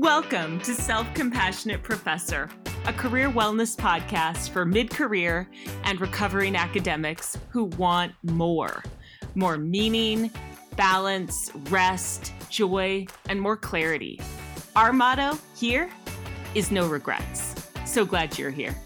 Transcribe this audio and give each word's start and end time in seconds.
Welcome 0.00 0.60
to 0.60 0.74
Self 0.74 1.12
Compassionate 1.12 1.82
Professor, 1.82 2.48
a 2.86 2.92
career 2.92 3.28
wellness 3.28 3.76
podcast 3.76 4.50
for 4.50 4.64
mid 4.64 4.90
career 4.90 5.50
and 5.82 6.00
recovering 6.00 6.54
academics 6.54 7.36
who 7.50 7.64
want 7.64 8.12
more 8.22 8.84
more 9.34 9.58
meaning, 9.58 10.30
balance, 10.76 11.50
rest, 11.68 12.32
joy, 12.48 13.08
and 13.28 13.40
more 13.40 13.56
clarity. 13.56 14.20
Our 14.76 14.92
motto 14.92 15.36
here 15.56 15.90
is 16.54 16.70
no 16.70 16.86
regrets. 16.88 17.68
So 17.84 18.04
glad 18.04 18.38
you're 18.38 18.52
here. 18.52 18.76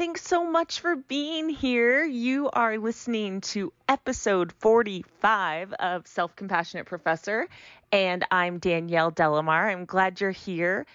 Thanks 0.00 0.26
so 0.26 0.46
much 0.46 0.80
for 0.80 0.96
being 0.96 1.50
here. 1.50 2.02
You 2.02 2.48
are 2.54 2.78
listening 2.78 3.42
to 3.52 3.70
episode 3.86 4.50
45 4.50 5.74
of 5.74 6.06
Self 6.06 6.34
Compassionate 6.34 6.86
Professor, 6.86 7.46
and 7.92 8.24
I'm 8.30 8.56
Danielle 8.56 9.10
De 9.10 9.28
La 9.28 9.42
Mare. 9.42 9.68
I'm 9.68 9.84
glad 9.84 10.18
you're 10.18 10.30
here. 10.30 10.86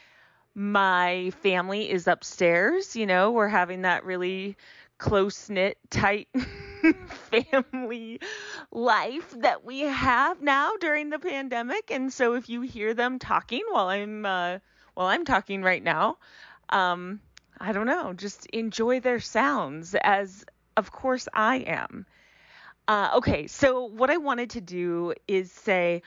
My 0.55 1.31
family 1.43 1.87
is 1.87 2.07
upstairs. 2.07 2.95
You 2.95 3.05
know, 3.05 3.29
we're 3.29 3.47
having 3.47 3.83
that 3.83 4.05
really 4.05 4.57
close 4.97 5.51
knit, 5.51 5.77
tight 5.91 6.27
family 7.29 8.19
life 8.71 9.35
that 9.37 9.63
we 9.63 9.81
have 9.81 10.41
now 10.41 10.71
during 10.79 11.11
the 11.11 11.19
pandemic. 11.19 11.91
And 11.91 12.11
so 12.11 12.33
if 12.33 12.49
you 12.49 12.61
hear 12.61 12.95
them 12.95 13.19
talking 13.19 13.61
while 13.69 13.89
I'm 13.89 14.25
uh, 14.25 14.57
while 14.95 15.05
I'm 15.05 15.25
talking 15.25 15.61
right 15.61 15.83
now, 15.83 16.17
um, 16.69 17.19
I 17.59 17.71
don't 17.71 17.87
know, 17.87 18.13
just 18.13 18.45
enjoy 18.47 18.99
their 18.99 19.19
sounds 19.19 19.95
as, 20.03 20.45
of 20.75 20.91
course, 20.91 21.27
I 21.33 21.57
am. 21.57 22.05
Uh, 22.87 23.11
okay, 23.15 23.47
so 23.47 23.85
what 23.85 24.09
I 24.09 24.17
wanted 24.17 24.51
to 24.51 24.61
do 24.61 25.13
is 25.27 25.51
say, 25.51 26.03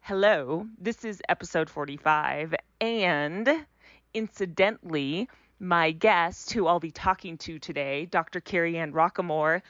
hello, 0.00 0.66
this 0.78 1.04
is 1.04 1.22
episode 1.28 1.70
45, 1.70 2.54
and 2.80 3.66
incidentally, 4.12 5.28
my 5.58 5.92
guest, 5.92 6.52
who 6.52 6.66
I'll 6.66 6.80
be 6.80 6.90
talking 6.90 7.38
to 7.38 7.58
today, 7.58 8.06
Dr. 8.06 8.40
Kerry 8.40 8.76
Ann 8.76 8.92
Rockquemore, 8.92 9.62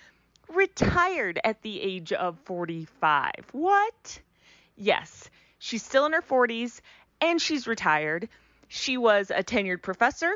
retired 0.48 1.39
at 1.45 1.62
the 1.62 1.80
age 1.80 2.12
of 2.12 2.39
45. 2.45 3.33
What? 3.52 4.20
Yes, 4.77 5.28
she's 5.58 5.84
still 5.84 6.06
in 6.06 6.12
her 6.12 6.23
40s 6.23 6.80
and 7.20 7.41
she's 7.41 7.67
retired. 7.67 8.28
She 8.69 8.97
was 8.97 9.30
a 9.30 9.42
tenured 9.45 9.83
professor 9.83 10.33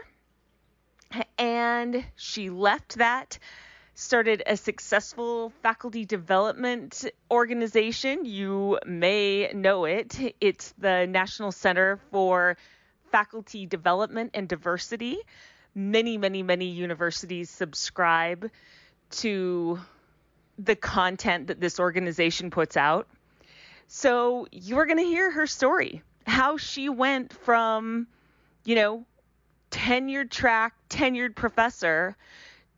and 1.38 2.04
she 2.16 2.50
left 2.50 2.98
that 2.98 3.38
started 3.94 4.42
a 4.46 4.56
successful 4.56 5.52
faculty 5.62 6.04
development 6.04 7.04
organization. 7.30 8.24
You 8.24 8.78
may 8.86 9.52
know 9.54 9.84
it. 9.84 10.18
It's 10.40 10.74
the 10.78 11.06
National 11.06 11.52
Center 11.52 12.00
for 12.10 12.56
Faculty 13.12 13.66
Development 13.66 14.30
and 14.34 14.48
Diversity. 14.48 15.18
Many, 15.74 16.18
many, 16.18 16.42
many 16.42 16.66
universities 16.66 17.50
subscribe 17.50 18.50
to 19.10 19.78
the 20.58 20.76
content 20.76 21.48
that 21.48 21.60
this 21.60 21.78
organization 21.78 22.50
puts 22.50 22.76
out. 22.76 23.08
So 23.86 24.46
you're 24.50 24.86
going 24.86 24.98
to 24.98 25.04
hear 25.04 25.30
her 25.30 25.46
story, 25.46 26.02
how 26.26 26.56
she 26.56 26.88
went 26.88 27.32
from, 27.32 28.08
you 28.64 28.74
know, 28.74 29.04
tenured 29.74 30.30
track, 30.30 30.72
tenured 30.88 31.34
professor 31.34 32.16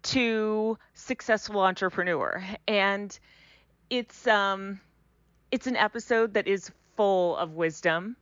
to 0.02 0.78
successful 0.94 1.60
entrepreneur. 1.60 2.42
And 2.66 3.16
it's 3.90 4.26
um 4.26 4.80
it's 5.52 5.66
an 5.66 5.76
episode 5.76 6.34
that 6.34 6.48
is 6.48 6.70
full 6.96 7.36
of 7.36 7.52
wisdom. 7.52 8.16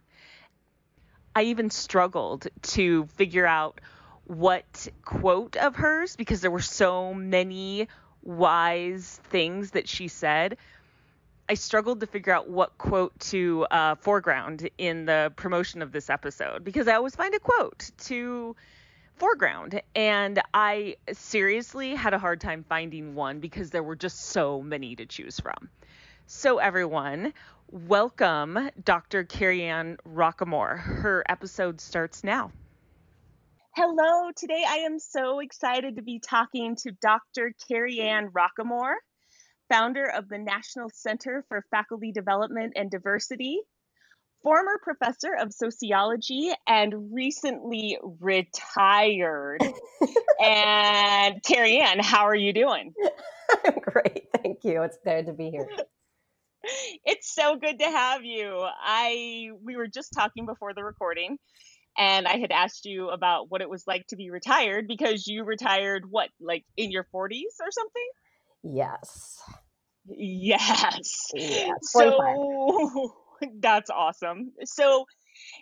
I 1.36 1.44
even 1.44 1.70
struggled 1.70 2.48
to 2.74 3.06
figure 3.06 3.46
out 3.46 3.80
what 4.24 4.88
quote 5.04 5.56
of 5.56 5.76
hers 5.76 6.16
because 6.16 6.40
there 6.40 6.50
were 6.50 6.60
so 6.60 7.14
many 7.14 7.88
wise 8.22 9.20
things 9.30 9.72
that 9.72 9.88
she 9.88 10.08
said. 10.08 10.56
I 11.46 11.54
struggled 11.54 12.00
to 12.00 12.06
figure 12.06 12.32
out 12.32 12.48
what 12.48 12.78
quote 12.78 13.18
to 13.20 13.66
uh, 13.70 13.96
foreground 13.96 14.70
in 14.78 15.04
the 15.04 15.30
promotion 15.36 15.82
of 15.82 15.92
this 15.92 16.08
episode 16.08 16.64
because 16.64 16.88
I 16.88 16.94
always 16.94 17.14
find 17.14 17.34
a 17.34 17.38
quote 17.38 17.90
to 18.04 18.56
foreground. 19.16 19.82
And 19.94 20.40
I 20.54 20.96
seriously 21.12 21.94
had 21.94 22.14
a 22.14 22.18
hard 22.18 22.40
time 22.40 22.64
finding 22.66 23.14
one 23.14 23.40
because 23.40 23.68
there 23.68 23.82
were 23.82 23.94
just 23.94 24.20
so 24.20 24.62
many 24.62 24.96
to 24.96 25.04
choose 25.04 25.38
from. 25.38 25.68
So, 26.26 26.56
everyone, 26.56 27.34
welcome 27.70 28.70
Dr. 28.82 29.24
Kerry 29.24 29.64
Ann 29.64 29.98
Rockquemore. 30.08 30.78
Her 30.78 31.22
episode 31.28 31.78
starts 31.78 32.24
now. 32.24 32.52
Hello, 33.76 34.30
today 34.34 34.64
I 34.66 34.76
am 34.76 34.98
so 34.98 35.40
excited 35.40 35.96
to 35.96 36.02
be 36.02 36.20
talking 36.20 36.76
to 36.76 36.92
Dr. 37.02 37.52
Kerry 37.68 38.00
Ann 38.00 38.30
Rockquemore 38.30 38.94
founder 39.70 40.04
of 40.04 40.28
the 40.28 40.38
National 40.38 40.90
Center 40.92 41.44
for 41.48 41.64
Faculty 41.70 42.12
Development 42.12 42.72
and 42.76 42.90
Diversity, 42.90 43.60
former 44.42 44.78
professor 44.82 45.34
of 45.38 45.52
sociology, 45.52 46.52
and 46.66 47.12
recently 47.12 47.98
retired. 48.20 49.62
and 50.42 51.42
Kerry 51.42 51.80
Ann, 51.80 52.00
how 52.00 52.24
are 52.24 52.34
you 52.34 52.52
doing? 52.52 52.92
I'm 53.66 53.78
great. 53.80 54.28
Thank 54.42 54.64
you. 54.64 54.82
It's 54.82 54.98
good 55.04 55.26
to 55.26 55.32
be 55.32 55.50
here. 55.50 55.68
It's 57.04 57.30
so 57.34 57.56
good 57.56 57.80
to 57.80 57.84
have 57.84 58.24
you. 58.24 58.58
I 58.58 59.50
we 59.62 59.76
were 59.76 59.86
just 59.86 60.14
talking 60.14 60.46
before 60.46 60.72
the 60.72 60.82
recording 60.82 61.36
and 61.96 62.26
I 62.26 62.38
had 62.38 62.50
asked 62.50 62.86
you 62.86 63.10
about 63.10 63.50
what 63.50 63.60
it 63.60 63.70
was 63.70 63.84
like 63.86 64.06
to 64.08 64.16
be 64.16 64.30
retired 64.30 64.88
because 64.88 65.26
you 65.26 65.44
retired 65.44 66.04
what 66.08 66.30
like 66.40 66.64
in 66.76 66.90
your 66.90 67.06
40s 67.14 67.60
or 67.60 67.70
something? 67.70 68.08
Yes. 68.64 69.40
Yes. 70.06 71.30
so 71.82 72.18
that's 73.60 73.90
awesome. 73.90 74.52
So 74.64 75.04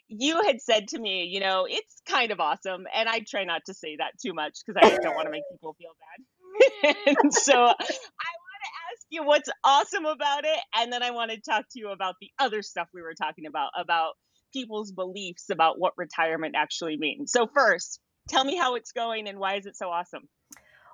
you 0.09 0.43
had 0.43 0.61
said 0.61 0.89
to 0.89 0.99
me, 0.99 1.25
you 1.25 1.41
know, 1.41 1.67
it's 1.69 2.03
kind 2.09 2.31
of 2.31 2.41
awesome. 2.41 2.85
And 2.95 3.09
I 3.09 3.21
try 3.29 3.45
not 3.45 3.63
to 3.67 3.75
say 3.75 3.97
that 3.99 4.13
too 4.25 4.35
much 4.35 4.59
because 4.65 4.81
I 4.83 4.97
don't 5.03 5.15
want 5.15 5.27
to 5.27 5.31
make 5.31 5.43
people 5.53 5.75
feel 5.79 5.91
bad. 5.99 6.97
and 7.07 7.33
so 7.33 7.55
I 7.55 7.65
want 7.65 7.77
to 7.77 8.73
ask 8.91 9.07
you 9.11 9.25
what's 9.25 9.49
awesome 9.65 10.05
about 10.05 10.45
it. 10.45 10.59
And 10.77 10.93
then 10.93 11.03
I 11.03 11.11
want 11.11 11.31
to 11.31 11.41
talk 11.41 11.65
to 11.73 11.79
you 11.79 11.89
about 11.91 12.17
the 12.21 12.31
other 12.39 12.63
stuff 12.63 12.89
we 12.93 13.03
were 13.03 13.15
talking 13.15 13.47
about, 13.47 13.71
about 13.77 14.13
people's 14.53 14.93
beliefs 14.93 15.47
about 15.51 15.79
what 15.79 15.95
retirement 15.97 16.55
actually 16.57 16.97
means. 16.99 17.33
So, 17.33 17.49
first, 17.53 18.01
tell 18.29 18.45
me 18.45 18.57
how 18.57 18.75
it's 18.75 18.93
going 18.93 19.29
and 19.29 19.39
why 19.39 19.57
is 19.57 19.67
it 19.67 19.77
so 19.77 19.89
awesome? 19.89 20.29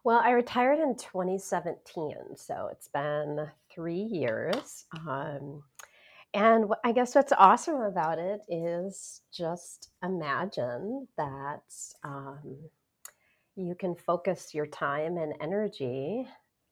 Well, 0.08 0.22
I 0.24 0.30
retired 0.30 0.78
in 0.78 0.96
2017, 0.96 2.14
so 2.34 2.70
it's 2.72 2.88
been 2.88 3.46
three 3.70 4.00
years. 4.00 4.86
Um, 5.06 5.62
and 6.32 6.72
I 6.82 6.92
guess 6.92 7.14
what's 7.14 7.34
awesome 7.36 7.82
about 7.82 8.18
it 8.18 8.40
is 8.48 9.20
just 9.30 9.90
imagine 10.02 11.08
that 11.18 11.60
um, 12.04 12.56
you 13.54 13.74
can 13.74 13.94
focus 13.94 14.54
your 14.54 14.64
time 14.64 15.18
and 15.18 15.34
energy 15.42 16.26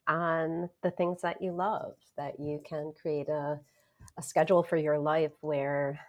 on 0.08 0.70
the 0.82 0.92
things 0.92 1.20
that 1.20 1.42
you 1.42 1.52
love, 1.52 1.92
that 2.16 2.40
you 2.40 2.62
can 2.66 2.94
create 2.98 3.28
a, 3.28 3.60
a 4.16 4.22
schedule 4.22 4.62
for 4.62 4.78
your 4.78 4.98
life 4.98 5.32
where 5.42 6.00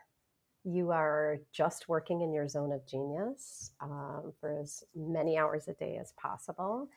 you 0.64 0.92
are 0.92 1.40
just 1.52 1.90
working 1.90 2.22
in 2.22 2.32
your 2.32 2.48
zone 2.48 2.72
of 2.72 2.88
genius 2.88 3.72
um, 3.82 4.32
for 4.40 4.58
as 4.62 4.86
many 4.96 5.38
hours 5.38 5.68
a 5.68 5.74
day 5.74 5.98
as 6.00 6.14
possible 6.14 6.88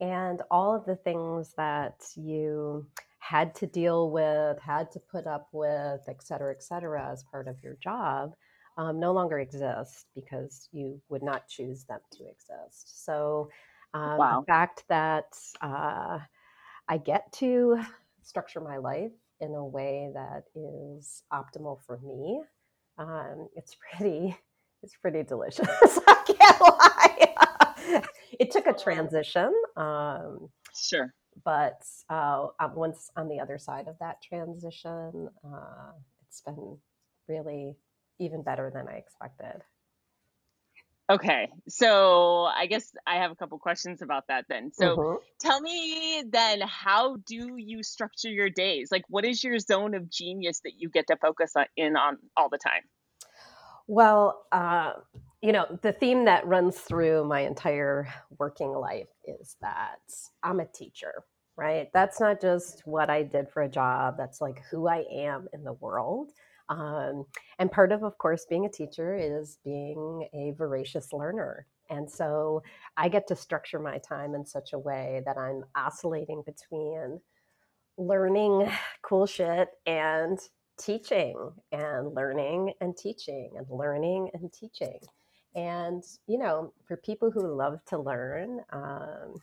and 0.00 0.42
all 0.50 0.74
of 0.74 0.84
the 0.84 0.96
things 0.96 1.54
that 1.56 2.04
you 2.16 2.86
had 3.18 3.54
to 3.56 3.66
deal 3.66 4.10
with, 4.10 4.58
had 4.60 4.90
to 4.92 5.00
put 5.00 5.26
up 5.26 5.48
with, 5.52 6.00
et 6.08 6.22
cetera, 6.22 6.52
et 6.52 6.62
cetera, 6.62 7.10
as 7.10 7.24
part 7.24 7.48
of 7.48 7.56
your 7.62 7.76
job, 7.82 8.34
um, 8.78 9.00
no 9.00 9.12
longer 9.12 9.38
exist 9.38 10.06
because 10.14 10.68
you 10.72 11.00
would 11.08 11.22
not 11.22 11.48
choose 11.48 11.84
them 11.84 12.00
to 12.12 12.24
exist. 12.28 13.04
So, 13.04 13.48
um, 13.94 14.18
wow. 14.18 14.40
the 14.40 14.46
fact 14.46 14.84
that 14.88 15.36
uh, 15.60 16.18
I 16.88 16.98
get 16.98 17.32
to 17.34 17.80
structure 18.22 18.60
my 18.60 18.76
life 18.76 19.12
in 19.40 19.54
a 19.54 19.64
way 19.64 20.10
that 20.14 20.44
is 20.54 21.22
optimal 21.32 21.80
for 21.86 21.98
me, 21.98 22.42
um, 22.98 23.48
it's 23.56 23.76
pretty, 23.96 24.36
it's 24.82 24.96
pretty 24.96 25.22
delicious. 25.22 25.66
I 26.06 26.22
can't 26.26 26.60
lie. 26.60 27.25
it 28.40 28.50
took 28.50 28.66
a 28.66 28.72
transition. 28.72 29.52
Um, 29.76 30.48
sure. 30.74 31.14
But 31.44 31.82
uh, 32.08 32.48
once 32.74 33.10
on 33.16 33.28
the 33.28 33.40
other 33.40 33.58
side 33.58 33.88
of 33.88 33.96
that 34.00 34.22
transition, 34.22 35.28
uh, 35.44 35.92
it's 36.26 36.40
been 36.40 36.78
really 37.28 37.76
even 38.18 38.42
better 38.42 38.70
than 38.74 38.88
I 38.88 38.96
expected. 38.96 39.62
Okay, 41.08 41.48
so 41.68 42.44
I 42.44 42.66
guess 42.66 42.92
I 43.06 43.16
have 43.16 43.30
a 43.30 43.36
couple 43.36 43.58
questions 43.58 44.02
about 44.02 44.24
that 44.28 44.46
then. 44.48 44.72
So 44.72 44.96
hmm 44.96 45.14
tell 45.38 45.60
me 45.60 46.24
then, 46.28 46.62
how 46.62 47.16
do 47.26 47.56
you 47.56 47.82
structure 47.82 48.30
your 48.30 48.50
days? 48.50 48.88
Like, 48.90 49.04
what 49.08 49.24
is 49.24 49.44
your 49.44 49.58
zone 49.58 49.94
of 49.94 50.10
genius 50.10 50.60
that 50.64 50.72
you 50.78 50.88
get 50.88 51.06
to 51.08 51.16
focus 51.16 51.52
on, 51.54 51.66
in 51.76 51.96
on 51.96 52.16
all 52.36 52.48
the 52.48 52.58
time? 52.58 52.82
Well, 53.86 54.46
uh, 54.50 54.94
you 55.46 55.52
know, 55.52 55.78
the 55.82 55.92
theme 55.92 56.24
that 56.24 56.44
runs 56.44 56.76
through 56.76 57.24
my 57.24 57.42
entire 57.42 58.12
working 58.36 58.72
life 58.72 59.06
is 59.24 59.54
that 59.60 60.00
I'm 60.42 60.58
a 60.58 60.66
teacher, 60.66 61.22
right? 61.56 61.88
That's 61.94 62.18
not 62.18 62.40
just 62.40 62.82
what 62.84 63.10
I 63.10 63.22
did 63.22 63.48
for 63.48 63.62
a 63.62 63.68
job, 63.68 64.16
that's 64.18 64.40
like 64.40 64.60
who 64.68 64.88
I 64.88 65.04
am 65.08 65.46
in 65.52 65.62
the 65.62 65.74
world. 65.74 66.32
Um, 66.68 67.26
and 67.60 67.70
part 67.70 67.92
of, 67.92 68.02
of 68.02 68.18
course, 68.18 68.44
being 68.50 68.66
a 68.66 68.68
teacher 68.68 69.14
is 69.14 69.58
being 69.64 70.26
a 70.34 70.52
voracious 70.58 71.12
learner. 71.12 71.68
And 71.90 72.10
so 72.10 72.64
I 72.96 73.08
get 73.08 73.28
to 73.28 73.36
structure 73.36 73.78
my 73.78 73.98
time 73.98 74.34
in 74.34 74.44
such 74.44 74.72
a 74.72 74.80
way 74.80 75.22
that 75.26 75.38
I'm 75.38 75.62
oscillating 75.76 76.42
between 76.44 77.20
learning 77.96 78.68
cool 79.02 79.26
shit 79.26 79.68
and 79.86 80.40
teaching 80.76 81.52
and 81.70 82.16
learning 82.16 82.72
and 82.80 82.96
teaching 82.96 83.52
and 83.56 83.66
learning 83.70 84.30
and 84.34 84.52
teaching. 84.52 84.98
And, 85.56 86.04
you 86.26 86.38
know, 86.38 86.72
for 86.86 86.96
people 86.98 87.30
who 87.30 87.46
love 87.54 87.84
to 87.86 87.98
learn, 87.98 88.60
um, 88.72 89.34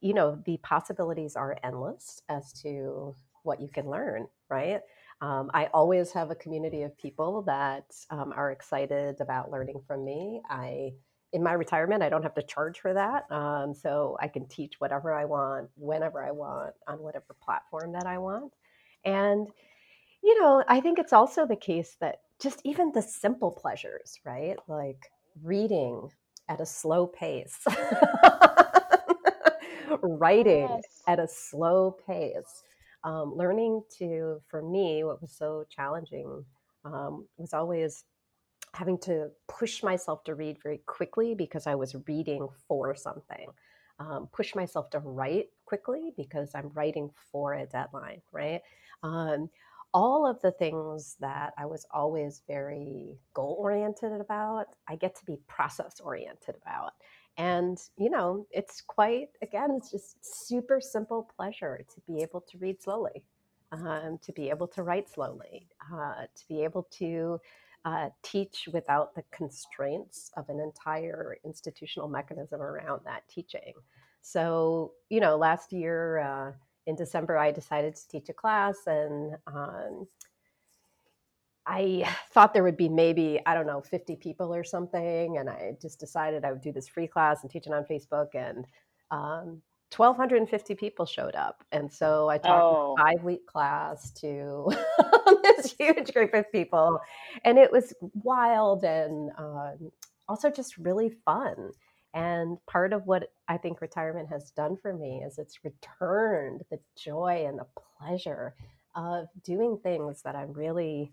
you 0.00 0.14
know, 0.14 0.42
the 0.46 0.58
possibilities 0.58 1.36
are 1.36 1.56
endless 1.62 2.20
as 2.28 2.52
to 2.62 3.14
what 3.44 3.60
you 3.60 3.68
can 3.68 3.88
learn, 3.88 4.26
right? 4.50 4.80
Um, 5.20 5.50
I 5.54 5.66
always 5.66 6.12
have 6.12 6.30
a 6.30 6.34
community 6.34 6.82
of 6.82 6.98
people 6.98 7.42
that 7.42 7.84
um, 8.10 8.32
are 8.36 8.50
excited 8.50 9.20
about 9.20 9.50
learning 9.50 9.80
from 9.86 10.04
me. 10.04 10.42
I, 10.50 10.92
in 11.32 11.42
my 11.42 11.52
retirement, 11.52 12.02
I 12.02 12.08
don't 12.08 12.24
have 12.24 12.34
to 12.34 12.42
charge 12.42 12.80
for 12.80 12.92
that, 12.92 13.30
um, 13.30 13.74
so 13.74 14.16
I 14.20 14.26
can 14.28 14.46
teach 14.48 14.80
whatever 14.80 15.14
I 15.14 15.24
want, 15.24 15.70
whenever 15.76 16.22
I 16.22 16.32
want, 16.32 16.74
on 16.88 16.98
whatever 16.98 17.36
platform 17.40 17.92
that 17.92 18.06
I 18.06 18.18
want. 18.18 18.52
And 19.04 19.48
you 20.22 20.40
know, 20.40 20.62
I 20.68 20.80
think 20.80 20.98
it's 20.98 21.12
also 21.12 21.46
the 21.46 21.56
case 21.56 21.96
that 22.00 22.20
just 22.42 22.60
even 22.64 22.92
the 22.92 23.02
simple 23.02 23.50
pleasures, 23.50 24.18
right? 24.24 24.56
Like 24.68 25.10
reading 25.42 26.08
at 26.48 26.60
a 26.60 26.66
slow 26.66 27.06
pace, 27.06 27.58
writing 30.02 30.68
Yes. 30.68 31.02
at 31.06 31.20
a 31.20 31.28
slow 31.28 31.96
pace, 32.06 32.62
um, 33.04 33.34
learning 33.36 33.82
to, 33.98 34.40
for 34.48 34.62
me, 34.62 35.04
what 35.04 35.20
was 35.20 35.32
so 35.32 35.64
challenging 35.70 36.44
um, 36.84 37.26
was 37.36 37.52
always 37.52 38.04
having 38.74 38.98
to 38.98 39.28
push 39.48 39.82
myself 39.82 40.24
to 40.24 40.34
read 40.34 40.56
very 40.62 40.80
quickly 40.86 41.34
because 41.34 41.66
I 41.66 41.74
was 41.74 41.94
reading 42.08 42.48
for 42.66 42.94
something. 42.94 43.48
Um, 43.98 44.28
push 44.32 44.54
myself 44.54 44.90
to 44.90 44.98
write 44.98 45.48
quickly 45.66 46.12
because 46.16 46.50
I'm 46.54 46.70
writing 46.74 47.10
for 47.30 47.54
a 47.54 47.66
deadline, 47.66 48.22
right? 48.32 48.62
Um, 49.02 49.50
all 49.94 50.26
of 50.26 50.40
the 50.40 50.52
things 50.52 51.16
that 51.20 51.52
I 51.58 51.66
was 51.66 51.86
always 51.90 52.42
very 52.46 53.18
goal 53.34 53.56
oriented 53.58 54.12
about, 54.12 54.66
I 54.88 54.96
get 54.96 55.14
to 55.16 55.24
be 55.24 55.38
process 55.48 56.00
oriented 56.00 56.56
about. 56.62 56.92
And, 57.36 57.78
you 57.96 58.10
know, 58.10 58.46
it's 58.50 58.82
quite, 58.82 59.28
again, 59.42 59.70
it's 59.76 59.90
just 59.90 60.16
super 60.46 60.80
simple 60.80 61.28
pleasure 61.36 61.84
to 61.94 62.00
be 62.06 62.22
able 62.22 62.40
to 62.42 62.58
read 62.58 62.82
slowly, 62.82 63.24
um, 63.72 64.18
to 64.22 64.32
be 64.32 64.50
able 64.50 64.68
to 64.68 64.82
write 64.82 65.08
slowly, 65.08 65.66
uh, 65.92 66.24
to 66.34 66.48
be 66.48 66.62
able 66.62 66.84
to 66.98 67.40
uh, 67.84 68.08
teach 68.22 68.68
without 68.72 69.14
the 69.14 69.24
constraints 69.30 70.30
of 70.36 70.48
an 70.48 70.60
entire 70.60 71.38
institutional 71.44 72.08
mechanism 72.08 72.60
around 72.62 73.00
that 73.04 73.26
teaching. 73.28 73.72
So, 74.20 74.92
you 75.08 75.20
know, 75.20 75.36
last 75.36 75.72
year 75.72 76.18
uh, 76.18 76.52
in 76.86 76.96
December, 76.96 77.36
I 77.36 77.50
decided 77.50 77.94
to 77.96 78.08
teach 78.08 78.28
a 78.28 78.32
class, 78.32 78.76
and 78.86 79.36
um, 79.46 80.06
I 81.66 82.08
thought 82.32 82.54
there 82.54 82.62
would 82.62 82.76
be 82.76 82.88
maybe, 82.88 83.40
I 83.46 83.54
don't 83.54 83.66
know, 83.66 83.80
50 83.80 84.16
people 84.16 84.54
or 84.54 84.64
something. 84.64 85.38
And 85.38 85.48
I 85.48 85.76
just 85.80 86.00
decided 86.00 86.44
I 86.44 86.52
would 86.52 86.62
do 86.62 86.72
this 86.72 86.88
free 86.88 87.06
class 87.06 87.42
and 87.42 87.50
teach 87.50 87.66
it 87.66 87.72
on 87.72 87.84
Facebook. 87.84 88.34
And 88.34 88.66
um, 89.10 89.62
1,250 89.94 90.74
people 90.74 91.04
showed 91.04 91.34
up. 91.34 91.62
And 91.70 91.92
so 91.92 92.28
I 92.28 92.38
taught 92.38 92.94
a 92.98 93.02
five-week 93.02 93.46
class 93.46 94.10
to 94.12 94.72
this 95.42 95.74
huge 95.78 96.12
group 96.12 96.32
of 96.34 96.50
people. 96.50 96.98
And 97.44 97.58
it 97.58 97.70
was 97.70 97.92
wild 98.14 98.84
and 98.84 99.30
um, 99.36 99.92
also 100.28 100.50
just 100.50 100.78
really 100.78 101.10
fun. 101.24 101.72
And 102.14 102.58
part 102.66 102.92
of 102.92 103.06
what 103.06 103.32
I 103.48 103.56
think 103.56 103.80
retirement 103.80 104.28
has 104.28 104.50
done 104.50 104.76
for 104.76 104.92
me 104.92 105.22
is 105.24 105.38
it's 105.38 105.64
returned 105.64 106.62
the 106.70 106.78
joy 106.96 107.44
and 107.46 107.58
the 107.58 107.66
pleasure 107.98 108.54
of 108.94 109.28
doing 109.42 109.78
things 109.82 110.22
that 110.22 110.36
I'm 110.36 110.52
really 110.52 111.12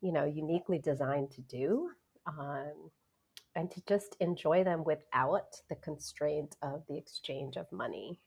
you 0.00 0.12
know, 0.12 0.24
uniquely 0.24 0.78
designed 0.78 1.30
to 1.32 1.40
do, 1.42 1.90
um, 2.26 2.90
and 3.54 3.70
to 3.70 3.82
just 3.88 4.16
enjoy 4.20 4.62
them 4.62 4.84
without 4.84 5.60
the 5.68 5.76
constraint 5.76 6.56
of 6.62 6.82
the 6.88 6.96
exchange 6.96 7.56
of 7.56 7.70
money. 7.72 8.20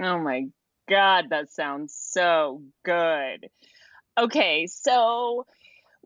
oh 0.00 0.18
my 0.18 0.46
God, 0.88 1.26
that 1.30 1.50
sounds 1.50 1.94
so 1.94 2.62
good. 2.84 3.48
Okay, 4.18 4.66
so 4.66 5.46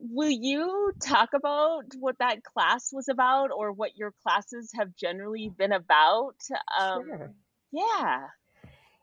will 0.01 0.31
you 0.31 0.93
talk 1.03 1.31
about 1.35 1.85
what 1.99 2.17
that 2.19 2.43
class 2.43 2.91
was 2.93 3.09
about 3.09 3.51
or 3.55 3.73
what 3.73 3.97
your 3.97 4.13
classes 4.23 4.71
have 4.75 4.95
generally 4.97 5.51
been 5.57 5.73
about? 5.73 6.37
Um, 6.79 7.05
Sure. 7.07 7.35
yeah. 7.73 8.27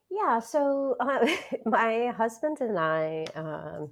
Yeah, 0.10 0.40
so 0.40 0.96
uh, 1.00 1.28
my 1.66 2.14
husband 2.18 2.58
and 2.62 2.80
I, 2.80 3.26
um, 3.36 3.92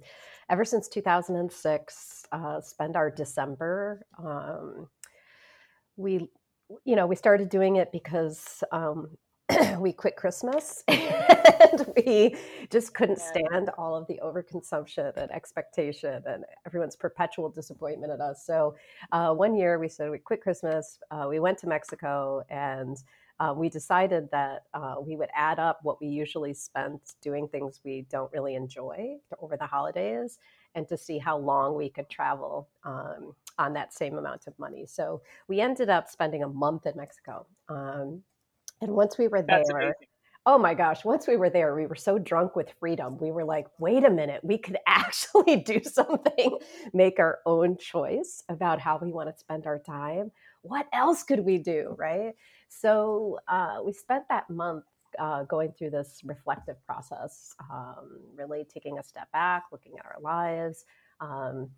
ever 0.50 0.64
since 0.64 0.88
2006, 0.88 2.24
uh, 2.32 2.60
spend 2.60 2.96
our 2.96 3.10
December. 3.10 4.06
Um, 4.18 4.88
we, 5.96 6.28
you 6.84 6.96
know, 6.96 7.06
we 7.06 7.16
started 7.16 7.48
doing 7.48 7.76
it 7.76 7.92
because 7.92 8.64
um, 8.72 9.16
we 9.78 9.92
quit 9.92 10.16
Christmas 10.16 10.82
and 10.88 11.86
we 11.96 12.36
just 12.70 12.94
couldn't 12.94 13.20
stand 13.20 13.70
all 13.78 13.94
of 13.94 14.06
the 14.08 14.18
overconsumption 14.22 15.16
and 15.16 15.30
expectation 15.30 16.22
and 16.26 16.44
everyone's 16.66 16.96
perpetual 16.96 17.48
disappointment 17.48 18.12
at 18.12 18.20
us. 18.20 18.44
So 18.44 18.76
uh, 19.12 19.32
one 19.32 19.54
year 19.54 19.78
we 19.78 19.88
said 19.88 20.10
we 20.10 20.18
quit 20.18 20.40
Christmas, 20.40 20.98
uh, 21.10 21.26
we 21.28 21.38
went 21.38 21.58
to 21.58 21.68
Mexico, 21.68 22.44
and 22.50 22.96
uh, 23.38 23.52
we 23.54 23.68
decided 23.68 24.28
that 24.32 24.64
uh, 24.74 24.94
we 25.00 25.14
would 25.14 25.28
add 25.34 25.58
up 25.58 25.80
what 25.82 26.00
we 26.00 26.08
usually 26.08 26.54
spent 26.54 27.00
doing 27.20 27.46
things 27.46 27.80
we 27.84 28.06
don't 28.10 28.32
really 28.32 28.54
enjoy 28.54 29.16
over 29.40 29.56
the 29.56 29.66
holidays 29.66 30.38
and 30.74 30.88
to 30.88 30.96
see 30.96 31.18
how 31.18 31.36
long 31.36 31.76
we 31.76 31.88
could 31.88 32.08
travel 32.08 32.68
um, 32.84 33.34
on 33.58 33.72
that 33.74 33.92
same 33.92 34.16
amount 34.16 34.46
of 34.46 34.58
money. 34.58 34.86
So 34.86 35.20
we 35.48 35.60
ended 35.60 35.90
up 35.90 36.08
spending 36.08 36.42
a 36.42 36.48
month 36.48 36.86
in 36.86 36.96
Mexico. 36.96 37.46
Um, 37.68 38.22
and 38.80 38.92
once 38.92 39.18
we 39.18 39.28
were 39.28 39.42
there, 39.42 39.94
oh 40.46 40.58
my 40.58 40.74
gosh, 40.74 41.04
once 41.04 41.26
we 41.26 41.36
were 41.36 41.50
there, 41.50 41.74
we 41.74 41.86
were 41.86 41.96
so 41.96 42.18
drunk 42.18 42.54
with 42.54 42.70
freedom. 42.78 43.18
We 43.18 43.32
were 43.32 43.44
like, 43.44 43.66
wait 43.80 44.04
a 44.04 44.10
minute, 44.10 44.42
we 44.44 44.58
could 44.58 44.78
actually 44.86 45.56
do 45.56 45.80
something, 45.82 46.58
make 46.94 47.18
our 47.18 47.40
own 47.44 47.76
choice 47.76 48.44
about 48.48 48.80
how 48.80 48.98
we 49.02 49.10
want 49.10 49.28
to 49.28 49.38
spend 49.38 49.66
our 49.66 49.78
time. 49.78 50.30
What 50.62 50.86
else 50.92 51.24
could 51.24 51.40
we 51.40 51.58
do? 51.58 51.94
Right. 51.98 52.34
So 52.68 53.40
uh, 53.48 53.78
we 53.84 53.92
spent 53.92 54.24
that 54.28 54.48
month. 54.48 54.84
Uh, 55.18 55.44
going 55.44 55.72
through 55.72 55.88
this 55.88 56.20
reflective 56.24 56.76
process, 56.84 57.54
um, 57.72 58.18
really 58.34 58.66
taking 58.70 58.98
a 58.98 59.02
step 59.02 59.32
back, 59.32 59.62
looking 59.72 59.92
at 59.98 60.04
our 60.04 60.20
lives, 60.20 60.84
um, 61.20 61.70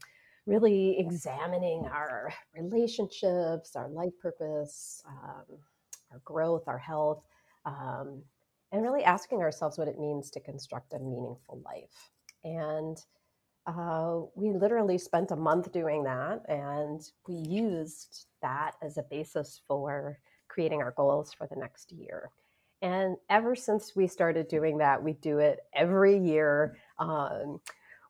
really 0.45 0.99
examining 0.99 1.87
our 1.93 2.33
relationships, 2.57 3.77
our 3.77 3.89
life 3.91 4.15
purpose, 4.21 5.05
um, 5.07 5.45
our 6.13 6.21
growth, 6.25 6.65
our 6.67 6.79
health, 6.79 7.23
um, 7.65 8.23
and 8.73 8.83
really 8.83 9.05
asking 9.05 9.41
ourselves 9.41 9.79
what 9.79 9.89
it 9.89 9.99
means 9.99 10.31
to 10.31 10.41
construct 10.41 10.93
a 10.93 10.99
meaningful 10.99 11.61
life. 11.65 12.11
And 12.45 12.97
uh, 13.67 14.21
we 14.35 14.53
literally 14.53 14.99
spent 14.99 15.31
a 15.31 15.37
month 15.37 15.73
doing 15.73 16.05
that, 16.05 16.43
and 16.49 17.01
we 17.27 17.35
used 17.35 18.27
that 18.41 18.73
as 18.83 18.97
a 18.97 19.05
basis 19.11 19.61
for 19.69 20.19
creating 20.49 20.81
our 20.81 20.93
goals 20.93 21.33
for 21.33 21.47
the 21.47 21.57
next 21.57 21.93
year. 21.93 22.31
And 22.81 23.17
ever 23.29 23.55
since 23.55 23.95
we 23.95 24.07
started 24.07 24.49
doing 24.49 24.79
that, 24.79 25.03
we 25.03 25.15
do 25.15 25.39
it 25.39 25.61
every 25.75 26.17
year. 26.17 26.79
Um, 26.99 27.61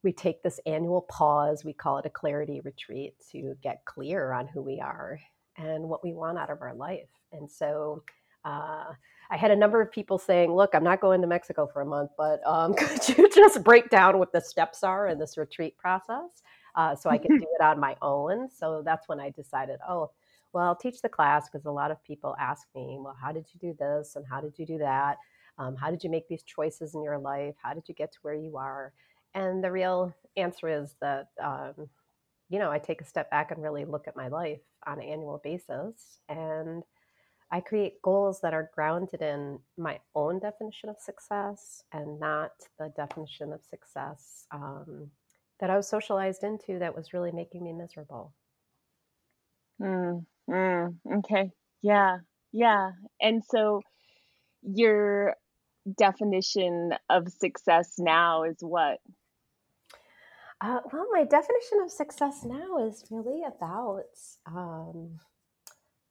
we 0.05 0.12
take 0.12 0.43
this 0.43 0.61
annual 0.67 1.02
pause, 1.02 1.64
we 1.64 1.73
call 1.73 1.99
it 1.99 2.07
a 2.07 2.11
clarity 2.11 2.61
retreat, 2.61 3.14
to 3.33 3.57
get 3.62 3.85
clear 3.85 4.33
on 4.33 4.47
who 4.47 4.62
we 4.62 4.81
are 4.81 5.19
and 5.57 5.88
what 5.88 6.05
we 6.05 6.12
want 6.12 6.38
out 6.38 6.50
of 6.50 6.62
our 6.62 6.75
life. 6.75 7.09
And 7.32 7.50
so 7.50 8.02
uh, 8.44 8.92
I 9.30 9.37
had 9.37 9.50
a 9.50 9.56
number 9.56 9.80
of 9.80 9.90
people 9.90 10.18
saying, 10.18 10.52
Look, 10.52 10.75
I'm 10.75 10.85
not 10.85 11.00
going 11.00 11.20
to 11.20 11.26
Mexico 11.26 11.66
for 11.66 11.82
a 11.82 11.87
month, 11.87 12.11
but 12.16 12.40
um, 12.47 12.75
could 12.78 13.08
you 13.08 13.28
just 13.30 13.62
break 13.62 13.90
down 13.90 14.18
what 14.18 14.32
the 14.32 14.40
steps 14.40 14.82
are 14.82 15.08
in 15.08 15.18
this 15.18 15.37
retreat 15.37 15.76
process 15.76 16.42
uh, 16.75 16.94
so 16.94 17.11
I 17.11 17.18
can 17.18 17.37
do 17.38 17.47
it 17.61 17.62
on 17.62 17.78
my 17.78 17.97
own? 18.02 18.49
So 18.50 18.82
that's 18.85 19.08
when 19.08 19.20
I 19.20 19.30
decided, 19.30 19.78
Oh, 19.88 20.11
well, 20.52 20.64
I'll 20.64 20.76
teach 20.76 21.02
the 21.02 21.08
class 21.08 21.49
because 21.49 21.66
a 21.66 21.70
lot 21.70 21.90
of 21.90 22.02
people 22.02 22.35
ask 22.40 22.66
me, 22.75 22.97
well, 22.99 23.16
how 23.20 23.32
did 23.32 23.47
you 23.52 23.61
do 23.61 23.76
this 23.78 24.16
and 24.16 24.25
how 24.28 24.40
did 24.40 24.58
you 24.58 24.64
do 24.64 24.78
that? 24.78 25.18
Um, 25.58 25.76
how 25.76 25.90
did 25.90 26.02
you 26.02 26.11
make 26.11 26.28
these 26.28 26.42
choices 26.42 26.94
in 26.94 27.02
your 27.02 27.18
life? 27.18 27.54
How 27.62 27.75
did 27.75 27.88
you 27.88 27.94
get 27.94 28.12
to 28.12 28.18
where 28.23 28.35
you 28.35 28.56
are? 28.56 28.92
And 29.35 29.62
the 29.62 29.70
real 29.70 30.14
answer 30.37 30.68
is 30.68 30.94
that, 31.00 31.28
um, 31.42 31.88
you 32.49 32.58
know, 32.58 32.70
I 32.70 32.78
take 32.78 33.00
a 33.00 33.04
step 33.04 33.30
back 33.30 33.50
and 33.50 33.62
really 33.62 33.85
look 33.85 34.08
at 34.08 34.16
my 34.16 34.28
life 34.28 34.61
on 34.87 35.00
an 35.00 35.08
annual 35.08 35.40
basis. 35.44 36.20
And 36.28 36.82
I 37.50 37.61
create 37.61 38.02
goals 38.02 38.40
that 38.43 38.52
are 38.52 38.71
grounded 38.75 39.23
in 39.23 39.59
my 39.76 40.00
own 40.14 40.38
definition 40.38 40.90
of 40.90 40.99
success 40.99 41.83
and 41.93 42.21
not 42.21 42.52
the 42.78 42.93
definition 42.95 43.52
of 43.52 43.64
success 43.64 44.47
um, 44.52 45.11
that 45.61 45.71
I 45.71 45.76
was 45.76 45.88
socialized 45.88 46.45
into 46.45 46.78
that 46.78 46.95
was 46.95 47.12
really 47.12 47.33
making 47.33 47.64
me 47.64 47.73
miserable. 47.73 48.35
Mm, 49.81 50.26
mm, 50.50 50.95
okay. 51.19 51.50
Yeah. 51.83 52.19
Yeah. 52.52 52.90
And 53.21 53.43
so 53.45 53.83
your 54.62 55.37
definition 55.97 56.93
of 57.09 57.28
success 57.28 57.95
now 57.99 58.43
is 58.45 58.57
what? 58.61 58.99
Uh, 60.61 60.81
well, 60.93 61.07
my 61.12 61.25
definition 61.25 61.81
of 61.85 61.90
success 61.90 62.45
now 62.45 62.85
is 62.85 63.05
really 63.11 63.43
about 63.45 64.02
um, 64.47 65.21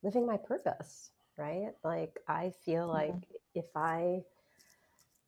living 0.04 0.26
my 0.26 0.38
purpose, 0.38 1.12
right? 1.38 1.72
Like, 1.84 2.20
I 2.28 2.52
feel 2.66 2.88
like 2.88 3.14
if 3.54 3.66
I 3.76 4.22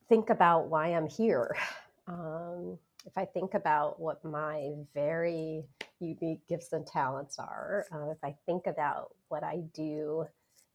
think 0.08 0.30
about 0.30 0.68
why 0.68 0.88
I'm 0.90 1.08
here, 1.08 1.56
um, 2.08 2.78
if 3.06 3.18
I 3.18 3.26
think 3.26 3.54
about 3.54 4.00
what 4.00 4.24
my 4.26 4.72
very 4.94 5.64
unique 6.00 6.48
gifts 6.48 6.74
and 6.74 6.86
talents 6.86 7.38
are, 7.40 7.86
uh, 7.94 8.12
if 8.12 8.18
I 8.24 8.36
think 8.46 8.68
about 8.68 9.16
what 9.30 9.44
I 9.44 9.62
do 9.74 10.26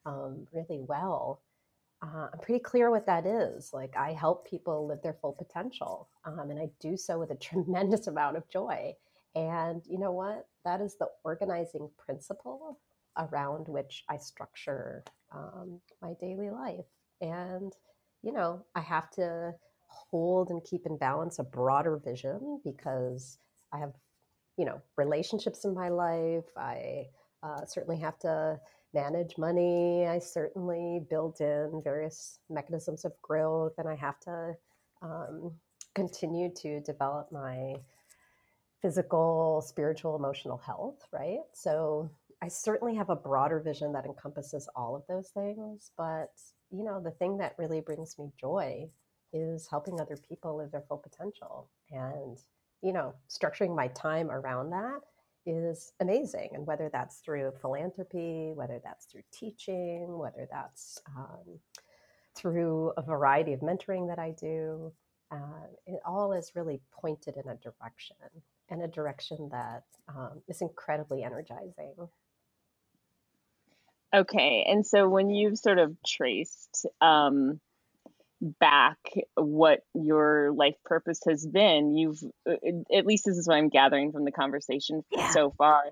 um, 0.07 0.47
really 0.53 0.81
well, 0.81 1.41
uh, 2.03 2.29
I'm 2.33 2.39
pretty 2.41 2.61
clear 2.61 2.91
what 2.91 3.07
that 3.07 3.27
is. 3.27 3.73
Like, 3.73 3.97
I 3.97 4.13
help 4.13 4.49
people 4.49 4.87
live 4.87 5.03
their 5.03 5.15
full 5.15 5.33
potential, 5.33 6.09
um, 6.25 6.51
and 6.51 6.59
I 6.59 6.69
do 6.81 6.97
so 6.97 7.19
with 7.19 7.31
a 7.31 7.35
tremendous 7.51 8.07
amount 8.07 8.37
of 8.37 8.49
joy. 8.49 8.95
And 9.35 9.83
you 9.89 9.99
know 9.99 10.13
what? 10.13 10.47
That 10.65 10.81
is 10.81 10.97
the 10.97 11.09
organizing 11.25 11.91
principle 11.99 12.79
around 13.17 13.69
which 13.69 14.05
I 14.09 14.17
structure 14.19 15.05
um, 15.35 15.81
my 16.01 16.13
daily 16.21 16.51
life. 16.51 16.87
And, 17.21 17.73
you 18.23 18.33
know, 18.33 18.65
I 18.75 18.81
have 18.81 19.11
to 19.13 19.55
hold 19.89 20.51
and 20.51 20.63
keep 20.65 20.87
in 20.87 20.97
balance 20.97 21.39
a 21.39 21.45
broader 21.45 21.97
vision 21.97 22.61
because 22.65 23.39
I 23.73 23.79
have, 23.79 23.93
you 24.57 24.65
know, 24.65 24.81
relationships 24.97 25.65
in 25.65 25.75
my 25.75 25.89
life. 25.89 26.45
I 26.57 27.07
uh, 27.43 27.65
certainly 27.67 27.99
have 28.01 28.19
to 28.21 28.59
manage 28.93 29.37
money. 29.39 30.07
I 30.07 30.19
certainly 30.19 31.01
build 31.11 31.41
in 31.41 31.81
various 31.83 32.39
mechanisms 32.49 33.05
of 33.05 33.13
growth, 33.23 33.73
and 33.79 33.89
I 33.89 33.97
have 33.97 34.21
to 34.21 34.55
um, 35.03 35.53
continue 35.95 36.51
to 36.63 36.81
develop 36.81 37.31
my 37.33 37.75
physical, 38.81 39.63
spiritual, 39.67 40.15
emotional 40.17 40.59
health, 40.59 41.07
right? 41.13 41.41
So 41.53 42.11
I 42.43 42.49
certainly 42.49 42.95
have 42.97 43.11
a 43.11 43.17
broader 43.17 43.61
vision 43.61 43.93
that 43.93 44.07
encompasses 44.07 44.69
all 44.77 44.97
of 44.97 45.03
those 45.09 45.29
things. 45.31 45.91
But, 45.97 46.33
you 46.71 46.85
know, 46.85 47.01
the 47.03 47.11
thing 47.11 47.39
that 47.39 47.55
really 47.59 47.81
brings 47.81 48.19
me 48.19 48.31
joy 48.39 48.89
is 49.33 49.67
helping 49.69 50.01
other 50.01 50.17
people 50.29 50.57
live 50.57 50.71
their 50.71 50.85
full 50.89 50.99
potential. 50.99 51.69
And, 51.91 52.39
you 52.83 52.93
know, 52.93 53.15
structuring 53.29 53.75
my 53.75 53.89
time 53.89 54.31
around 54.31 54.71
that 54.71 55.01
is 55.47 55.93
amazing. 56.01 56.51
And 56.53 56.67
whether 56.67 56.89
that's 56.93 57.17
through 57.17 57.53
philanthropy, 57.61 58.53
whether 58.55 58.81
that's 58.83 59.07
through 59.07 59.25
teaching, 59.33 60.19
whether 60.19 60.49
that's 60.51 60.99
um, 61.17 61.59
through 62.35 62.93
a 62.97 63.03
variety 63.03 63.53
of 63.53 63.61
mentoring 63.61 64.09
that 64.09 64.19
I 64.19 64.31
do, 64.31 64.93
uh, 65.31 65.67
it 65.87 66.01
all 66.07 66.33
is 66.33 66.53
really 66.55 66.81
pointed 66.93 67.37
in 67.37 67.49
a 67.51 67.57
direction 67.57 68.17
and 68.71 68.83
a 68.83 68.89
direction 68.89 69.49
that 69.51 69.85
um, 70.09 70.41
is 70.49 70.63
incredibly 70.63 71.23
energizing. 71.23 71.95
Okay. 74.15 74.65
And 74.69 74.87
so 74.87 75.09
when 75.09 75.31
you've 75.31 75.59
sort 75.59 75.79
of 75.79 75.97
traced, 76.07 76.87
um, 77.01 77.61
back 78.61 78.99
what 79.37 79.81
your 79.95 80.53
life 80.53 80.75
purpose 80.85 81.21
has 81.27 81.47
been 81.47 81.95
you've 81.95 82.23
uh, 82.49 82.53
at 82.95 83.07
least 83.07 83.25
this 83.25 83.39
is 83.39 83.49
what 83.49 83.57
i'm 83.57 83.71
gathering 83.71 84.13
from 84.13 84.25
the 84.25 84.33
conversation 84.33 85.03
yeah. 85.11 85.31
so 85.31 85.55
far 85.57 85.83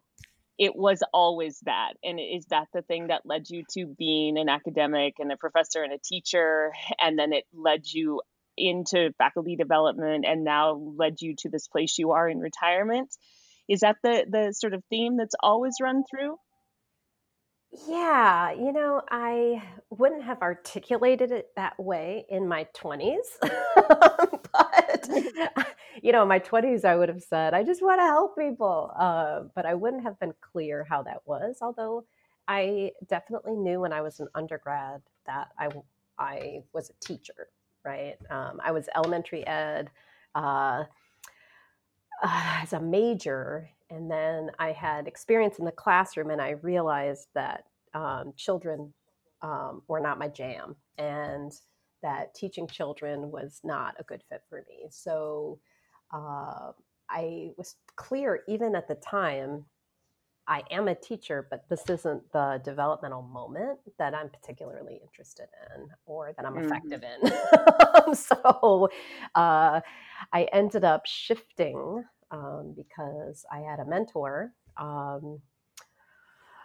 it 0.59 0.77
was 0.77 1.03
always 1.15 1.59
that 1.65 1.95
and 2.05 2.21
is 2.21 2.45
that 2.47 2.67
the 2.75 2.83
thing 2.83 3.07
that 3.07 3.23
led 3.25 3.49
you 3.49 3.65
to 3.71 3.87
being 3.87 4.37
an 4.37 4.49
academic 4.49 5.15
and 5.19 5.33
a 5.33 5.37
professor 5.37 5.83
and 5.83 5.93
a 5.93 5.99
teacher 6.05 6.73
and 7.01 7.19
then 7.19 7.33
it 7.33 7.45
led 7.55 7.85
you 7.87 8.21
into 8.57 9.13
faculty 9.17 9.57
development 9.57 10.27
and 10.29 10.45
now 10.45 10.75
led 10.75 11.23
you 11.23 11.35
to 11.39 11.49
this 11.49 11.69
place 11.69 11.97
you 11.97 12.11
are 12.11 12.29
in 12.29 12.39
retirement 12.39 13.15
is 13.69 13.81
that 13.81 13.97
the 14.03 14.27
the 14.29 14.53
sort 14.53 14.75
of 14.75 14.83
theme 14.91 15.17
that's 15.17 15.37
always 15.43 15.77
run 15.81 16.03
through 16.11 16.37
yeah, 17.89 18.53
you 18.53 18.73
know, 18.73 19.01
I 19.11 19.63
wouldn't 19.89 20.25
have 20.25 20.43
articulated 20.43 21.33
it 21.33 21.49
that 21.57 21.79
way 21.81 22.27
in 22.29 22.47
my 22.47 22.67
20s. 22.75 23.17
but, 23.41 25.09
you 26.03 26.13
know, 26.13 26.23
in 26.23 26.29
my 26.29 26.39
20s, 26.39 26.85
I 26.85 26.97
would 26.97 27.09
have 27.09 27.23
said, 27.23 27.55
I 27.55 27.65
just 27.65 27.83
want 27.83 28.01
to 28.01 28.05
help 28.05 28.37
people. 28.37 28.93
Uh, 28.99 29.45
but 29.55 29.65
I 29.65 29.75
wouldn't 29.75 30.03
have 30.03 30.21
been 30.21 30.35
clear 30.41 30.85
how 30.89 31.03
that 31.05 31.23
was. 31.25 31.59
Although 31.63 32.05
I 32.47 32.93
definitely 33.09 33.55
knew 33.57 33.81
when 33.81 33.93
I 33.93 34.03
was 34.03 34.21
an 34.21 34.29
undergrad 34.35 35.01
that 35.27 35.49
I, 35.59 35.71
I 36.19 36.63
was 36.75 36.91
a 36.91 37.05
teacher, 37.05 37.49
right? 37.87 38.17
Um, 38.31 38.61
I 38.63 38.73
was 38.73 38.89
elementary 38.95 39.47
ed 39.47 39.91
uh, 40.35 40.85
uh, 42.23 42.59
as 42.63 42.73
a 42.73 42.81
major 42.81 43.71
and 43.93 44.11
then 44.11 44.51
I 44.59 44.73
had 44.73 45.07
experience 45.07 45.59
in 45.59 45.65
the 45.65 45.73
classroom, 45.73 46.31
and 46.31 46.41
I 46.41 46.51
realized 46.63 47.29
that 47.35 47.65
um, 47.95 48.33
children 48.37 48.93
um, 49.43 49.83
were 49.87 50.01
not 50.01 50.19
my 50.19 50.29
jam, 50.29 50.77
and 50.97 51.53
that 52.03 52.35
teaching 52.35 52.67
children 52.67 53.31
was 53.31 53.61
not 53.63 53.95
a 53.99 54.05
good 54.05 54.23
fit 54.29 54.43
for 54.49 54.65
me. 54.69 54.87
So 54.91 55.61
uh, 56.11 56.73
I 57.11 57.51
was 57.59 57.77
clear, 57.97 58.43
even 58.49 58.75
at 58.75 58.89
the 58.89 58.95
time, 58.95 59.67
I 60.49 60.63
am 60.71 60.89
a 60.89 60.95
teacher, 60.95 61.47
but 61.51 61.69
this 61.69 61.89
isn't 61.89 62.33
the 62.33 62.61
developmental 62.65 63.23
moment 63.23 63.79
that 63.99 64.15
I'm 64.15 64.29
particularly 64.29 65.01
interested 65.03 65.47
in 65.77 65.87
or 66.07 66.33
that 66.37 66.45
I'm 66.45 66.55
mm-hmm. 66.55 66.65
effective 66.65 67.03
in. 67.05 68.15
so 68.15 68.91
uh, 69.35 69.81
I 70.33 70.43
ended 70.53 70.83
up 70.83 71.07
shifting 71.07 72.03
um, 72.33 72.75
because 72.77 73.45
I 73.53 73.61
had 73.61 73.79
a 73.79 73.85
mentor. 73.85 74.53
Um, 74.77 75.41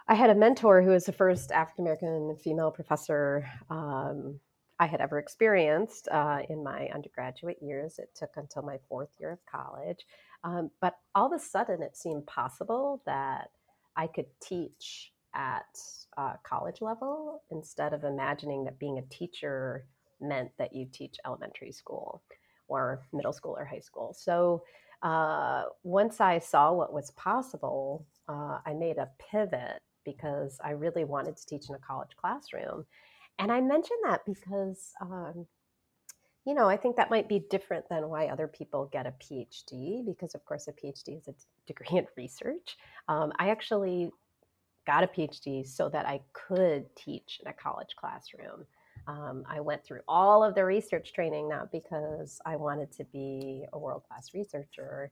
I 0.08 0.14
had 0.14 0.30
a 0.30 0.34
mentor 0.34 0.82
who 0.82 0.90
was 0.90 1.04
the 1.04 1.12
first 1.12 1.52
African 1.52 1.84
American 1.84 2.34
female 2.42 2.70
professor 2.70 3.46
um, 3.70 4.40
I 4.80 4.86
had 4.86 5.00
ever 5.00 5.18
experienced 5.18 6.08
uh, 6.10 6.40
in 6.48 6.64
my 6.64 6.88
undergraduate 6.94 7.58
years. 7.60 7.98
It 7.98 8.10
took 8.14 8.30
until 8.36 8.62
my 8.62 8.78
fourth 8.88 9.10
year 9.20 9.32
of 9.32 9.38
college. 9.44 10.06
Um, 10.44 10.70
but 10.80 10.94
all 11.14 11.26
of 11.26 11.38
a 11.38 11.44
sudden, 11.44 11.82
it 11.82 11.96
seemed 11.96 12.26
possible 12.26 13.02
that 13.04 13.50
I 13.96 14.06
could 14.06 14.26
teach 14.40 15.12
at 15.34 15.66
uh, 16.16 16.34
college 16.42 16.80
level 16.80 17.42
instead 17.50 17.92
of 17.92 18.04
imagining 18.04 18.64
that 18.64 18.78
being 18.78 18.98
a 18.98 19.14
teacher 19.14 19.84
meant 20.20 20.50
that 20.58 20.74
you 20.74 20.86
teach 20.90 21.16
elementary 21.26 21.72
school 21.72 22.22
or 22.68 23.02
middle 23.12 23.32
school 23.32 23.56
or 23.58 23.64
high 23.64 23.80
school. 23.80 24.14
So 24.16 24.62
uh, 25.02 25.64
once 25.82 26.20
I 26.20 26.38
saw 26.38 26.72
what 26.72 26.92
was 26.92 27.10
possible, 27.12 28.06
uh, 28.28 28.58
I 28.66 28.74
made 28.74 28.98
a 28.98 29.08
pivot 29.30 29.80
because 30.04 30.58
I 30.64 30.70
really 30.70 31.04
wanted 31.04 31.36
to 31.36 31.46
teach 31.46 31.68
in 31.68 31.74
a 31.74 31.78
college 31.78 32.16
classroom. 32.16 32.84
And 33.38 33.52
I 33.52 33.60
mention 33.60 33.96
that 34.04 34.22
because, 34.26 34.92
um, 35.00 35.46
you 36.44 36.54
know, 36.54 36.68
I 36.68 36.76
think 36.76 36.96
that 36.96 37.10
might 37.10 37.28
be 37.28 37.44
different 37.50 37.88
than 37.88 38.08
why 38.08 38.26
other 38.26 38.48
people 38.48 38.88
get 38.92 39.06
a 39.06 39.12
PhD, 39.22 40.04
because 40.04 40.34
of 40.34 40.44
course 40.44 40.66
a 40.66 40.72
PhD 40.72 41.18
is 41.18 41.28
a 41.28 41.34
degree 41.66 41.98
in 41.98 42.06
research. 42.16 42.76
Um, 43.06 43.32
I 43.38 43.50
actually 43.50 44.10
got 44.86 45.04
a 45.04 45.06
PhD 45.06 45.66
so 45.66 45.88
that 45.90 46.06
I 46.06 46.20
could 46.32 46.86
teach 46.96 47.40
in 47.42 47.48
a 47.48 47.52
college 47.52 47.94
classroom. 48.00 48.64
Um, 49.08 49.42
I 49.48 49.60
went 49.60 49.84
through 49.84 50.00
all 50.06 50.44
of 50.44 50.54
the 50.54 50.64
research 50.64 51.14
training 51.14 51.48
not 51.48 51.72
because 51.72 52.40
I 52.44 52.56
wanted 52.56 52.92
to 52.92 53.04
be 53.04 53.64
a 53.72 53.78
world 53.78 54.02
class 54.06 54.34
researcher. 54.34 55.10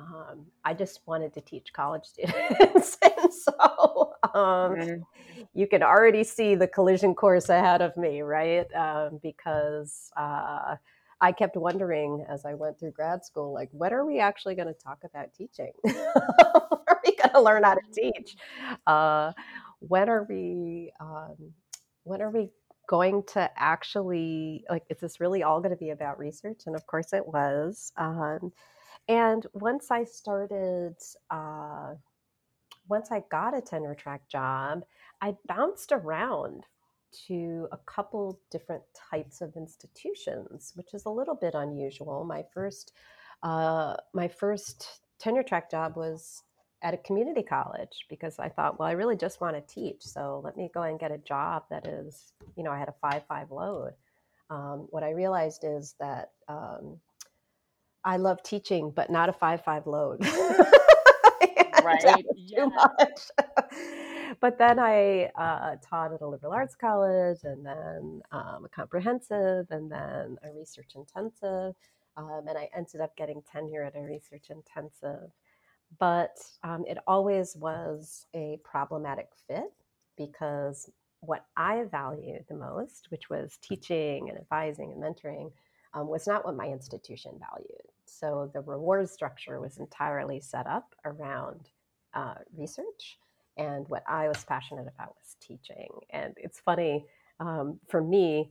Um, 0.00 0.46
I 0.64 0.74
just 0.74 1.00
wanted 1.06 1.32
to 1.34 1.40
teach 1.40 1.72
college 1.72 2.04
students. 2.06 2.98
and 3.02 3.32
so 3.32 4.12
um, 4.34 4.74
mm-hmm. 4.74 5.42
you 5.54 5.68
can 5.68 5.82
already 5.82 6.24
see 6.24 6.56
the 6.56 6.66
collision 6.66 7.14
course 7.14 7.48
ahead 7.48 7.82
of 7.82 7.96
me, 7.96 8.20
right? 8.20 8.66
Um, 8.74 9.20
because 9.22 10.10
uh, 10.16 10.74
I 11.20 11.32
kept 11.32 11.56
wondering 11.56 12.26
as 12.28 12.44
I 12.44 12.54
went 12.54 12.80
through 12.80 12.90
grad 12.92 13.24
school, 13.24 13.54
like, 13.54 13.70
when 13.70 13.92
are 13.92 14.04
we 14.04 14.18
actually 14.18 14.56
going 14.56 14.68
to 14.68 14.74
talk 14.74 14.98
about 15.04 15.32
teaching? 15.32 15.72
are 15.86 17.00
we 17.06 17.14
going 17.14 17.32
to 17.32 17.40
learn 17.40 17.62
how 17.62 17.74
to 17.74 17.80
teach? 17.94 18.36
Uh, 18.88 19.32
when 19.78 20.08
are 20.08 20.26
we 20.28 20.92
um, 21.00 21.36
when 22.04 22.22
are 22.22 22.30
we 22.30 22.50
going 22.86 23.22
to 23.24 23.50
actually 23.56 24.64
like 24.70 24.84
is 24.90 24.98
this 24.98 25.20
really 25.20 25.42
all 25.42 25.60
going 25.60 25.70
to 25.70 25.76
be 25.76 25.90
about 25.90 26.18
research? 26.18 26.62
And 26.66 26.76
of 26.76 26.86
course 26.86 27.12
it 27.12 27.26
was 27.26 27.92
um, 27.96 28.52
and 29.08 29.46
once 29.52 29.90
i 29.90 30.04
started 30.04 30.96
uh, 31.30 31.94
once 32.88 33.10
i 33.10 33.22
got 33.30 33.56
a 33.56 33.60
tenure 33.60 33.94
track 33.94 34.28
job 34.28 34.84
i 35.20 35.34
bounced 35.46 35.92
around 35.92 36.64
to 37.26 37.68
a 37.72 37.78
couple 37.78 38.38
different 38.50 38.82
types 39.10 39.40
of 39.40 39.56
institutions 39.56 40.72
which 40.74 40.94
is 40.94 41.04
a 41.06 41.10
little 41.10 41.34
bit 41.34 41.54
unusual. 41.54 42.24
My 42.24 42.44
first 42.52 42.92
uh, 43.42 43.96
my 44.14 44.28
first 44.28 45.00
tenure 45.18 45.42
track 45.42 45.70
job 45.70 45.96
was 45.96 46.42
at 46.82 46.94
a 46.94 46.98
community 46.98 47.42
college 47.42 48.06
because 48.08 48.38
I 48.38 48.48
thought, 48.48 48.78
well, 48.78 48.88
I 48.88 48.92
really 48.92 49.16
just 49.16 49.40
want 49.40 49.56
to 49.56 49.74
teach. 49.74 50.02
So 50.02 50.40
let 50.44 50.56
me 50.56 50.70
go 50.72 50.82
and 50.82 50.98
get 50.98 51.10
a 51.10 51.18
job 51.18 51.64
that 51.70 51.86
is, 51.86 52.32
you 52.56 52.62
know, 52.62 52.70
I 52.70 52.78
had 52.78 52.88
a 52.88 52.94
five 53.00 53.22
five 53.28 53.50
load. 53.50 53.92
Um, 54.50 54.86
what 54.90 55.02
I 55.02 55.10
realized 55.10 55.64
is 55.64 55.94
that 55.98 56.30
um, 56.48 56.98
I 58.04 58.18
love 58.18 58.42
teaching, 58.42 58.92
but 58.94 59.10
not 59.10 59.28
a 59.28 59.32
five 59.32 59.64
five 59.64 59.86
load. 59.86 60.24
right. 61.82 62.24
Yeah. 62.36 62.66
much. 62.66 63.20
but 64.40 64.58
then 64.58 64.78
I 64.78 65.30
uh, 65.36 65.76
taught 65.82 66.12
at 66.12 66.20
a 66.20 66.26
liberal 66.26 66.52
arts 66.52 66.74
college, 66.74 67.40
and 67.44 67.64
then 67.64 68.20
um, 68.32 68.64
a 68.64 68.68
comprehensive, 68.68 69.66
and 69.70 69.90
then 69.90 70.36
a 70.44 70.52
research 70.54 70.92
intensive. 70.94 71.74
Um, 72.16 72.44
and 72.48 72.56
I 72.56 72.68
ended 72.74 73.00
up 73.00 73.14
getting 73.16 73.42
tenure 73.50 73.82
at 73.82 73.94
a 73.94 74.00
research 74.00 74.50
intensive 74.50 75.30
but 75.98 76.36
um, 76.62 76.84
it 76.86 76.98
always 77.06 77.56
was 77.56 78.26
a 78.34 78.58
problematic 78.64 79.28
fit 79.46 79.72
because 80.16 80.90
what 81.20 81.46
I 81.56 81.84
valued 81.90 82.44
the 82.48 82.54
most, 82.56 83.06
which 83.10 83.30
was 83.30 83.58
teaching 83.60 84.28
and 84.28 84.38
advising 84.38 84.92
and 84.92 85.02
mentoring, 85.02 85.52
um, 85.94 86.08
was 86.08 86.26
not 86.26 86.44
what 86.44 86.56
my 86.56 86.66
institution 86.66 87.32
valued. 87.50 87.86
So 88.04 88.50
the 88.52 88.60
reward 88.60 89.08
structure 89.08 89.60
was 89.60 89.78
entirely 89.78 90.40
set 90.40 90.66
up 90.66 90.94
around 91.04 91.70
uh, 92.14 92.34
research, 92.56 93.18
and 93.56 93.88
what 93.88 94.04
I 94.06 94.28
was 94.28 94.44
passionate 94.44 94.86
about 94.86 95.16
was 95.16 95.36
teaching. 95.40 95.88
And 96.10 96.34
it's 96.36 96.60
funny 96.60 97.06
um, 97.40 97.80
for 97.88 98.02
me, 98.02 98.50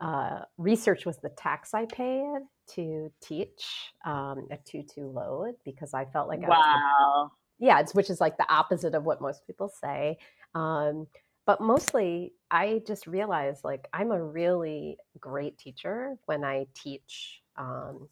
uh, 0.00 0.40
research 0.58 1.06
was 1.06 1.18
the 1.18 1.30
tax 1.30 1.74
I 1.74 1.86
paid 1.86 2.40
to 2.74 3.10
teach 3.20 3.92
um, 4.04 4.46
a 4.50 4.58
2-2 4.68 5.12
load 5.14 5.54
because 5.64 5.94
I 5.94 6.04
felt 6.06 6.28
like 6.28 6.42
I 6.44 6.48
wow. 6.48 7.30
The, 7.58 7.66
yeah, 7.66 7.80
it's, 7.80 7.94
which 7.94 8.10
is 8.10 8.20
like 8.20 8.36
the 8.36 8.52
opposite 8.52 8.94
of 8.94 9.04
what 9.04 9.20
most 9.20 9.46
people 9.46 9.68
say. 9.68 10.18
Um, 10.54 11.06
but 11.46 11.60
mostly 11.60 12.32
I 12.50 12.82
just 12.86 13.06
realized 13.06 13.64
like 13.64 13.86
I'm 13.92 14.10
a 14.10 14.22
really 14.22 14.98
great 15.20 15.58
teacher 15.58 16.16
when 16.26 16.44
I 16.44 16.66
teach 16.74 17.42
um, 17.56 18.08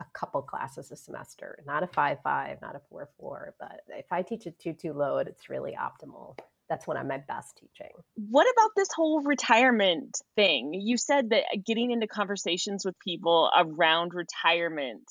a 0.00 0.04
couple 0.14 0.42
classes 0.42 0.90
a 0.90 0.96
semester, 0.96 1.62
not 1.66 1.82
a 1.82 1.86
5-5, 1.86 2.60
not 2.60 2.76
a 2.76 2.94
4-4, 2.94 3.50
but 3.60 3.80
if 3.88 4.06
I 4.10 4.22
teach 4.22 4.46
a 4.46 4.50
2-2 4.50 4.94
load, 4.94 5.28
it's 5.28 5.48
really 5.48 5.76
optimal 5.80 6.36
that's 6.72 6.86
when 6.86 6.96
I'm 6.96 7.08
my 7.08 7.18
best 7.18 7.58
teaching. 7.58 7.92
What 8.14 8.46
about 8.56 8.70
this 8.74 8.88
whole 8.96 9.20
retirement 9.20 10.18
thing? 10.36 10.72
You 10.72 10.96
said 10.96 11.28
that 11.30 11.44
getting 11.66 11.90
into 11.90 12.06
conversations 12.06 12.82
with 12.82 12.98
people 12.98 13.50
around 13.54 14.14
retirement 14.14 15.04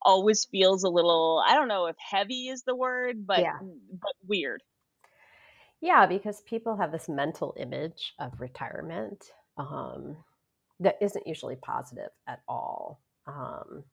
always 0.00 0.46
feels 0.50 0.84
a 0.84 0.88
little 0.88 1.42
I 1.46 1.54
don't 1.54 1.68
know 1.68 1.86
if 1.86 1.96
heavy 1.98 2.48
is 2.48 2.62
the 2.62 2.74
word, 2.74 3.26
but 3.26 3.40
yeah. 3.40 3.58
but 3.60 4.12
weird. 4.26 4.62
Yeah, 5.82 6.06
because 6.06 6.40
people 6.40 6.78
have 6.78 6.92
this 6.92 7.10
mental 7.10 7.54
image 7.58 8.14
of 8.18 8.40
retirement 8.40 9.22
um, 9.58 10.16
that 10.80 10.96
isn't 11.02 11.26
usually 11.26 11.56
positive 11.56 12.10
at 12.26 12.40
all. 12.48 13.02
Um, 13.26 13.84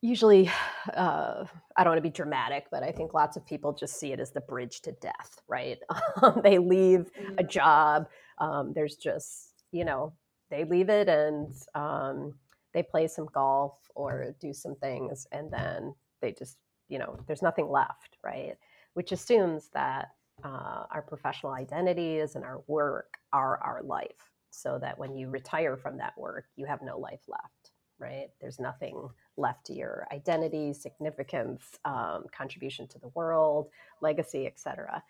usually 0.00 0.50
uh, 0.94 1.44
i 1.76 1.84
don't 1.84 1.92
want 1.92 1.98
to 1.98 2.02
be 2.02 2.10
dramatic 2.10 2.66
but 2.70 2.82
i 2.82 2.90
think 2.90 3.14
lots 3.14 3.36
of 3.36 3.46
people 3.46 3.72
just 3.72 3.98
see 3.98 4.12
it 4.12 4.20
as 4.20 4.30
the 4.30 4.40
bridge 4.40 4.80
to 4.80 4.92
death 4.92 5.40
right? 5.48 5.78
Um, 6.22 6.40
they 6.42 6.58
leave 6.58 7.10
a 7.38 7.44
mm. 7.44 7.48
job 7.48 8.08
um, 8.38 8.72
there's 8.74 8.96
just 8.96 9.64
you 9.70 9.84
know 9.84 10.12
they 10.50 10.64
leave 10.64 10.88
it 10.88 11.08
and 11.08 11.52
um, 11.74 12.34
they 12.72 12.82
play 12.82 13.06
some 13.06 13.26
golf 13.32 13.74
or 13.94 14.34
do 14.40 14.52
some 14.52 14.74
things 14.76 15.26
and 15.32 15.50
then 15.50 15.94
they 16.20 16.32
just 16.32 16.56
you 16.88 16.98
know 16.98 17.18
there's 17.26 17.42
nothing 17.42 17.68
left 17.70 18.16
right? 18.24 18.54
Which 18.94 19.12
assumes 19.12 19.68
that 19.74 20.08
uh, 20.44 20.84
our 20.90 21.02
professional 21.06 21.52
identities 21.52 22.34
and 22.34 22.44
our 22.44 22.62
work 22.66 23.18
are 23.32 23.58
our 23.62 23.82
life 23.82 24.32
so 24.50 24.78
that 24.80 24.98
when 24.98 25.14
you 25.14 25.28
retire 25.28 25.76
from 25.76 25.98
that 25.98 26.16
work 26.16 26.46
you 26.56 26.66
have 26.66 26.82
no 26.82 26.98
life 26.98 27.20
left 27.28 27.57
right 27.98 28.28
there's 28.40 28.58
nothing 28.58 29.08
left 29.36 29.66
to 29.66 29.72
your 29.72 30.06
identity, 30.12 30.72
significance, 30.72 31.78
um, 31.84 32.24
contribution 32.36 32.86
to 32.88 32.98
the 32.98 33.08
world, 33.08 33.68
legacy, 34.02 34.46
etc. 34.46 35.02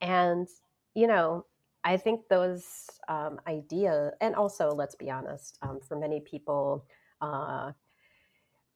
And 0.00 0.48
you 0.94 1.06
know, 1.06 1.46
I 1.84 1.96
think 1.96 2.28
those 2.28 2.86
um, 3.08 3.40
ideas, 3.46 4.12
and 4.20 4.34
also 4.34 4.70
let's 4.70 4.94
be 4.94 5.10
honest, 5.10 5.58
um, 5.62 5.80
for 5.80 5.96
many 5.98 6.20
people, 6.20 6.86
uh, 7.20 7.72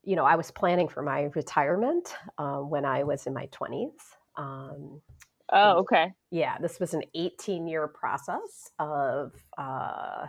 you 0.02 0.16
know, 0.16 0.24
I 0.24 0.36
was 0.36 0.50
planning 0.50 0.88
for 0.88 1.02
my 1.02 1.30
retirement 1.34 2.14
uh, 2.38 2.58
when 2.58 2.84
I 2.84 3.04
was 3.04 3.26
in 3.26 3.34
my 3.34 3.46
twenties. 3.46 3.92
Um, 4.36 5.00
oh, 5.52 5.78
okay. 5.78 6.12
Yeah, 6.30 6.58
this 6.58 6.78
was 6.80 6.94
an 6.94 7.02
18 7.14 7.66
year 7.66 7.88
process 7.88 8.70
of. 8.78 9.32
Uh, 9.56 10.26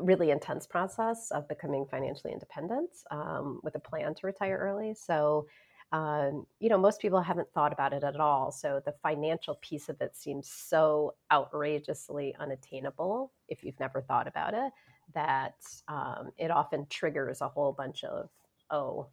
really 0.00 0.30
intense 0.30 0.66
process 0.66 1.30
of 1.30 1.48
becoming 1.48 1.86
financially 1.86 2.32
independent 2.32 2.90
um, 3.10 3.60
with 3.62 3.74
a 3.74 3.80
plan 3.80 4.14
to 4.14 4.26
retire 4.26 4.58
early. 4.58 4.94
So, 4.94 5.46
um, 5.92 6.46
you 6.58 6.70
know, 6.70 6.78
most 6.78 7.00
people 7.00 7.20
haven't 7.20 7.52
thought 7.52 7.72
about 7.72 7.92
it 7.92 8.02
at 8.02 8.18
all. 8.18 8.50
So 8.50 8.80
the 8.84 8.94
financial 9.02 9.56
piece 9.56 9.88
of 9.88 10.00
it 10.00 10.16
seems 10.16 10.48
so 10.48 11.14
outrageously 11.30 12.34
unattainable 12.40 13.32
if 13.48 13.62
you've 13.62 13.78
never 13.78 14.00
thought 14.00 14.26
about 14.26 14.54
it 14.54 14.72
that 15.14 15.56
um, 15.88 16.30
it 16.38 16.50
often 16.50 16.86
triggers 16.88 17.40
a 17.40 17.48
whole 17.48 17.72
bunch 17.72 18.04
of, 18.04 18.30
oh, 18.70 19.08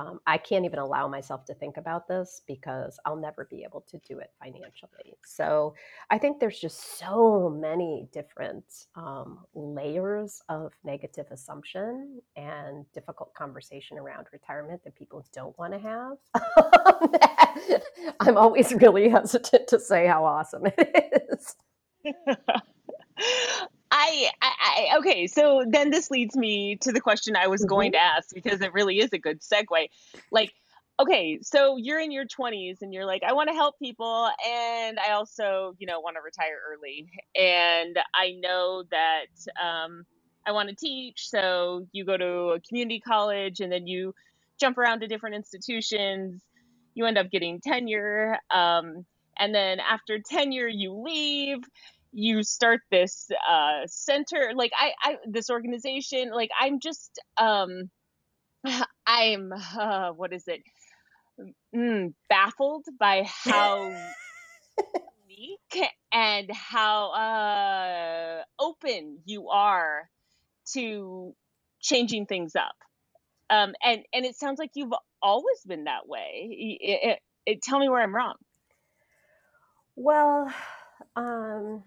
um, 0.00 0.20
I 0.26 0.38
can't 0.38 0.64
even 0.64 0.78
allow 0.78 1.08
myself 1.08 1.44
to 1.46 1.54
think 1.54 1.76
about 1.76 2.08
this 2.08 2.40
because 2.46 2.98
I'll 3.04 3.16
never 3.16 3.46
be 3.50 3.64
able 3.64 3.82
to 3.82 3.98
do 3.98 4.18
it 4.18 4.30
financially. 4.42 5.18
So 5.24 5.74
I 6.10 6.16
think 6.16 6.40
there's 6.40 6.58
just 6.58 6.98
so 6.98 7.50
many 7.50 8.08
different 8.12 8.64
um, 8.94 9.40
layers 9.54 10.40
of 10.48 10.72
negative 10.84 11.26
assumption 11.30 12.20
and 12.36 12.86
difficult 12.92 13.34
conversation 13.34 13.98
around 13.98 14.26
retirement 14.32 14.82
that 14.84 14.94
people 14.96 15.26
don't 15.34 15.58
want 15.58 15.74
to 15.74 15.78
have. 15.78 16.16
I'm 18.20 18.38
always 18.38 18.72
really 18.72 19.08
hesitant 19.10 19.68
to 19.68 19.78
say 19.78 20.06
how 20.06 20.24
awesome 20.24 20.62
it 20.66 21.30
is. 21.30 21.56
I, 24.00 24.30
I, 24.40 24.98
okay, 24.98 25.26
so 25.26 25.64
then 25.68 25.90
this 25.90 26.10
leads 26.10 26.36
me 26.36 26.76
to 26.76 26.92
the 26.92 27.00
question 27.00 27.36
I 27.36 27.48
was 27.48 27.60
mm-hmm. 27.60 27.68
going 27.68 27.92
to 27.92 27.98
ask 27.98 28.34
because 28.34 28.60
it 28.60 28.72
really 28.72 28.98
is 28.98 29.12
a 29.12 29.18
good 29.18 29.40
segue. 29.40 29.88
Like, 30.30 30.52
okay, 30.98 31.38
so 31.42 31.76
you're 31.76 32.00
in 32.00 32.10
your 32.10 32.24
20s 32.24 32.82
and 32.82 32.94
you're 32.94 33.04
like, 33.04 33.22
I 33.22 33.32
want 33.32 33.48
to 33.48 33.54
help 33.54 33.78
people, 33.78 34.30
and 34.46 34.98
I 34.98 35.12
also, 35.12 35.74
you 35.78 35.86
know, 35.86 36.00
want 36.00 36.16
to 36.16 36.22
retire 36.22 36.58
early, 36.70 37.10
and 37.36 37.98
I 38.14 38.32
know 38.40 38.84
that 38.90 39.26
um, 39.62 40.04
I 40.46 40.52
want 40.52 40.68
to 40.70 40.74
teach, 40.74 41.28
so 41.28 41.86
you 41.92 42.04
go 42.04 42.16
to 42.16 42.54
a 42.54 42.60
community 42.60 43.00
college, 43.00 43.60
and 43.60 43.70
then 43.70 43.86
you 43.86 44.14
jump 44.58 44.78
around 44.78 45.00
to 45.00 45.08
different 45.08 45.36
institutions. 45.36 46.42
You 46.94 47.06
end 47.06 47.18
up 47.18 47.30
getting 47.30 47.60
tenure, 47.60 48.38
um, 48.50 49.04
and 49.38 49.54
then 49.54 49.78
after 49.80 50.18
tenure, 50.18 50.68
you 50.68 50.92
leave 50.92 51.58
you 52.12 52.42
start 52.42 52.80
this 52.90 53.28
uh, 53.48 53.86
center 53.86 54.52
like 54.54 54.72
I, 54.78 54.92
I 55.02 55.16
this 55.28 55.48
organization 55.50 56.30
like 56.30 56.50
i'm 56.60 56.80
just 56.80 57.20
um 57.38 57.90
i'm 59.06 59.52
uh, 59.78 60.10
what 60.10 60.32
is 60.32 60.44
it? 60.46 60.62
Mm, 61.74 62.14
baffled 62.28 62.84
by 62.98 63.24
how 63.26 63.94
unique 65.28 65.88
and 66.12 66.50
how 66.52 67.12
uh 67.12 68.42
open 68.58 69.20
you 69.24 69.48
are 69.48 70.10
to 70.74 71.34
changing 71.80 72.26
things 72.26 72.54
up. 72.54 72.74
Um 73.48 73.74
and 73.82 74.02
and 74.12 74.26
it 74.26 74.36
sounds 74.36 74.58
like 74.58 74.70
you've 74.74 74.92
always 75.22 75.60
been 75.66 75.84
that 75.84 76.06
way. 76.06 76.48
It, 76.50 77.00
it, 77.02 77.18
it, 77.46 77.62
tell 77.62 77.78
me 77.78 77.88
where 77.88 78.02
i'm 78.02 78.14
wrong. 78.14 78.34
Well 79.96 80.52
um 81.16 81.84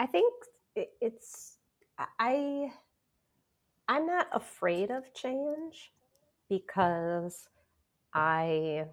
I 0.00 0.06
think 0.06 0.32
it's 0.74 1.58
I 2.18 2.72
I'm 3.86 4.06
not 4.06 4.28
afraid 4.32 4.90
of 4.90 5.12
change 5.12 5.92
because 6.48 7.50
I 8.14 8.86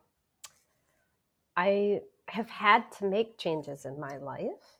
I 1.55 2.01
have 2.27 2.49
had 2.49 2.91
to 2.99 3.05
make 3.05 3.37
changes 3.37 3.85
in 3.85 3.97
my 3.97 4.17
life 4.17 4.79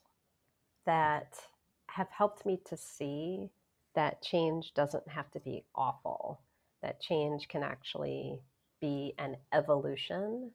that 0.86 1.40
have 1.88 2.10
helped 2.10 2.46
me 2.46 2.60
to 2.66 2.76
see 2.76 3.50
that 3.96 4.22
change 4.22 4.74
doesn't 4.74 5.08
have 5.08 5.32
to 5.32 5.40
be 5.40 5.64
awful, 5.76 6.42
that 6.82 7.00
change 7.00 7.48
can 7.48 7.64
actually 7.64 8.42
be 8.82 9.14
an 9.18 9.38
evolution 9.54 10.52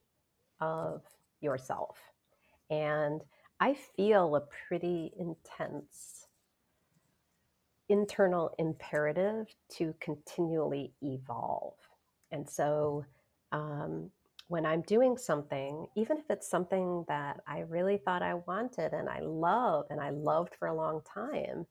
of 0.61 1.01
yourself. 1.41 1.97
And 2.69 3.23
I 3.63 3.77
feel 3.97 4.35
a 4.35 4.41
pretty 4.41 5.13
intense 5.17 6.27
internal 7.89 8.53
imperative 8.59 9.47
to 9.77 9.95
continually 10.01 10.95
evolve. 11.01 11.75
And 12.33 12.51
so 12.51 13.05
um, 13.53 14.11
when 14.49 14.67
I'm 14.67 14.83
doing 14.83 15.17
something, 15.17 15.87
even 15.95 16.17
if 16.17 16.25
it's 16.29 16.51
something 16.51 17.05
that 17.07 17.39
I 17.47 17.61
really 17.61 17.99
thought 17.99 18.21
I 18.21 18.35
wanted 18.35 18.95
and 18.95 19.09
I 19.09 19.21
love 19.21 19.85
and 19.91 20.01
I 20.01 20.11
loved 20.11 20.57
for 20.59 20.67
a 20.67 20.75
long 20.75 21.01
time, 21.03 21.65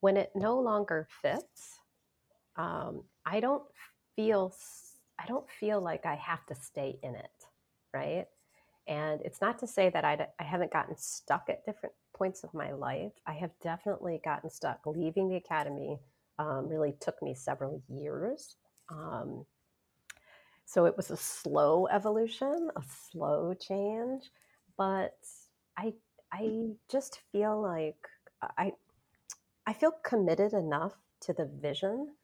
when 0.00 0.16
it 0.16 0.32
no 0.34 0.58
longer 0.58 1.06
fits, 1.22 1.78
um, 2.56 3.04
I 3.24 3.38
don't 3.38 3.62
feel 4.16 4.52
I 5.20 5.26
don't 5.26 5.48
feel 5.60 5.80
like 5.80 6.04
I 6.04 6.16
have 6.16 6.44
to 6.46 6.56
stay 6.56 6.98
in 7.00 7.14
it, 7.14 7.46
right? 7.94 8.26
And 8.88 9.20
it's 9.22 9.40
not 9.40 9.58
to 9.60 9.66
say 9.66 9.90
that 9.90 10.04
I, 10.04 10.26
I 10.38 10.42
haven't 10.42 10.72
gotten 10.72 10.96
stuck 10.96 11.48
at 11.48 11.64
different 11.64 11.94
points 12.14 12.44
of 12.44 12.52
my 12.52 12.72
life. 12.72 13.12
I 13.26 13.32
have 13.34 13.50
definitely 13.62 14.20
gotten 14.24 14.50
stuck. 14.50 14.80
Leaving 14.86 15.28
the 15.28 15.36
academy 15.36 15.98
um, 16.38 16.68
really 16.68 16.94
took 17.00 17.22
me 17.22 17.34
several 17.34 17.82
years. 17.88 18.56
Um, 18.90 19.46
so 20.64 20.86
it 20.86 20.96
was 20.96 21.10
a 21.10 21.16
slow 21.16 21.86
evolution, 21.88 22.70
a 22.76 22.82
slow 23.10 23.54
change, 23.54 24.30
but 24.76 25.16
I 25.76 25.94
I 26.32 26.70
just 26.90 27.20
feel 27.30 27.60
like 27.60 28.08
I 28.56 28.72
I 29.66 29.74
feel 29.74 29.92
committed 30.02 30.54
enough 30.54 30.94
to 31.20 31.32
the 31.32 31.44
vision 31.44 32.14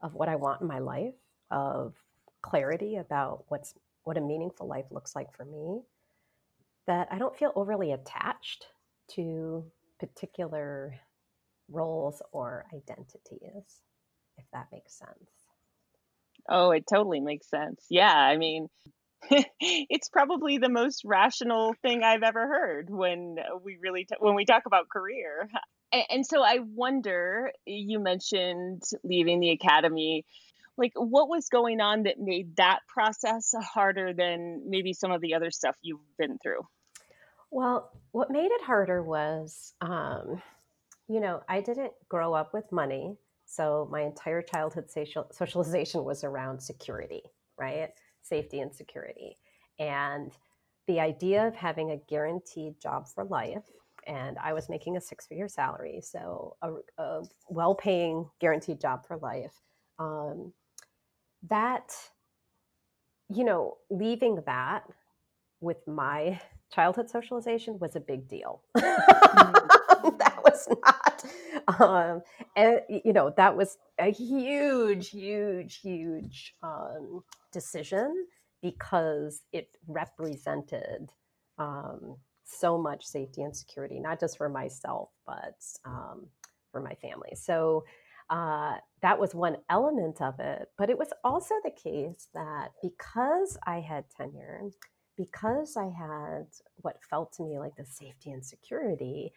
of 0.00 0.14
what 0.14 0.28
I 0.28 0.36
want 0.36 0.60
in 0.60 0.68
my 0.68 0.78
life, 0.78 1.14
of 1.50 1.94
clarity 2.42 2.96
about 2.96 3.44
what's 3.48 3.74
what 4.04 4.16
a 4.16 4.20
meaningful 4.20 4.68
life 4.68 4.86
looks 4.90 5.16
like 5.16 5.34
for 5.36 5.44
me, 5.44 5.82
that 6.86 7.08
I 7.10 7.18
don't 7.18 7.36
feel 7.36 7.52
overly 7.56 7.92
attached 7.92 8.66
to 9.12 9.70
particular 9.98 11.00
roles 11.68 12.22
or 12.32 12.66
identities, 12.74 13.82
if 14.38 14.46
that 14.52 14.68
makes 14.72 14.94
sense. 14.98 15.30
Oh, 16.48 16.70
it 16.70 16.86
totally 16.86 17.20
makes 17.20 17.48
sense. 17.48 17.86
Yeah, 17.90 18.12
I 18.14 18.36
mean, 18.36 18.68
it's 19.60 20.08
probably 20.08 20.58
the 20.58 20.68
most 20.68 21.02
rational 21.04 21.74
thing 21.82 22.02
I've 22.02 22.22
ever 22.22 22.46
heard 22.46 22.90
when 22.90 23.36
uh, 23.40 23.56
we 23.58 23.78
really 23.80 24.04
t- 24.04 24.16
when 24.20 24.34
we 24.34 24.44
talk 24.44 24.64
about 24.66 24.88
career. 24.88 25.48
And 26.10 26.26
so 26.26 26.42
I 26.42 26.58
wonder, 26.60 27.52
you 27.64 28.00
mentioned 28.00 28.82
leaving 29.04 29.40
the 29.40 29.50
academy. 29.50 30.24
Like, 30.76 30.92
what 30.96 31.28
was 31.28 31.48
going 31.48 31.80
on 31.80 32.04
that 32.04 32.18
made 32.18 32.56
that 32.56 32.80
process 32.88 33.54
harder 33.60 34.12
than 34.12 34.64
maybe 34.68 34.92
some 34.92 35.12
of 35.12 35.20
the 35.20 35.34
other 35.34 35.50
stuff 35.50 35.76
you've 35.82 36.00
been 36.18 36.38
through? 36.38 36.62
Well, 37.56 37.90
what 38.12 38.30
made 38.30 38.50
it 38.50 38.60
harder 38.60 39.02
was, 39.02 39.72
um, 39.80 40.42
you 41.08 41.20
know, 41.20 41.40
I 41.48 41.62
didn't 41.62 41.94
grow 42.06 42.34
up 42.34 42.52
with 42.52 42.70
money. 42.70 43.16
So 43.46 43.88
my 43.90 44.02
entire 44.02 44.42
childhood 44.42 44.90
social, 44.90 45.26
socialization 45.32 46.04
was 46.04 46.22
around 46.22 46.60
security, 46.60 47.22
right? 47.58 47.92
Safety 48.20 48.60
and 48.60 48.74
security. 48.74 49.38
And 49.78 50.32
the 50.86 51.00
idea 51.00 51.46
of 51.46 51.54
having 51.54 51.92
a 51.92 51.96
guaranteed 51.96 52.78
job 52.78 53.08
for 53.08 53.24
life, 53.24 53.64
and 54.06 54.36
I 54.36 54.52
was 54.52 54.68
making 54.68 54.98
a 54.98 55.00
six 55.00 55.24
figure 55.26 55.48
salary, 55.48 56.02
so 56.02 56.56
a, 56.60 56.74
a 56.98 57.22
well 57.48 57.74
paying 57.74 58.28
guaranteed 58.38 58.82
job 58.82 59.06
for 59.06 59.16
life. 59.16 59.62
Um, 59.98 60.52
that, 61.48 61.90
you 63.30 63.44
know, 63.44 63.78
leaving 63.88 64.42
that 64.44 64.84
with 65.62 65.78
my 65.88 66.38
childhood 66.72 67.08
socialization 67.08 67.78
was 67.78 67.96
a 67.96 68.00
big 68.00 68.28
deal. 68.28 68.62
Mm. 68.76 68.82
that 70.18 70.38
was 70.44 70.68
not, 70.84 71.24
um, 71.80 72.22
and 72.54 72.80
you 73.04 73.12
know, 73.12 73.32
that 73.36 73.56
was 73.56 73.78
a 73.98 74.10
huge, 74.10 75.10
huge, 75.10 75.80
huge 75.80 76.54
um, 76.62 77.22
decision 77.52 78.26
because 78.62 79.42
it 79.52 79.68
represented 79.86 81.10
um, 81.58 82.16
so 82.44 82.78
much 82.78 83.04
safety 83.04 83.42
and 83.42 83.56
security, 83.56 83.98
not 83.98 84.20
just 84.20 84.36
for 84.36 84.48
myself, 84.48 85.10
but 85.26 85.58
um, 85.84 86.26
for 86.70 86.80
my 86.80 86.94
family. 86.94 87.34
So 87.34 87.84
uh, 88.30 88.74
that 89.02 89.18
was 89.18 89.34
one 89.34 89.56
element 89.70 90.20
of 90.20 90.38
it. 90.40 90.68
But 90.76 90.90
it 90.90 90.98
was 90.98 91.08
also 91.24 91.54
the 91.64 91.70
case 91.70 92.28
that 92.34 92.72
because 92.82 93.56
I 93.66 93.80
had 93.80 94.04
tenure, 94.16 94.70
because 95.16 95.76
I 95.76 95.88
had 95.88 96.46
what 96.82 97.02
felt 97.08 97.32
to 97.34 97.42
me 97.42 97.58
like 97.58 97.76
the 97.76 97.84
safety 97.84 98.30
and 98.30 98.44
security, 98.44 99.32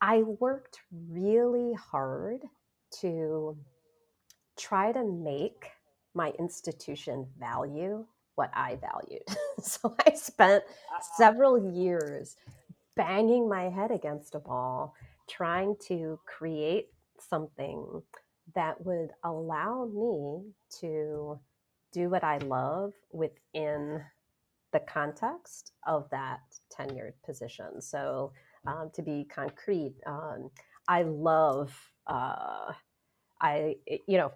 I 0.00 0.22
worked 0.22 0.80
really 1.08 1.74
hard 1.74 2.42
to 3.00 3.56
try 4.58 4.92
to 4.92 5.04
make 5.04 5.70
my 6.14 6.32
institution 6.38 7.26
value 7.38 8.04
what 8.34 8.50
I 8.54 8.76
valued. 8.76 9.22
so 9.62 9.94
I 10.06 10.14
spent 10.14 10.64
ah. 10.92 11.00
several 11.16 11.72
years 11.72 12.36
banging 12.96 13.48
my 13.48 13.68
head 13.68 13.90
against 13.90 14.34
a 14.34 14.40
wall, 14.40 14.94
trying 15.28 15.76
to 15.88 16.18
create 16.26 16.88
something 17.18 18.02
that 18.54 18.84
would 18.84 19.10
allow 19.22 19.84
me 19.86 20.50
to 20.80 21.38
do 21.92 22.08
what 22.08 22.24
I 22.24 22.38
love 22.38 22.92
within 23.12 24.02
the 24.72 24.80
context 24.80 25.72
of 25.86 26.08
that 26.10 26.40
tenured 26.76 27.14
position. 27.24 27.80
So, 27.80 28.32
um, 28.66 28.90
to 28.94 29.02
be 29.02 29.24
concrete, 29.24 29.94
um, 30.06 30.50
I 30.86 31.02
love, 31.02 31.72
uh, 32.06 32.72
I, 33.40 33.76
you 33.86 34.18
know, 34.18 34.32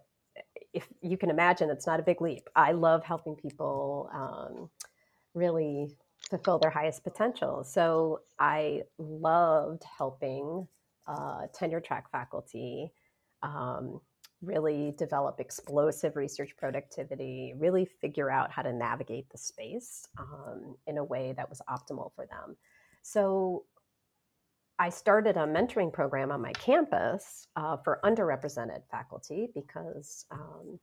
if 0.73 0.89
you 1.03 1.17
can 1.17 1.31
imagine, 1.31 1.71
it's 1.71 1.87
not 1.87 2.01
a 2.01 2.03
big 2.03 2.21
leap. 2.21 2.49
I 2.57 2.73
love 2.73 3.05
helping 3.05 3.37
people 3.37 4.11
um, 4.15 4.71
really 5.35 5.91
fulfill 6.31 6.59
their 6.59 6.71
highest 6.71 7.05
potential. 7.05 7.65
So, 7.65 8.21
I 8.39 8.83
loved 8.99 9.85
helping 9.85 10.67
uh, 11.07 11.47
tenure 11.53 11.81
track 11.81 12.11
faculty 12.11 12.93
um, 13.43 14.01
really 14.45 14.95
develop 14.99 15.41
explosive 15.41 16.17
research 16.17 16.57
productivity, 16.57 17.55
really 17.57 17.85
figure 17.85 18.31
out 18.31 18.51
how 18.51 18.63
to 18.63 18.73
navigate 18.73 19.29
the 19.31 19.39
space 19.39 20.07
um, 20.19 20.77
in 20.87 20.99
a 20.99 21.05
way 21.05 21.35
that 21.37 21.49
was 21.49 21.61
optimal 21.69 22.13
for 22.15 22.27
them. 22.27 22.57
So 23.03 23.65
I 24.79 24.91
started 24.91 25.37
a 25.37 25.47
mentoring 25.47 25.93
program 25.93 26.33
on 26.33 26.43
my 26.43 26.53
campus 26.53 27.47
uh, 27.55 27.77
for 27.77 28.01
underrepresented 28.05 28.83
faculty 28.91 29.49
because, 29.55 30.27
um, 30.33 30.81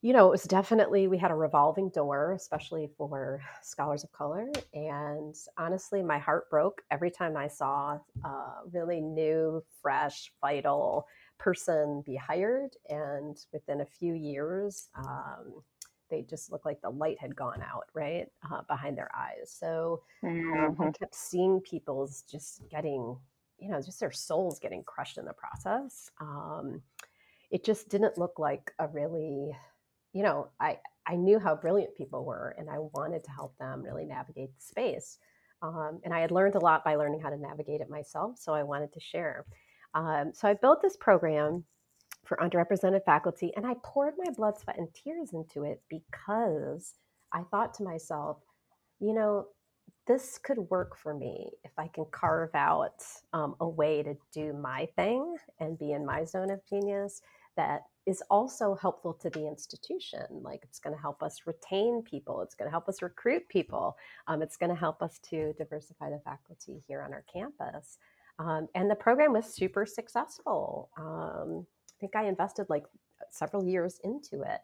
you 0.00 0.12
know, 0.12 0.26
it 0.26 0.30
was 0.30 0.42
definitely, 0.42 1.06
we 1.06 1.16
had 1.16 1.30
a 1.30 1.36
revolving 1.36 1.90
door, 1.90 2.32
especially 2.32 2.90
for 2.98 3.40
scholars 3.62 4.02
of 4.02 4.10
color. 4.10 4.48
And 4.74 5.32
honestly, 5.56 6.02
my 6.02 6.18
heart 6.18 6.50
broke 6.50 6.82
every 6.90 7.10
time 7.10 7.36
I 7.36 7.46
saw 7.46 7.98
a 8.24 8.44
really 8.72 9.00
new, 9.00 9.62
fresh, 9.80 10.32
vital, 10.40 11.06
person 11.42 12.02
be 12.06 12.16
hired, 12.16 12.76
and 12.88 13.36
within 13.52 13.80
a 13.80 13.86
few 13.86 14.14
years, 14.14 14.88
um, 14.94 15.62
they 16.08 16.22
just 16.22 16.52
looked 16.52 16.66
like 16.66 16.80
the 16.82 16.90
light 16.90 17.18
had 17.18 17.34
gone 17.34 17.62
out 17.62 17.86
right 17.94 18.26
uh, 18.50 18.62
behind 18.68 18.96
their 18.96 19.10
eyes. 19.16 19.50
So 19.50 20.02
mm-hmm. 20.22 20.80
I 20.82 20.90
kept 20.92 21.14
seeing 21.14 21.60
people's 21.60 22.22
just 22.30 22.62
getting, 22.70 23.16
you 23.58 23.70
know, 23.70 23.80
just 23.80 23.98
their 23.98 24.12
souls 24.12 24.60
getting 24.60 24.84
crushed 24.84 25.18
in 25.18 25.24
the 25.24 25.32
process. 25.32 26.10
Um, 26.20 26.82
it 27.50 27.64
just 27.64 27.88
didn't 27.88 28.18
look 28.18 28.38
like 28.38 28.72
a 28.78 28.86
really, 28.88 29.56
you 30.12 30.22
know, 30.22 30.48
I 30.60 30.78
I 31.06 31.16
knew 31.16 31.38
how 31.40 31.56
brilliant 31.56 31.96
people 31.96 32.24
were, 32.24 32.54
and 32.58 32.70
I 32.70 32.78
wanted 32.78 33.24
to 33.24 33.30
help 33.30 33.56
them 33.58 33.82
really 33.82 34.04
navigate 34.04 34.54
the 34.54 34.62
space. 34.62 35.18
Um, 35.62 36.00
and 36.04 36.12
I 36.14 36.20
had 36.20 36.30
learned 36.30 36.54
a 36.56 36.60
lot 36.60 36.84
by 36.84 36.96
learning 36.96 37.20
how 37.20 37.30
to 37.30 37.36
navigate 37.36 37.80
it 37.80 37.90
myself, 37.90 38.38
so 38.38 38.52
I 38.52 38.62
wanted 38.62 38.92
to 38.92 39.00
share. 39.00 39.46
Um, 39.94 40.32
so 40.34 40.48
I 40.48 40.54
built 40.54 40.82
this 40.82 40.96
program 40.96 41.64
for 42.24 42.36
underrepresented 42.38 43.04
faculty 43.04 43.52
and 43.56 43.66
I 43.66 43.74
poured 43.84 44.14
my 44.18 44.30
blood, 44.32 44.58
sweat, 44.58 44.78
and 44.78 44.88
tears 44.94 45.32
into 45.32 45.64
it 45.64 45.82
because 45.88 46.94
I 47.32 47.42
thought 47.50 47.74
to 47.74 47.82
myself, 47.82 48.38
you 49.00 49.12
know, 49.12 49.46
this 50.06 50.38
could 50.38 50.58
work 50.70 50.96
for 50.96 51.14
me 51.14 51.50
if 51.64 51.72
I 51.78 51.88
can 51.88 52.06
carve 52.10 52.54
out 52.54 53.02
um, 53.32 53.54
a 53.60 53.68
way 53.68 54.02
to 54.02 54.16
do 54.32 54.52
my 54.52 54.86
thing 54.96 55.36
and 55.60 55.78
be 55.78 55.92
in 55.92 56.04
my 56.06 56.24
zone 56.24 56.50
of 56.50 56.60
genius. 56.68 57.22
that 57.56 57.82
is 58.06 58.22
also 58.30 58.74
helpful 58.74 59.12
to 59.14 59.30
the 59.30 59.46
institution. 59.46 60.22
Like 60.30 60.60
it's 60.64 60.80
going 60.80 60.96
to 60.96 61.00
help 61.00 61.22
us 61.22 61.42
retain 61.46 62.02
people, 62.02 62.40
it's 62.42 62.54
going 62.54 62.66
to 62.66 62.70
help 62.70 62.88
us 62.88 63.02
recruit 63.02 63.48
people, 63.48 63.96
um, 64.26 64.42
it's 64.42 64.56
going 64.56 64.70
to 64.70 64.76
help 64.76 65.02
us 65.02 65.18
to 65.30 65.52
diversify 65.58 66.10
the 66.10 66.20
faculty 66.24 66.82
here 66.88 67.02
on 67.02 67.12
our 67.12 67.24
campus. 67.32 67.98
Um, 68.38 68.68
and 68.74 68.90
the 68.90 68.94
program 68.94 69.32
was 69.32 69.54
super 69.54 69.86
successful. 69.86 70.90
Um, 70.98 71.66
I 71.90 71.94
think 72.00 72.16
I 72.16 72.26
invested 72.26 72.66
like 72.68 72.84
several 73.30 73.64
years 73.64 74.00
into 74.04 74.42
it. 74.42 74.60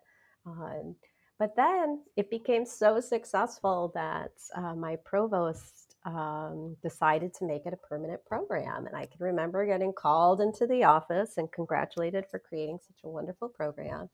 Um, 0.47 0.97
but 1.39 1.55
then 1.55 2.01
it 2.17 2.31
became 2.31 2.67
so 2.67 3.01
successful 3.01 3.93
that 3.95 4.33
uh, 4.57 4.75
my 4.75 4.97
provost 5.05 5.97
um, 6.05 6.77
decided 6.83 7.33
to 7.35 7.45
make 7.47 7.67
it 7.67 7.73
a 7.73 7.89
permanent 7.89 8.25
program. 8.25 8.87
And 8.87 8.97
I 8.97 9.07
can 9.07 9.19
remember 9.21 9.65
getting 9.67 9.93
called 9.93 10.41
into 10.41 10.67
the 10.67 10.85
office 10.85 11.37
and 11.37 11.51
congratulated 11.53 12.25
for 12.31 12.39
creating 12.39 12.79
such 12.85 12.99
a 13.05 13.09
wonderful 13.09 13.49
program. 13.49 14.09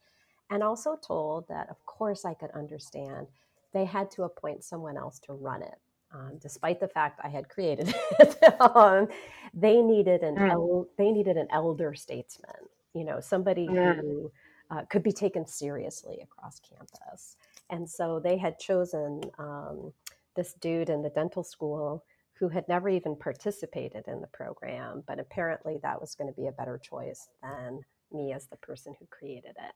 And 0.50 0.62
also 0.62 0.96
told 0.96 1.48
that, 1.48 1.70
of 1.70 1.84
course, 1.86 2.24
I 2.26 2.34
could 2.34 2.50
understand 2.50 3.26
they 3.72 3.86
had 3.86 4.10
to 4.12 4.24
appoint 4.24 4.64
someone 4.64 4.96
else 4.96 5.18
to 5.20 5.32
run 5.32 5.62
it. 5.62 5.78
Um, 6.14 6.38
despite 6.40 6.78
the 6.78 6.88
fact 6.88 7.20
I 7.24 7.28
had 7.28 7.48
created 7.48 7.92
it, 8.20 8.60
um, 8.60 9.08
they 9.52 9.82
needed 9.82 10.22
an 10.22 10.36
mm. 10.36 10.50
el- 10.50 10.88
they 10.96 11.10
needed 11.10 11.36
an 11.36 11.48
elder 11.50 11.92
statesman, 11.94 12.68
you 12.94 13.04
know, 13.04 13.18
somebody 13.20 13.66
mm. 13.66 13.96
who 13.96 14.32
uh, 14.70 14.82
could 14.90 15.02
be 15.02 15.12
taken 15.12 15.46
seriously 15.46 16.20
across 16.22 16.60
campus. 16.60 17.36
And 17.70 17.88
so 17.88 18.20
they 18.20 18.36
had 18.38 18.58
chosen 18.58 19.22
um, 19.38 19.92
this 20.36 20.54
dude 20.54 20.90
in 20.90 21.02
the 21.02 21.10
dental 21.10 21.42
school 21.42 22.04
who 22.34 22.48
had 22.48 22.66
never 22.68 22.88
even 22.88 23.16
participated 23.16 24.04
in 24.08 24.20
the 24.20 24.26
program, 24.28 25.02
but 25.06 25.20
apparently 25.20 25.78
that 25.82 26.00
was 26.00 26.14
going 26.14 26.32
to 26.32 26.40
be 26.40 26.48
a 26.48 26.52
better 26.52 26.78
choice 26.78 27.28
than 27.42 27.80
me 28.12 28.32
as 28.32 28.46
the 28.46 28.56
person 28.56 28.94
who 28.98 29.06
created 29.06 29.50
it. 29.56 29.74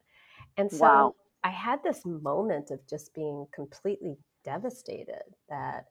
And 0.57 0.71
so 0.71 0.85
wow. 0.85 1.15
I 1.45 1.51
had 1.51 1.83
this 1.83 2.05
moment 2.05 2.71
of 2.71 2.85
just 2.89 3.15
being 3.15 3.47
completely 3.53 4.17
devastated 4.45 5.23
that, 5.49 5.87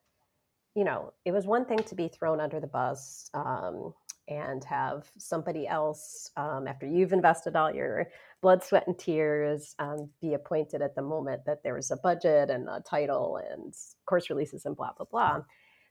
you 0.78 0.84
know, 0.84 1.12
it 1.26 1.32
was 1.32 1.48
one 1.48 1.66
thing 1.66 1.80
to 1.80 1.96
be 1.96 2.08
thrown 2.08 2.40
under 2.40 2.60
the 2.60 2.68
bus 2.68 3.32
um, 3.34 3.96
and 4.28 4.64
have 4.64 5.10
somebody 5.18 5.68
else, 5.68 6.30
um, 6.38 6.68
after 6.68 6.86
you've 6.86 7.14
invested 7.14 7.56
all 7.56 7.74
your 7.74 8.06
blood, 8.44 8.64
sweat, 8.64 8.86
and 8.86 8.96
tears, 8.96 9.74
um, 9.80 10.08
be 10.22 10.36
appointed 10.36 10.84
at 10.84 10.94
the 10.94 11.02
moment 11.02 11.42
that 11.48 11.64
there 11.64 11.74
was 11.74 11.90
a 11.90 11.98
budget 11.98 12.52
and 12.52 12.70
a 12.70 12.80
title 12.88 13.40
and 13.50 13.74
course 14.06 14.30
releases 14.30 14.66
and 14.66 14.78
blah, 14.78 14.92
blah, 14.96 15.08
blah. 15.10 15.42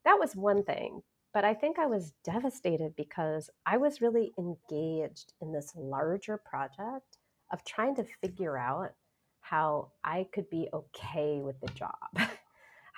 That 0.04 0.20
was 0.20 0.36
one 0.36 0.62
thing. 0.62 1.02
But 1.34 1.44
I 1.44 1.52
think 1.52 1.80
I 1.80 1.86
was 1.86 2.12
devastated 2.22 2.94
because 2.96 3.50
I 3.66 3.78
was 3.78 4.00
really 4.00 4.32
engaged 4.38 5.32
in 5.42 5.52
this 5.52 5.72
larger 5.74 6.36
project 6.36 7.18
of 7.52 7.64
trying 7.64 7.96
to 7.96 8.06
figure 8.22 8.56
out 8.56 8.92
how 9.40 9.90
I 10.04 10.28
could 10.32 10.48
be 10.48 10.68
okay 10.72 11.40
with 11.42 11.60
the 11.60 11.72
job, 11.72 11.92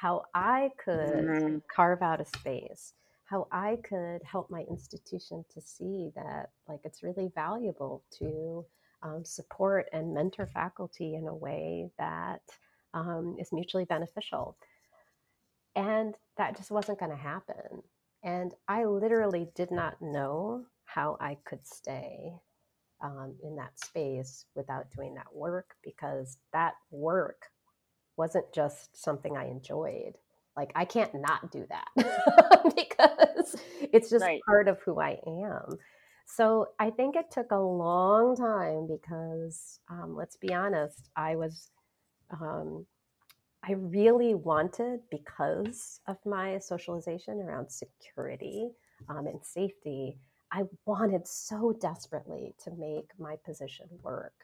how 0.00 0.24
I 0.34 0.70
could 0.82 0.94
mm-hmm. 0.94 1.56
carve 1.74 2.02
out 2.02 2.20
a 2.20 2.24
space 2.24 2.92
how 3.28 3.46
I 3.52 3.76
could 3.86 4.22
help 4.22 4.50
my 4.50 4.62
institution 4.70 5.44
to 5.52 5.60
see 5.60 6.10
that 6.16 6.48
like 6.66 6.80
it's 6.84 7.02
really 7.02 7.30
valuable 7.34 8.02
to 8.18 8.64
um, 9.02 9.22
support 9.24 9.86
and 9.92 10.14
mentor 10.14 10.46
faculty 10.46 11.14
in 11.14 11.28
a 11.28 11.34
way 11.34 11.90
that 11.98 12.40
um, 12.94 13.36
is 13.38 13.52
mutually 13.52 13.84
beneficial. 13.84 14.56
And 15.76 16.14
that 16.38 16.56
just 16.56 16.70
wasn't 16.70 16.98
going 16.98 17.10
to 17.10 17.16
happen. 17.16 17.82
And 18.24 18.54
I 18.66 18.84
literally 18.84 19.48
did 19.54 19.70
not 19.70 20.00
know 20.00 20.64
how 20.86 21.18
I 21.20 21.36
could 21.44 21.66
stay 21.66 22.32
um, 23.02 23.36
in 23.44 23.56
that 23.56 23.78
space 23.78 24.46
without 24.54 24.90
doing 24.90 25.14
that 25.14 25.32
work 25.34 25.74
because 25.84 26.38
that 26.54 26.74
work 26.90 27.42
wasn't 28.18 28.52
just 28.52 29.00
something 29.00 29.36
I 29.36 29.46
enjoyed. 29.46 30.14
Like 30.56 30.72
I 30.74 30.84
can't 30.84 31.14
not 31.14 31.52
do 31.52 31.64
that 31.68 31.88
because 32.76 33.56
it's 33.92 34.10
just 34.10 34.24
right. 34.24 34.40
part 34.44 34.66
of 34.66 34.80
who 34.82 35.00
I 35.00 35.18
am. 35.26 35.78
So 36.26 36.68
I 36.78 36.90
think 36.90 37.16
it 37.16 37.30
took 37.30 37.52
a 37.52 37.56
long 37.56 38.36
time 38.36 38.86
because 38.86 39.80
um, 39.88 40.14
let's 40.14 40.36
be 40.36 40.52
honest, 40.52 41.08
I 41.16 41.36
was, 41.36 41.70
um, 42.30 42.84
I 43.62 43.72
really 43.72 44.34
wanted 44.34 45.00
because 45.10 46.00
of 46.06 46.18
my 46.26 46.58
socialization 46.58 47.40
around 47.40 47.70
security 47.70 48.68
um, 49.08 49.26
and 49.26 49.42
safety. 49.42 50.18
I 50.52 50.64
wanted 50.86 51.26
so 51.26 51.72
desperately 51.80 52.54
to 52.64 52.72
make 52.72 53.10
my 53.18 53.36
position 53.44 53.86
work. 54.02 54.34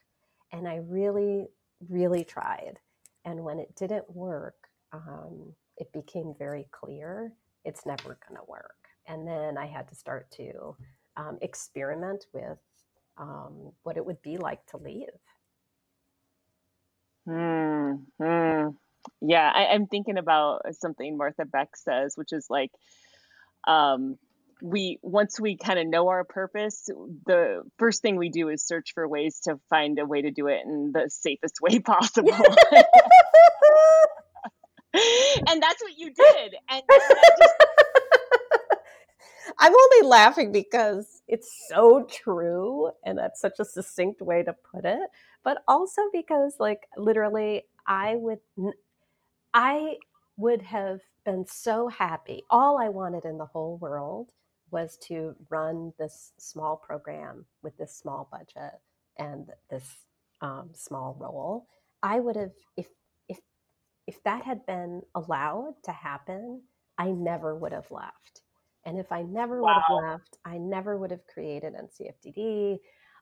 And 0.53 0.69
I 0.69 0.77
really, 0.77 1.47
really 1.89 2.25
tried. 2.25 2.79
And 3.25 3.43
when 3.43 3.59
it 3.59 3.75
didn't 3.77 4.11
work, 4.15 4.57
um, 4.93 5.53
it 5.77 5.93
became 5.93 6.35
very 6.39 6.67
clear 6.71 7.33
it's 7.65 7.87
never 7.87 8.19
going 8.29 8.39
to 8.39 8.45
work. 8.47 8.77
And 9.07 9.27
then 9.27 9.59
I 9.59 9.67
had 9.67 9.89
to 9.89 9.95
start 9.95 10.31
to 10.33 10.77
um, 11.17 11.39
experiment 11.43 12.27
with 12.33 12.59
um, 13.19 13.73
what 13.83 13.97
it 13.97 14.05
would 14.05 14.21
be 14.23 14.37
like 14.37 14.65
to 14.67 14.77
leave. 14.77 15.09
Hmm. 17.27 17.93
hmm. 18.21 18.69
Yeah, 19.21 19.51
I, 19.55 19.75
am 19.75 19.87
thinking 19.87 20.19
about 20.19 20.63
something 20.75 21.17
Martha 21.17 21.45
Beck 21.45 21.77
says, 21.77 22.17
which 22.17 22.33
is 22.33 22.47
like, 22.49 22.71
um, 23.67 24.19
we 24.63 24.99
once 25.03 25.39
we 25.41 25.57
kind 25.57 25.79
of 25.79 25.87
know 25.87 26.09
our 26.09 26.25
purpose, 26.25 26.89
the 27.27 27.63
first 27.79 28.03
thing 28.03 28.17
we 28.17 28.29
do 28.29 28.49
is 28.49 28.63
search 28.63 28.93
for 28.95 29.07
ways 29.09 29.41
to 29.45 29.59
find 29.71 29.99
a 29.99 30.07
way 30.07 30.23
to 30.23 30.31
do 30.31 30.49
it 30.49 30.61
in 30.65 30.93
the 30.93 31.09
safest 31.09 31.61
way 31.61 31.79
possible. 31.85 32.33
and 34.95 35.63
that's 35.63 35.83
what 35.83 35.97
you 35.97 36.13
did. 36.13 36.55
And 36.69 36.83
just... 36.91 37.15
I'm 39.59 39.73
only 39.73 40.09
laughing 40.09 40.53
because 40.53 41.23
it's 41.29 41.67
so 41.69 42.07
true 42.11 42.91
and 43.05 43.19
that's 43.19 43.41
such 43.41 43.59
a 43.61 43.65
succinct 43.65 44.21
way 44.21 44.43
to 44.43 44.55
put 44.73 44.85
it, 44.85 45.09
but 45.43 45.63
also 45.69 46.03
because 46.13 46.57
like 46.59 46.89
literally 46.97 47.65
I 47.87 48.17
would 48.17 48.41
I 49.53 49.97
would 50.37 50.63
have 50.63 51.01
been 51.25 51.47
so 51.47 51.89
happy. 51.89 52.45
All 52.51 52.79
I 52.79 52.89
wanted 52.89 53.25
in 53.25 53.39
the 53.39 53.47
whole 53.47 53.77
world 53.79 54.31
was 54.75 54.99
to 54.99 55.37
run 55.51 55.93
this 55.99 56.33
small 56.37 56.77
program 56.77 57.47
with 57.63 57.77
this 57.79 57.95
small 57.95 58.29
budget 58.31 58.75
and 59.19 59.49
this 59.71 59.89
um, 60.41 60.71
small 60.75 61.17
role. 61.19 61.69
I 62.03 62.19
would 62.19 62.35
have, 62.37 62.51
if 62.77 62.89
if 63.29 63.39
if 64.09 64.23
that 64.25 64.43
had 64.43 64.67
been 64.67 65.03
allowed 65.15 65.77
to 65.85 65.93
happen, 65.93 66.63
I 66.99 67.13
never 67.13 67.55
would 67.55 67.73
have 67.73 67.91
left. 67.91 68.43
And 68.85 68.99
if 68.99 69.13
I 69.13 69.23
never 69.23 69.63
wow. 69.63 69.83
would 69.89 70.03
have 70.05 70.13
left, 70.13 70.39
I 70.45 70.59
never 70.59 70.99
would 70.99 71.13
have 71.13 71.27
created 71.33 71.75
NCFDD. 71.75 72.79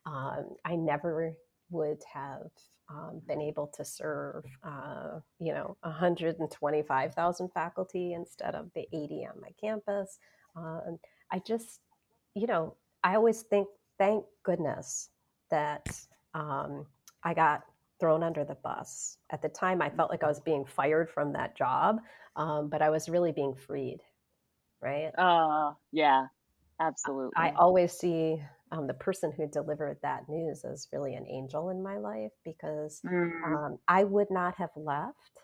Um, 0.07 0.57
I 0.65 0.75
never 0.75 1.35
would 1.71 2.03
have 2.12 2.51
um, 2.88 3.21
been 3.29 3.41
able 3.41 3.69
to 3.77 3.85
serve, 3.85 4.45
uh, 4.65 5.21
you 5.38 5.53
know, 5.53 5.77
125,000 5.83 7.49
faculty 7.53 8.15
instead 8.15 8.55
of 8.55 8.71
the 8.75 8.87
80 8.93 9.29
on 9.33 9.41
my 9.41 9.51
campus. 9.61 10.19
Um, 10.57 10.99
I 11.33 11.38
just, 11.38 11.81
you 12.35 12.47
know, 12.47 12.77
I 13.03 13.16
always 13.16 13.42
think, 13.42 13.66
thank 13.99 14.25
goodness 14.45 15.09
that 15.51 15.88
um, 16.35 16.87
I 17.25 17.35
got 17.35 17.62
thrown 17.99 18.23
under 18.23 18.45
the 18.45 18.57
bus. 18.57 19.16
At 19.31 19.42
the 19.42 19.49
time, 19.49 19.81
I 19.81 19.88
felt 19.88 20.11
like 20.11 20.23
I 20.23 20.29
was 20.29 20.40
being 20.40 20.64
fired 20.64 21.11
from 21.11 21.33
that 21.33 21.57
job, 21.57 22.01
um, 22.37 22.68
but 22.68 22.83
I 22.83 22.90
was 22.90 23.09
really 23.09 23.33
being 23.33 23.55
freed, 23.55 24.01
right? 24.83 25.11
Uh, 25.16 25.73
yeah, 25.90 26.27
absolutely. 26.81 27.33
I, 27.37 27.49
I 27.49 27.55
always 27.55 27.92
see 27.92 28.42
um, 28.73 28.87
the 28.87 28.95
person 28.95 29.33
who 29.33 29.47
delivered 29.47 29.99
that 30.03 30.29
news 30.29 30.64
as 30.64 30.88
really 30.92 31.14
an 31.14 31.27
angel 31.29 31.71
in 31.71 31.83
my 31.83 31.97
life 31.97 32.33
because 32.45 33.01
mm. 33.07 33.45
um, 33.47 33.79
I 33.88 34.05
would 34.05 34.31
not 34.31 34.57
have 34.57 34.71
left. 34.77 35.42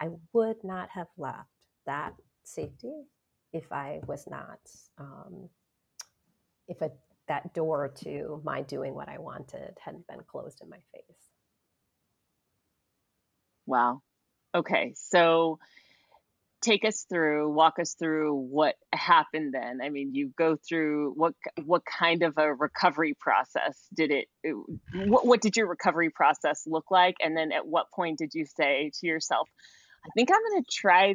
I 0.00 0.08
would 0.32 0.62
not 0.64 0.90
have 0.90 1.08
left 1.16 1.48
that 1.86 2.14
safety 2.44 3.04
if 3.54 3.72
I 3.72 4.00
was 4.06 4.26
not, 4.28 4.58
um, 4.98 5.48
if 6.68 6.82
a, 6.82 6.90
that 7.28 7.54
door 7.54 7.94
to 8.02 8.42
my 8.44 8.62
doing 8.62 8.94
what 8.94 9.08
I 9.08 9.18
wanted 9.18 9.78
hadn't 9.80 10.06
been 10.06 10.20
closed 10.26 10.60
in 10.60 10.68
my 10.68 10.80
face. 10.92 11.16
Wow. 13.64 14.02
Okay. 14.54 14.92
So 14.96 15.58
take 16.60 16.84
us 16.84 17.06
through, 17.08 17.52
walk 17.52 17.78
us 17.78 17.94
through 17.94 18.34
what 18.34 18.74
happened 18.92 19.54
then. 19.54 19.80
I 19.82 19.88
mean, 19.88 20.14
you 20.14 20.32
go 20.36 20.56
through 20.56 21.12
what 21.14 21.34
what 21.64 21.82
kind 21.84 22.22
of 22.22 22.34
a 22.36 22.52
recovery 22.52 23.14
process 23.18 23.78
did 23.94 24.10
it 24.10 24.26
what, 25.06 25.26
what 25.26 25.40
did 25.40 25.56
your 25.56 25.68
recovery 25.68 26.10
process 26.10 26.64
look 26.66 26.90
like 26.90 27.14
and 27.20 27.36
then 27.36 27.52
at 27.52 27.66
what 27.66 27.90
point 27.94 28.18
did 28.18 28.32
you 28.34 28.46
say 28.46 28.90
to 29.00 29.06
yourself, 29.06 29.48
I 30.04 30.10
think 30.14 30.30
I'm 30.30 30.40
going 30.50 30.62
to 30.62 30.70
try 30.70 31.14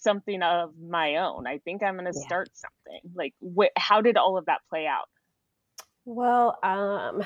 something 0.00 0.42
of 0.42 0.72
my 0.80 1.16
own. 1.16 1.46
I 1.46 1.58
think 1.58 1.82
I'm 1.82 1.94
going 1.94 2.12
to 2.12 2.18
yeah. 2.18 2.26
start 2.26 2.50
something. 2.54 3.00
Like 3.14 3.34
what 3.40 3.70
how 3.76 4.00
did 4.00 4.16
all 4.16 4.38
of 4.38 4.46
that 4.46 4.60
play 4.68 4.86
out? 4.86 5.08
Well, 6.04 6.58
um 6.62 7.22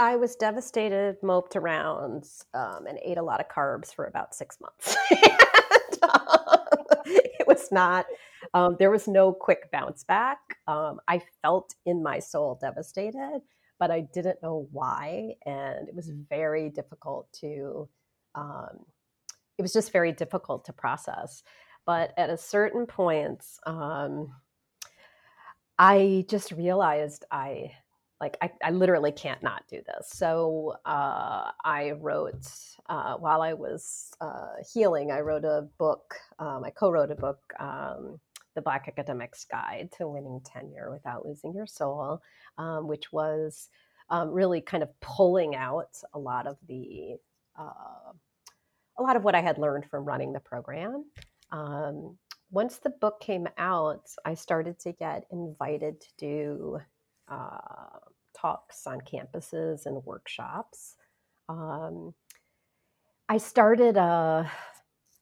I 0.00 0.16
was 0.16 0.34
devastated, 0.34 1.18
moped 1.22 1.56
around, 1.56 2.24
um, 2.54 2.86
and 2.88 2.98
ate 3.04 3.18
a 3.18 3.22
lot 3.22 3.38
of 3.40 3.48
carbs 3.48 3.94
for 3.94 4.06
about 4.06 4.34
six 4.34 4.56
months. 4.58 4.96
and, 5.10 6.02
um, 6.02 6.58
it 7.04 7.46
was 7.46 7.70
not, 7.70 8.06
um, 8.54 8.76
there 8.78 8.90
was 8.90 9.06
no 9.06 9.30
quick 9.30 9.70
bounce 9.70 10.04
back. 10.04 10.38
Um, 10.66 11.00
I 11.06 11.20
felt 11.42 11.74
in 11.84 12.02
my 12.02 12.18
soul 12.18 12.58
devastated, 12.62 13.42
but 13.78 13.90
I 13.90 14.00
didn't 14.00 14.42
know 14.42 14.68
why. 14.72 15.34
And 15.44 15.86
it 15.86 15.94
was 15.94 16.08
very 16.30 16.70
difficult 16.70 17.30
to, 17.40 17.86
um, 18.34 18.86
it 19.58 19.62
was 19.62 19.74
just 19.74 19.92
very 19.92 20.12
difficult 20.12 20.64
to 20.64 20.72
process. 20.72 21.42
But 21.86 22.12
at 22.16 22.30
a 22.30 22.36
certain 22.36 22.86
point, 22.86 23.44
um, 23.66 24.32
I 25.78 26.26
just 26.28 26.52
realized 26.52 27.24
I 27.30 27.72
like 28.20 28.36
I, 28.42 28.50
I 28.62 28.70
literally 28.70 29.12
can't 29.12 29.42
not 29.42 29.64
do 29.68 29.80
this. 29.86 30.10
So 30.10 30.76
uh, 30.84 31.50
I 31.64 31.92
wrote 31.92 32.46
uh, 32.88 33.14
while 33.16 33.40
I 33.40 33.54
was 33.54 34.12
uh, 34.20 34.56
healing. 34.72 35.10
I 35.10 35.20
wrote 35.20 35.44
a 35.44 35.68
book. 35.78 36.14
Um, 36.38 36.64
I 36.64 36.70
co-wrote 36.70 37.10
a 37.10 37.14
book, 37.14 37.40
um, 37.58 38.20
"The 38.54 38.62
Black 38.62 38.88
Academic's 38.88 39.44
Guide 39.44 39.90
to 39.96 40.08
Winning 40.08 40.40
Tenure 40.44 40.90
Without 40.90 41.24
Losing 41.24 41.54
Your 41.54 41.66
Soul," 41.66 42.20
um, 42.58 42.86
which 42.86 43.10
was 43.10 43.70
um, 44.10 44.30
really 44.30 44.60
kind 44.60 44.82
of 44.82 44.90
pulling 45.00 45.56
out 45.56 45.96
a 46.12 46.18
lot 46.18 46.46
of 46.46 46.58
the 46.68 47.16
uh, 47.58 48.12
a 48.98 49.02
lot 49.02 49.16
of 49.16 49.24
what 49.24 49.34
I 49.34 49.40
had 49.40 49.56
learned 49.56 49.86
from 49.90 50.04
running 50.04 50.32
the 50.34 50.40
program. 50.40 51.04
Um, 51.52 52.16
once 52.50 52.78
the 52.78 52.90
book 52.90 53.20
came 53.20 53.48
out, 53.58 54.10
I 54.24 54.34
started 54.34 54.78
to 54.80 54.92
get 54.92 55.24
invited 55.30 56.00
to 56.00 56.08
do 56.18 56.78
uh, 57.28 57.98
talks 58.36 58.86
on 58.86 59.00
campuses 59.00 59.86
and 59.86 60.04
workshops. 60.04 60.96
Um, 61.48 62.14
I 63.28 63.38
started 63.38 63.96
a, 63.96 64.50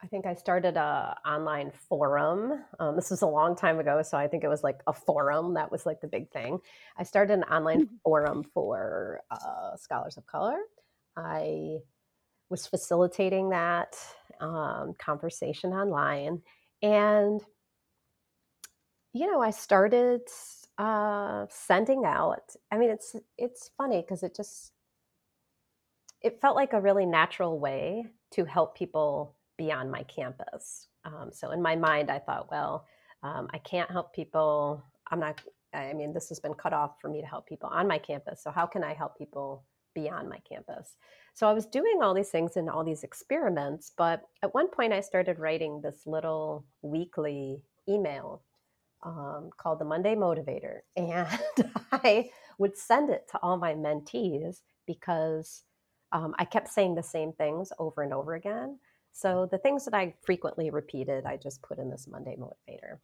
I 0.02 0.06
think 0.06 0.24
I 0.24 0.34
started 0.34 0.76
a 0.76 1.16
online 1.26 1.70
forum. 1.88 2.64
Um, 2.78 2.96
this 2.96 3.10
was 3.10 3.22
a 3.22 3.26
long 3.26 3.56
time 3.56 3.78
ago, 3.78 4.00
so 4.02 4.16
I 4.16 4.28
think 4.28 4.44
it 4.44 4.48
was 4.48 4.62
like 4.62 4.80
a 4.86 4.92
forum 4.92 5.54
that 5.54 5.70
was 5.70 5.84
like 5.84 6.00
the 6.00 6.06
big 6.06 6.30
thing. 6.30 6.58
I 6.96 7.02
started 7.02 7.34
an 7.34 7.44
online 7.44 7.86
mm-hmm. 7.86 7.96
forum 8.04 8.44
for 8.54 9.20
uh, 9.30 9.76
scholars 9.76 10.16
of 10.16 10.24
color. 10.26 10.58
I 11.16 11.78
was 12.50 12.66
facilitating 12.66 13.50
that 13.50 13.96
um, 14.40 14.94
conversation 14.98 15.72
online, 15.72 16.42
and 16.82 17.40
you 19.12 19.30
know, 19.30 19.40
I 19.40 19.50
started 19.50 20.22
uh, 20.76 21.46
sending 21.50 22.04
out. 22.04 22.54
I 22.70 22.78
mean, 22.78 22.90
it's 22.90 23.16
it's 23.36 23.70
funny 23.76 24.02
because 24.02 24.22
it 24.22 24.34
just 24.36 24.72
it 26.22 26.40
felt 26.40 26.56
like 26.56 26.72
a 26.72 26.80
really 26.80 27.06
natural 27.06 27.58
way 27.58 28.06
to 28.32 28.44
help 28.44 28.76
people 28.76 29.36
beyond 29.56 29.90
my 29.90 30.02
campus. 30.04 30.88
Um, 31.04 31.30
so 31.32 31.50
in 31.50 31.62
my 31.62 31.76
mind, 31.76 32.10
I 32.10 32.18
thought, 32.18 32.50
well, 32.50 32.86
um, 33.22 33.48
I 33.52 33.58
can't 33.58 33.90
help 33.90 34.14
people. 34.14 34.84
I'm 35.10 35.20
not. 35.20 35.40
I 35.74 35.92
mean, 35.92 36.12
this 36.12 36.28
has 36.30 36.40
been 36.40 36.54
cut 36.54 36.72
off 36.72 37.00
for 37.00 37.10
me 37.10 37.20
to 37.20 37.26
help 37.26 37.46
people 37.46 37.68
on 37.70 37.86
my 37.86 37.98
campus. 37.98 38.42
So 38.42 38.50
how 38.50 38.66
can 38.66 38.82
I 38.82 38.94
help 38.94 39.18
people 39.18 39.64
beyond 39.94 40.28
my 40.28 40.38
campus? 40.48 40.96
So 41.34 41.48
I 41.48 41.52
was 41.52 41.66
doing 41.66 42.00
all 42.02 42.14
these 42.14 42.30
things 42.30 42.56
and 42.56 42.68
all 42.68 42.84
these 42.84 43.04
experiments, 43.04 43.92
but 43.96 44.22
at 44.42 44.54
one 44.54 44.68
point 44.68 44.92
I 44.92 45.00
started 45.00 45.38
writing 45.38 45.80
this 45.80 46.06
little 46.06 46.64
weekly 46.82 47.62
email 47.88 48.42
um, 49.02 49.50
called 49.56 49.78
the 49.78 49.84
Monday 49.84 50.14
Motivator. 50.14 50.80
And 50.96 51.28
I 51.92 52.30
would 52.58 52.76
send 52.76 53.10
it 53.10 53.28
to 53.30 53.38
all 53.42 53.56
my 53.56 53.74
mentees 53.74 54.62
because 54.86 55.62
um, 56.12 56.34
I 56.38 56.44
kept 56.44 56.68
saying 56.68 56.94
the 56.94 57.02
same 57.02 57.32
things 57.32 57.72
over 57.78 58.02
and 58.02 58.12
over 58.12 58.34
again. 58.34 58.78
So 59.12 59.48
the 59.50 59.58
things 59.58 59.84
that 59.84 59.94
I 59.94 60.14
frequently 60.24 60.70
repeated, 60.70 61.24
I 61.24 61.36
just 61.36 61.62
put 61.62 61.78
in 61.78 61.90
this 61.90 62.06
Monday 62.08 62.36
Motivator. 62.36 62.98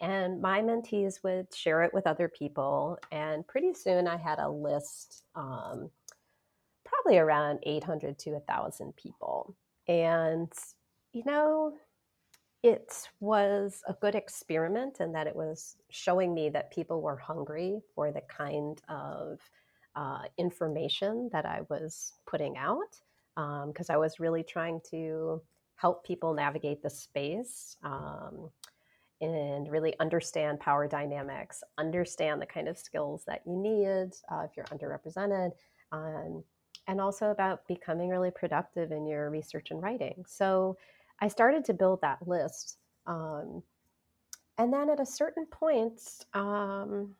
And 0.00 0.40
my 0.40 0.62
mentees 0.62 1.22
would 1.22 1.54
share 1.54 1.82
it 1.82 1.92
with 1.92 2.06
other 2.06 2.28
people. 2.28 2.98
And 3.12 3.46
pretty 3.46 3.74
soon 3.74 4.08
I 4.08 4.16
had 4.16 4.38
a 4.38 4.48
list, 4.48 5.24
um, 5.34 5.90
probably 6.90 7.18
around 7.18 7.60
800 7.62 8.18
to 8.20 8.30
1,000 8.32 8.94
people. 8.96 9.56
And, 9.88 10.52
you 11.12 11.22
know, 11.24 11.74
it 12.62 13.08
was 13.20 13.82
a 13.88 13.94
good 13.94 14.14
experiment 14.14 15.00
in 15.00 15.12
that 15.12 15.26
it 15.26 15.34
was 15.34 15.76
showing 15.90 16.34
me 16.34 16.50
that 16.50 16.72
people 16.72 17.00
were 17.00 17.16
hungry 17.16 17.80
for 17.94 18.12
the 18.12 18.20
kind 18.22 18.80
of 18.88 19.38
uh, 19.96 20.22
information 20.38 21.30
that 21.32 21.46
I 21.46 21.62
was 21.68 22.12
putting 22.26 22.56
out 22.56 23.00
because 23.34 23.90
um, 23.90 23.94
I 23.94 23.96
was 23.96 24.20
really 24.20 24.42
trying 24.42 24.80
to 24.90 25.40
help 25.76 26.04
people 26.04 26.34
navigate 26.34 26.82
the 26.82 26.90
space 26.90 27.76
um, 27.82 28.50
and 29.22 29.70
really 29.70 29.94
understand 29.98 30.60
power 30.60 30.86
dynamics, 30.86 31.62
understand 31.78 32.40
the 32.40 32.46
kind 32.46 32.68
of 32.68 32.76
skills 32.78 33.22
that 33.26 33.42
you 33.46 33.56
need 33.56 34.12
uh, 34.30 34.44
if 34.44 34.50
you're 34.56 34.66
underrepresented, 34.66 35.52
um, 35.92 36.44
and 36.90 37.00
also 37.00 37.30
about 37.30 37.68
becoming 37.68 38.08
really 38.08 38.32
productive 38.32 38.90
in 38.90 39.06
your 39.06 39.30
research 39.30 39.70
and 39.70 39.80
writing. 39.80 40.24
So 40.26 40.76
I 41.20 41.28
started 41.28 41.64
to 41.66 41.72
build 41.72 42.00
that 42.00 42.18
list. 42.26 42.78
Um, 43.06 43.62
and 44.58 44.72
then 44.72 44.90
at 44.90 44.98
a 44.98 45.06
certain 45.06 45.46
point, 45.46 46.00
um, 46.34 47.14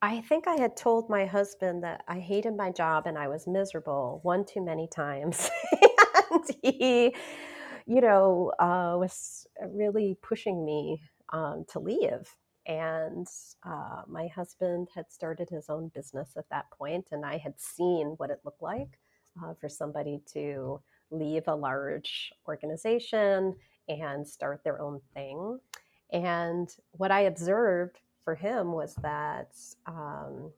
I 0.00 0.22
think 0.22 0.48
I 0.48 0.58
had 0.58 0.78
told 0.78 1.10
my 1.10 1.26
husband 1.26 1.84
that 1.84 2.04
I 2.08 2.18
hated 2.18 2.56
my 2.56 2.70
job 2.72 3.06
and 3.06 3.18
I 3.18 3.28
was 3.28 3.46
miserable 3.46 4.20
one 4.22 4.46
too 4.46 4.64
many 4.64 4.88
times. 4.88 5.50
and 6.30 6.44
he, 6.62 7.14
you 7.84 8.00
know, 8.00 8.50
uh, 8.58 8.96
was 8.98 9.46
really 9.60 10.16
pushing 10.22 10.64
me 10.64 11.02
um, 11.34 11.66
to 11.68 11.80
leave. 11.80 12.34
And 12.66 13.26
uh, 13.64 14.02
my 14.08 14.26
husband 14.28 14.88
had 14.94 15.10
started 15.10 15.48
his 15.48 15.68
own 15.68 15.90
business 15.94 16.30
at 16.36 16.48
that 16.50 16.70
point, 16.70 17.06
and 17.12 17.24
I 17.24 17.36
had 17.36 17.60
seen 17.60 18.14
what 18.16 18.30
it 18.30 18.40
looked 18.44 18.62
like 18.62 18.98
uh, 19.42 19.54
for 19.60 19.68
somebody 19.68 20.20
to 20.32 20.80
leave 21.10 21.44
a 21.46 21.54
large 21.54 22.32
organization 22.48 23.54
and 23.88 24.26
start 24.26 24.64
their 24.64 24.80
own 24.80 25.00
thing. 25.14 25.60
And 26.12 26.68
what 26.92 27.10
I 27.10 27.20
observed 27.20 27.98
for 28.24 28.34
him 28.34 28.72
was 28.72 28.96
that 28.96 29.50
um, 29.86 30.50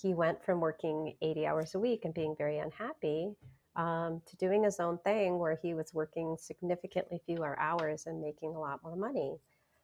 he 0.00 0.14
went 0.14 0.44
from 0.44 0.60
working 0.60 1.14
80 1.22 1.46
hours 1.46 1.74
a 1.74 1.78
week 1.78 2.04
and 2.04 2.14
being 2.14 2.34
very 2.36 2.58
unhappy 2.58 3.34
um, 3.76 4.20
to 4.26 4.36
doing 4.36 4.64
his 4.64 4.80
own 4.80 4.98
thing 4.98 5.38
where 5.38 5.58
he 5.62 5.74
was 5.74 5.94
working 5.94 6.36
significantly 6.38 7.20
fewer 7.24 7.58
hours 7.60 8.06
and 8.06 8.20
making 8.20 8.54
a 8.54 8.60
lot 8.60 8.82
more 8.82 8.96
money. 8.96 9.36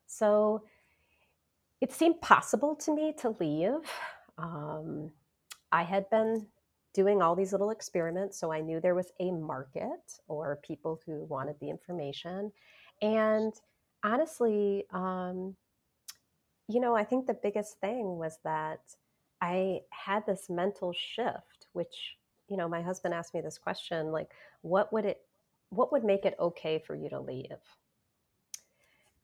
So 0.07 0.65
it 1.81 1.93
seemed 1.93 2.21
possible 2.21 2.75
to 2.77 2.95
me 2.95 3.13
to 3.19 3.37
leave. 3.41 3.91
Um, 4.39 5.11
I 5.73 5.83
had 5.83 6.09
been 6.11 6.47
doing 6.95 7.21
all 7.21 7.35
these 7.35 7.53
little 7.53 7.71
experiments. 7.71 8.39
So 8.39 8.53
I 8.53 8.61
knew 8.61 8.81
there 8.81 8.95
was 8.95 9.13
a 9.21 9.33
market 9.33 10.21
or 10.29 10.61
people 10.63 11.01
who 11.05 11.25
wanted 11.25 11.57
the 11.61 11.69
information. 11.69 12.53
And 13.03 13.53
honestly, 14.05 14.85
um, 14.93 15.57
you 16.69 16.81
know, 16.81 16.95
I 16.95 17.05
think 17.05 17.27
the 17.27 17.35
biggest 17.35 17.81
thing 17.81 18.17
was 18.17 18.39
that 18.45 18.81
I 19.43 19.81
had 19.91 20.25
this 20.25 20.49
mental 20.49 20.93
shift, 20.93 21.67
which, 21.73 22.17
you 22.49 22.57
know, 22.57 22.69
my 22.69 22.81
husband 22.81 23.13
asked 23.13 23.35
me 23.35 23.41
this 23.41 23.59
question 23.59 24.13
like, 24.13 24.31
what 24.63 24.93
would 24.93 25.05
it, 25.05 25.21
what 25.71 25.93
would 25.93 26.05
make 26.05 26.25
it 26.25 26.37
okay 26.39 26.79
for 26.79 26.95
you 26.95 27.11
to 27.11 27.21
leave? 27.21 27.51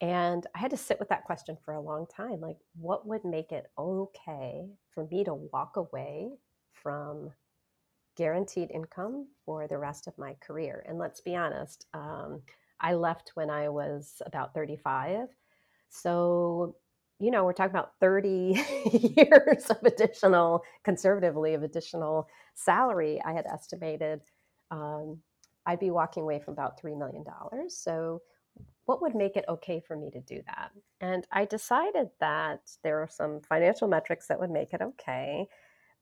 And 0.00 0.46
I 0.54 0.58
had 0.58 0.70
to 0.70 0.76
sit 0.78 0.98
with 0.98 1.10
that 1.10 1.24
question 1.24 1.56
for 1.64 1.74
a 1.74 1.80
long 1.80 2.06
time. 2.06 2.40
Like, 2.40 2.56
what 2.74 3.06
would 3.06 3.24
make 3.24 3.52
it 3.52 3.66
okay 3.78 4.66
for 4.94 5.06
me 5.10 5.24
to 5.24 5.34
walk 5.34 5.76
away 5.76 6.30
from 6.72 7.32
guaranteed 8.16 8.70
income 8.70 9.26
for 9.46 9.66
the 9.66 9.78
rest 9.78 10.06
of 10.06 10.18
my 10.18 10.34
career. 10.46 10.84
And 10.86 10.98
let's 10.98 11.20
be 11.20 11.34
honest, 11.36 11.86
um, 11.94 12.42
I 12.80 12.94
left 12.94 13.32
when 13.34 13.51
I 13.51 13.68
was 13.68 14.20
about 14.26 14.55
35. 14.55 15.28
So, 15.88 16.76
you 17.18 17.30
know, 17.30 17.44
we're 17.44 17.53
talking 17.55 17.70
about 17.74 17.92
30 18.01 18.62
years 19.16 19.66
of 19.70 19.78
additional, 19.84 20.62
conservatively, 20.84 21.55
of 21.55 21.62
additional 21.62 22.28
salary. 22.55 23.20
I 23.24 23.32
had 23.32 23.46
estimated 23.46 24.20
um, 24.70 25.18
I'd 25.66 25.80
be 25.80 25.90
walking 25.90 26.22
away 26.22 26.40
from 26.40 26.53
about 26.55 26.80
$3 26.80 26.98
million. 26.98 27.24
So, 27.68 28.22
what 28.86 29.03
would 29.03 29.14
make 29.14 29.36
it 29.36 29.44
okay 29.48 29.80
for 29.86 29.96
me 29.96 30.11
to 30.11 30.20
do 30.20 30.42
that? 30.46 30.70
And 31.01 31.26
I 31.30 31.44
decided 31.44 32.11
that 32.18 32.61
there 32.82 33.01
are 33.01 33.09
some 33.09 33.40
financial 33.40 33.86
metrics 33.86 34.26
that 34.26 34.40
would 34.40 34.51
make 34.51 34.72
it 34.72 34.82
okay. 34.82 35.46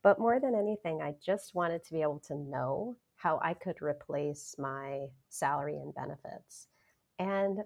But 0.01 0.19
more 0.19 0.39
than 0.39 0.55
anything, 0.55 1.01
I 1.01 1.13
just 1.23 1.53
wanted 1.53 1.83
to 1.83 1.93
be 1.93 2.01
able 2.01 2.21
to 2.27 2.35
know 2.35 2.97
how 3.15 3.39
I 3.43 3.53
could 3.53 3.81
replace 3.81 4.55
my 4.57 5.07
salary 5.27 5.75
and 5.75 5.93
benefits. 5.93 6.67
And 7.19 7.59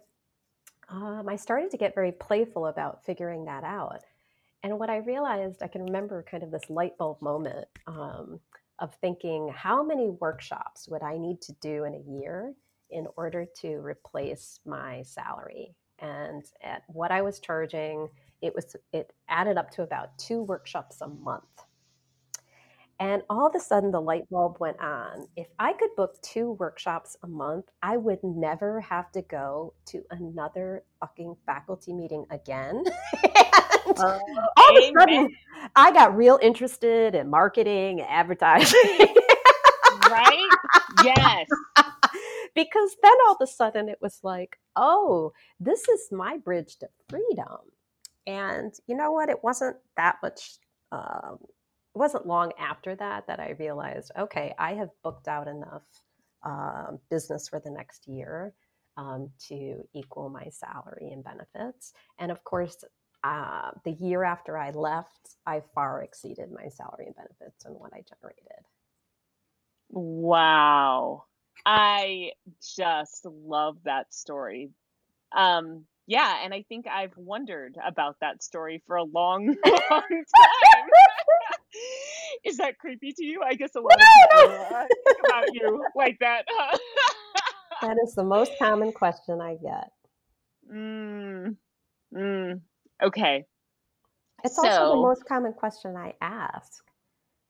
um, 0.89 1.29
I 1.29 1.36
started 1.36 1.71
to 1.71 1.77
get 1.77 1.95
very 1.95 2.11
playful 2.11 2.67
about 2.67 3.05
figuring 3.05 3.45
that 3.45 3.63
out. 3.63 4.01
And 4.63 4.79
what 4.79 4.89
I 4.89 4.97
realized, 4.97 5.61
I 5.61 5.67
can 5.67 5.84
remember 5.84 6.25
kind 6.29 6.43
of 6.43 6.51
this 6.51 6.69
light 6.69 6.97
bulb 6.97 7.21
moment 7.21 7.67
um, 7.88 8.39
of 8.79 8.95
thinking, 8.95 9.53
how 9.55 9.84
many 9.84 10.09
workshops 10.09 10.88
would 10.89 11.03
I 11.03 11.17
need 11.17 11.41
to 11.43 11.53
do 11.61 11.84
in 11.84 11.93
a 11.93 12.19
year 12.19 12.53
in 12.93 13.07
order 13.17 13.45
to 13.61 13.75
replace 13.77 14.59
my 14.65 15.03
salary? 15.03 15.75
And 15.99 16.43
at 16.61 16.83
what 16.87 17.11
I 17.11 17.21
was 17.21 17.39
charging, 17.39 18.09
it 18.41 18.53
was 18.53 18.75
it 18.91 19.11
added 19.29 19.57
up 19.57 19.71
to 19.71 19.83
about 19.83 20.17
two 20.17 20.43
workshops 20.43 21.01
a 21.01 21.07
month. 21.07 21.43
And 22.99 23.23
all 23.29 23.47
of 23.47 23.55
a 23.55 23.59
sudden, 23.59 23.91
the 23.91 23.99
light 23.99 24.29
bulb 24.29 24.57
went 24.59 24.79
on. 24.79 25.27
If 25.35 25.47
I 25.59 25.73
could 25.73 25.89
book 25.97 26.21
two 26.21 26.51
workshops 26.53 27.17
a 27.23 27.27
month, 27.27 27.65
I 27.81 27.97
would 27.97 28.19
never 28.23 28.79
have 28.81 29.11
to 29.13 29.21
go 29.23 29.73
to 29.87 30.03
another 30.11 30.83
fucking 30.99 31.35
faculty 31.45 31.91
meeting 31.91 32.25
again. 32.29 32.83
uh, 33.97 34.19
all 34.57 34.77
of 34.77 34.83
a 34.83 34.91
sudden, 34.97 35.35
I 35.75 35.91
got 35.91 36.15
real 36.15 36.39
interested 36.41 37.15
in 37.15 37.29
marketing, 37.29 37.99
and 37.99 38.09
advertising. 38.09 38.79
right? 40.09 40.49
Yes. 41.03 41.47
Because 42.56 42.95
then 43.01 43.14
all 43.28 43.36
of 43.36 43.41
a 43.41 43.47
sudden 43.47 43.89
it 43.89 43.99
was 44.01 44.20
like, 44.24 44.58
oh, 44.76 45.34
this 45.60 45.88
is 45.88 46.12
my 46.12 46.38
bridge 46.38 46.78
to 46.78 46.89
freedom. 47.10 47.60
And 48.28 48.74
you 48.88 48.95
know 48.95 49.12
what? 49.12 49.30
It 49.30 49.43
wasn't 49.43 49.78
that 49.97 50.18
much. 50.24 50.58
Um, 50.91 51.39
it 51.41 51.99
wasn't 51.99 52.26
long 52.28 52.51
after 52.60 52.95
that 52.95 53.28
that 53.28 53.39
I 53.39 53.56
realized, 53.60 54.12
okay, 54.18 54.54
I 54.58 54.74
have 54.74 54.89
booked 55.04 55.28
out 55.28 55.47
enough 55.47 55.84
um, 56.43 56.99
business 57.10 57.47
for 57.47 57.60
the 57.60 57.72
next 57.72 58.08
year 58.08 58.54
um, 58.97 59.30
to 59.47 59.84
equal 59.93 60.30
my 60.30 60.47
salary 60.49 61.10
and 61.12 61.24
benefits. 61.24 61.93
And 62.20 62.32
of 62.32 62.43
course, 62.43 62.84
uh, 63.24 63.72
the 63.86 63.91
year 63.91 64.24
after 64.24 64.58
I 64.58 64.72
left, 64.72 65.36
I 65.45 65.62
far 65.74 66.04
exceeded 66.04 66.51
my 66.51 66.68
salary 66.70 67.06
and 67.08 67.16
benefits 67.16 67.66
and 67.66 67.76
what 67.76 67.93
I 67.93 68.04
generated. 68.08 68.66
Wow. 69.89 71.26
I 71.66 72.32
just 72.76 73.26
love 73.26 73.78
that 73.86 74.14
story. 74.14 74.72
Um, 75.36 75.86
yeah, 76.06 76.39
and 76.43 76.54
I 76.54 76.64
think 76.68 76.86
I've 76.88 77.16
wondered 77.16 77.78
about 77.84 78.18
that 78.22 78.43
story 78.43 78.84
for 78.86 78.97
a 78.97 79.04
long, 79.04 79.47
long 79.66 80.01
time. 80.10 80.89
Is 82.43 82.58
that 82.58 82.78
creepy 82.78 83.14
to 83.14 83.26
you? 83.26 83.41
I 83.41 83.54
guess 83.54 83.76
a 83.76 83.80
lot 83.80 83.97
no, 83.97 84.06
of 84.06 84.51
people 84.51 84.78
uh, 84.78 84.86
think 85.06 85.18
about 85.26 85.54
you 85.54 85.86
like 85.95 86.20
that. 86.20 86.45
that 87.82 87.97
is 88.04 88.16
the 88.16 88.24
most 88.24 88.51
common 88.60 88.91
question 88.91 89.39
I 89.39 89.56
get. 89.56 89.91
Mm, 90.72 91.56
mm, 92.14 92.62
okay. 93.01 93.45
It's 94.43 94.56
so, 94.56 94.64
also 94.64 94.89
the 94.89 95.01
most 95.01 95.26
common 95.26 95.54
question 95.54 95.95
I 95.95 96.14
ask. 96.22 96.84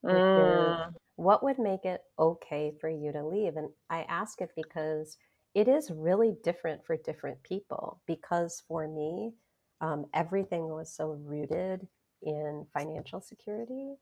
Mm. 0.06 0.94
What 1.16 1.44
would 1.44 1.60
make 1.60 1.86
it 1.86 2.02
okay 2.20 2.74
for 2.82 2.90
you 2.90 3.12
to 3.12 3.26
leave? 3.26 3.58
And 3.58 3.70
I 3.90 4.04
ask 4.04 4.42
it 4.42 4.52
because 4.56 5.18
it 5.56 5.68
is 5.68 5.92
really 5.92 6.36
different 6.44 6.86
for 6.86 6.98
different 6.98 7.44
people. 7.44 8.02
Because 8.08 8.64
for 8.68 8.88
me, 8.88 9.34
um, 9.82 10.06
everything 10.14 10.68
was 10.70 10.94
so 10.96 11.12
rooted 11.24 11.88
in 12.24 12.66
financial 12.74 13.22
security. 13.22 13.96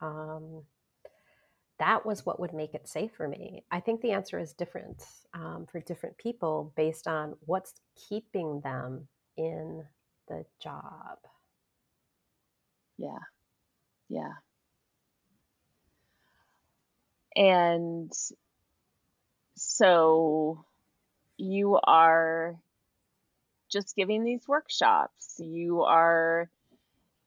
Um, 0.00 0.62
that 1.78 2.06
was 2.06 2.24
what 2.24 2.40
would 2.40 2.54
make 2.54 2.74
it 2.74 2.88
safe 2.88 3.12
for 3.16 3.28
me. 3.28 3.64
I 3.70 3.80
think 3.80 4.00
the 4.00 4.12
answer 4.12 4.38
is 4.38 4.52
different 4.52 5.04
um, 5.34 5.66
for 5.70 5.80
different 5.80 6.16
people 6.18 6.72
based 6.76 7.06
on 7.06 7.34
what's 7.40 7.74
keeping 8.08 8.60
them 8.62 9.08
in 9.36 9.84
the 10.28 10.44
job. 10.62 11.18
Yeah. 12.98 13.18
Yeah. 14.08 14.45
And 17.36 18.10
so 19.56 20.64
you 21.36 21.78
are 21.84 22.56
just 23.70 23.94
giving 23.94 24.24
these 24.24 24.48
workshops, 24.48 25.36
you 25.38 25.82
are 25.82 26.48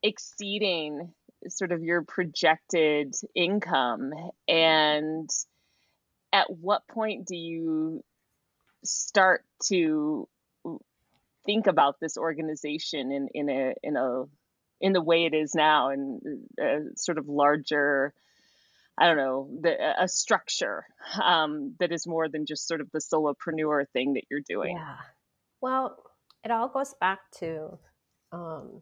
exceeding 0.02 1.14
sort 1.48 1.72
of 1.72 1.84
your 1.84 2.02
projected 2.02 3.16
income. 3.36 4.14
And 4.48 5.30
at 6.34 6.50
what 6.50 6.88
point 6.88 7.28
do 7.28 7.36
you 7.36 8.04
start 8.84 9.44
to 9.68 10.28
think 11.46 11.68
about 11.68 12.00
this 12.00 12.18
organization 12.18 13.12
in, 13.12 13.28
in 13.34 13.50
a 13.50 13.74
in 13.84 13.98
a 13.98 14.24
in 14.82 14.94
the 14.94 15.02
way 15.02 15.26
it 15.26 15.34
is 15.34 15.54
now 15.56 15.90
and 15.90 16.22
a 16.60 16.80
sort 16.96 17.18
of 17.18 17.28
larger 17.28 18.14
I 19.00 19.08
don't 19.08 19.18
know, 19.18 19.50
the, 19.62 20.04
a 20.04 20.08
structure 20.08 20.86
um, 21.24 21.76
that 21.80 21.92
is 21.92 22.06
more 22.06 22.28
than 22.28 22.46
just 22.46 22.68
sort 22.68 22.82
of 22.82 22.92
the 22.92 23.00
solopreneur 23.00 23.86
thing 23.94 24.14
that 24.14 24.24
you're 24.30 24.42
doing. 24.48 24.76
Yeah. 24.76 24.98
Well, 25.62 25.98
it 26.44 26.52
all 26.52 26.68
goes 26.68 26.94
back 27.00 27.20
to, 27.40 27.78
um, 28.32 28.82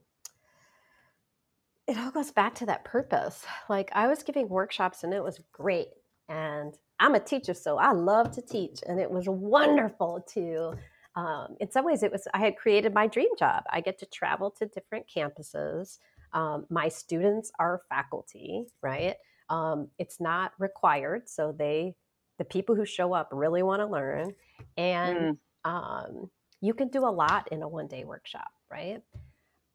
it 1.88 1.98
all 1.98 2.12
goes 2.12 2.32
back 2.32 2.56
to 2.56 2.66
that 2.66 2.84
purpose. 2.84 3.46
Like 3.70 3.92
I 3.94 4.08
was 4.08 4.24
giving 4.24 4.50
workshops 4.50 5.04
and 5.04 5.14
it 5.14 5.24
was 5.24 5.40
great. 5.54 5.88
And 6.28 6.74
I'm 7.00 7.16
a 7.16 7.20
teacher, 7.20 7.54
so 7.54 7.78
I 7.78 7.92
love 7.92 8.32
to 8.32 8.42
teach. 8.42 8.80
And 8.88 9.00
it 9.00 9.10
was 9.10 9.30
wonderful 9.30 10.26
to, 10.34 10.74
um, 11.16 11.56
in 11.60 11.72
some 11.72 11.86
ways, 11.86 12.04
it 12.04 12.12
was, 12.12 12.28
I 12.34 12.40
had 12.40 12.58
created 12.58 12.94
my 12.94 13.08
dream 13.08 13.30
job. 13.38 13.64
I 13.72 13.82
get 13.82 14.00
to 14.00 14.06
travel 14.08 14.52
to 14.52 14.66
different 14.66 15.06
campuses. 15.08 16.00
Um, 16.34 16.66
my 16.70 16.90
students 16.90 17.52
are 17.60 17.82
faculty, 17.88 18.66
right? 18.82 19.16
Um, 19.50 19.90
it's 19.98 20.20
not 20.20 20.52
required, 20.60 21.30
so 21.30 21.54
they 21.58 21.96
the 22.38 22.46
people 22.46 22.76
who 22.76 22.86
show 22.86 23.14
up 23.14 23.30
really 23.32 23.64
want 23.64 23.82
to 23.82 23.88
learn, 23.88 24.34
and 24.78 25.38
mm. 25.66 25.70
um, 25.70 26.30
you 26.62 26.74
can 26.74 26.90
do 26.90 27.06
a 27.06 27.10
lot 27.10 27.48
in 27.52 27.64
a 27.64 27.68
one 27.68 27.88
day 27.88 28.04
workshop, 28.04 28.52
right? 28.70 29.02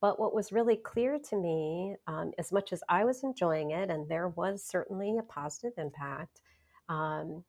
But 0.01 0.19
what 0.19 0.35
was 0.35 0.53
really 0.53 0.77
clear 0.77 1.19
to 1.31 1.37
me, 1.37 1.95
um, 2.09 2.33
as 2.37 2.51
much 2.51 2.73
as 2.73 2.83
I 2.89 3.05
was 3.05 3.23
enjoying 3.23 3.71
it, 3.71 3.89
and 3.89 4.09
there 4.09 4.29
was 4.29 4.65
certainly 4.65 5.17
a 5.17 5.23
positive 5.23 5.73
impact, 5.79 6.41
um, 6.89 7.45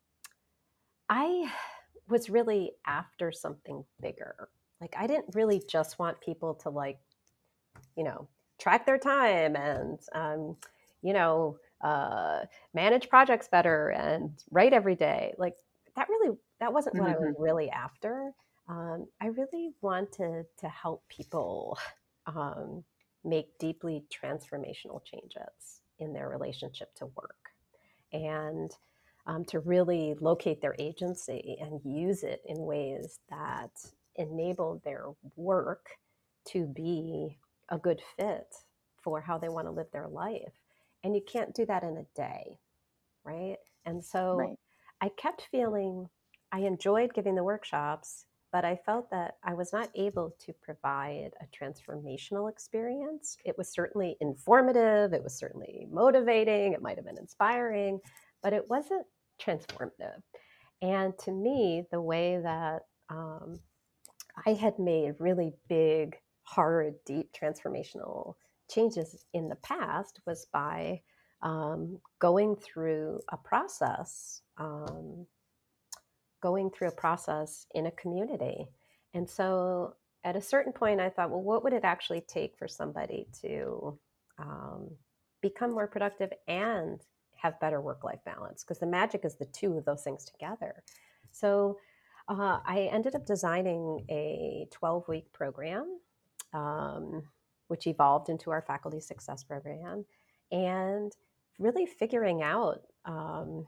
I 1.08 1.50
was 2.08 2.30
really 2.30 2.72
after 2.86 3.32
something 3.32 3.84
bigger. 4.00 4.48
Like, 4.80 4.94
I 4.96 5.06
didn't 5.06 5.34
really 5.34 5.62
just 5.68 5.98
want 5.98 6.20
people 6.20 6.54
to, 6.54 6.70
like, 6.70 6.98
you 7.96 8.04
know, 8.04 8.28
track 8.58 8.86
their 8.86 8.98
time 8.98 9.56
and, 9.56 9.98
um, 10.12 10.56
you 11.02 11.12
know, 11.12 11.58
uh, 11.84 12.40
manage 12.72 13.10
projects 13.10 13.46
better 13.46 13.90
and 13.90 14.30
write 14.50 14.72
every 14.72 14.96
day. 14.96 15.34
Like 15.36 15.54
that 15.94 16.08
really, 16.08 16.36
that 16.58 16.72
wasn't 16.72 16.96
what 16.96 17.08
mm-hmm. 17.08 17.22
I 17.22 17.26
was 17.26 17.34
mm-hmm. 17.34 17.42
really 17.42 17.70
after. 17.70 18.32
Um, 18.68 19.06
I 19.20 19.26
really 19.26 19.72
wanted 19.82 20.46
to 20.58 20.68
help 20.68 21.06
people 21.08 21.78
um, 22.26 22.82
make 23.22 23.58
deeply 23.58 24.04
transformational 24.10 25.04
changes 25.04 25.82
in 25.98 26.14
their 26.14 26.28
relationship 26.28 26.94
to 26.96 27.06
work 27.06 27.50
and 28.12 28.70
um, 29.26 29.44
to 29.44 29.60
really 29.60 30.14
locate 30.20 30.62
their 30.62 30.74
agency 30.78 31.58
and 31.60 31.80
use 31.84 32.22
it 32.22 32.42
in 32.46 32.56
ways 32.58 33.18
that 33.28 33.70
enable 34.16 34.80
their 34.84 35.06
work 35.36 35.88
to 36.46 36.66
be 36.66 37.38
a 37.68 37.78
good 37.78 38.00
fit 38.16 38.54
for 39.02 39.20
how 39.20 39.36
they 39.36 39.48
want 39.48 39.66
to 39.66 39.70
live 39.70 39.90
their 39.92 40.08
life 40.08 40.52
and 41.04 41.14
you 41.14 41.22
can't 41.24 41.54
do 41.54 41.66
that 41.66 41.84
in 41.84 41.98
a 41.98 42.06
day, 42.16 42.58
right? 43.24 43.58
And 43.84 44.02
so 44.02 44.36
right. 44.36 44.58
I 45.00 45.10
kept 45.10 45.48
feeling 45.50 46.08
I 46.50 46.60
enjoyed 46.60 47.14
giving 47.14 47.34
the 47.34 47.44
workshops, 47.44 48.24
but 48.50 48.64
I 48.64 48.76
felt 48.86 49.10
that 49.10 49.36
I 49.44 49.52
was 49.52 49.72
not 49.72 49.90
able 49.94 50.34
to 50.46 50.52
provide 50.62 51.32
a 51.40 51.46
transformational 51.46 52.50
experience. 52.50 53.36
It 53.44 53.58
was 53.58 53.68
certainly 53.68 54.16
informative, 54.20 55.12
it 55.12 55.22
was 55.22 55.36
certainly 55.36 55.86
motivating, 55.90 56.72
it 56.72 56.82
might 56.82 56.96
have 56.96 57.04
been 57.04 57.18
inspiring, 57.18 58.00
but 58.42 58.52
it 58.52 58.68
wasn't 58.70 59.06
transformative. 59.40 60.22
And 60.80 61.12
to 61.24 61.32
me, 61.32 61.84
the 61.90 62.00
way 62.00 62.38
that 62.42 62.82
um, 63.10 63.60
I 64.46 64.54
had 64.54 64.78
made 64.78 65.14
really 65.18 65.52
big, 65.68 66.16
hard, 66.44 66.94
deep 67.04 67.30
transformational 67.32 68.34
changes 68.74 69.24
in 69.32 69.48
the 69.48 69.56
past 69.56 70.20
was 70.26 70.46
by 70.52 71.00
um, 71.42 71.98
going 72.18 72.56
through 72.56 73.20
a 73.30 73.36
process, 73.36 74.40
um, 74.58 75.26
going 76.42 76.70
through 76.70 76.88
a 76.88 76.92
process 76.92 77.66
in 77.74 77.86
a 77.86 77.90
community. 77.92 78.66
And 79.12 79.28
so 79.28 79.94
at 80.24 80.36
a 80.36 80.40
certain 80.40 80.72
point, 80.72 81.00
I 81.00 81.10
thought, 81.10 81.30
well, 81.30 81.42
what 81.42 81.62
would 81.62 81.74
it 81.74 81.84
actually 81.84 82.22
take 82.22 82.56
for 82.56 82.66
somebody 82.66 83.26
to 83.42 83.98
um, 84.38 84.90
become 85.42 85.72
more 85.72 85.86
productive 85.86 86.32
and 86.48 87.00
have 87.36 87.60
better 87.60 87.80
work 87.80 88.04
life 88.04 88.20
balance? 88.24 88.64
Because 88.64 88.78
the 88.78 88.86
magic 88.86 89.24
is 89.24 89.34
the 89.34 89.44
two 89.46 89.76
of 89.76 89.84
those 89.84 90.02
things 90.02 90.24
together. 90.24 90.82
So 91.30 91.78
uh, 92.28 92.60
I 92.66 92.88
ended 92.90 93.14
up 93.14 93.26
designing 93.26 94.04
a 94.08 94.66
12 94.70 95.08
week 95.08 95.32
program. 95.32 95.98
Um, 96.54 97.22
which 97.68 97.86
evolved 97.86 98.28
into 98.28 98.50
our 98.50 98.62
faculty 98.62 99.00
success 99.00 99.42
program, 99.44 100.04
and 100.52 101.12
really 101.58 101.86
figuring 101.86 102.42
out 102.42 102.82
um, 103.04 103.66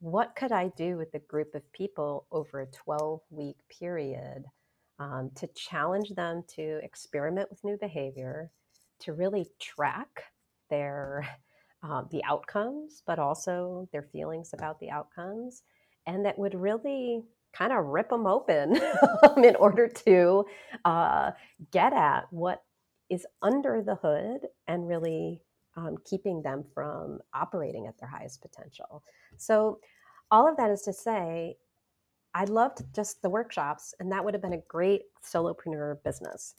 what 0.00 0.34
could 0.34 0.52
I 0.52 0.68
do 0.76 0.96
with 0.96 1.14
a 1.14 1.20
group 1.20 1.54
of 1.54 1.72
people 1.72 2.26
over 2.32 2.60
a 2.60 2.66
12 2.66 3.20
week 3.30 3.56
period 3.68 4.44
um, 4.98 5.30
to 5.36 5.46
challenge 5.48 6.10
them 6.10 6.42
to 6.56 6.80
experiment 6.82 7.50
with 7.50 7.64
new 7.64 7.76
behavior, 7.76 8.50
to 9.00 9.12
really 9.12 9.46
track 9.60 10.24
their 10.70 11.28
uh, 11.82 12.02
the 12.10 12.22
outcomes, 12.24 13.02
but 13.06 13.18
also 13.18 13.88
their 13.92 14.02
feelings 14.02 14.50
about 14.52 14.78
the 14.80 14.90
outcomes, 14.90 15.62
and 16.06 16.24
that 16.24 16.38
would 16.38 16.54
really 16.54 17.22
kind 17.52 17.72
of 17.72 17.84
rip 17.86 18.08
them 18.08 18.26
open 18.26 18.80
in 19.36 19.56
order 19.56 19.86
to 19.86 20.44
uh, 20.84 21.30
get 21.70 21.92
at 21.92 22.24
what 22.30 22.62
is 23.10 23.26
under 23.42 23.82
the 23.82 23.96
hood 23.96 24.48
and 24.66 24.88
really 24.88 25.42
um, 25.76 25.96
keeping 26.04 26.42
them 26.42 26.64
from 26.74 27.20
operating 27.34 27.86
at 27.86 27.98
their 27.98 28.08
highest 28.08 28.42
potential. 28.42 29.02
So, 29.36 29.80
all 30.30 30.48
of 30.48 30.56
that 30.56 30.70
is 30.70 30.82
to 30.82 30.92
say, 30.92 31.56
I 32.34 32.44
loved 32.44 32.82
just 32.94 33.20
the 33.20 33.28
workshops, 33.28 33.94
and 34.00 34.10
that 34.10 34.24
would 34.24 34.32
have 34.32 34.42
been 34.42 34.54
a 34.54 34.62
great 34.68 35.02
solopreneur 35.22 36.02
business. 36.02 36.54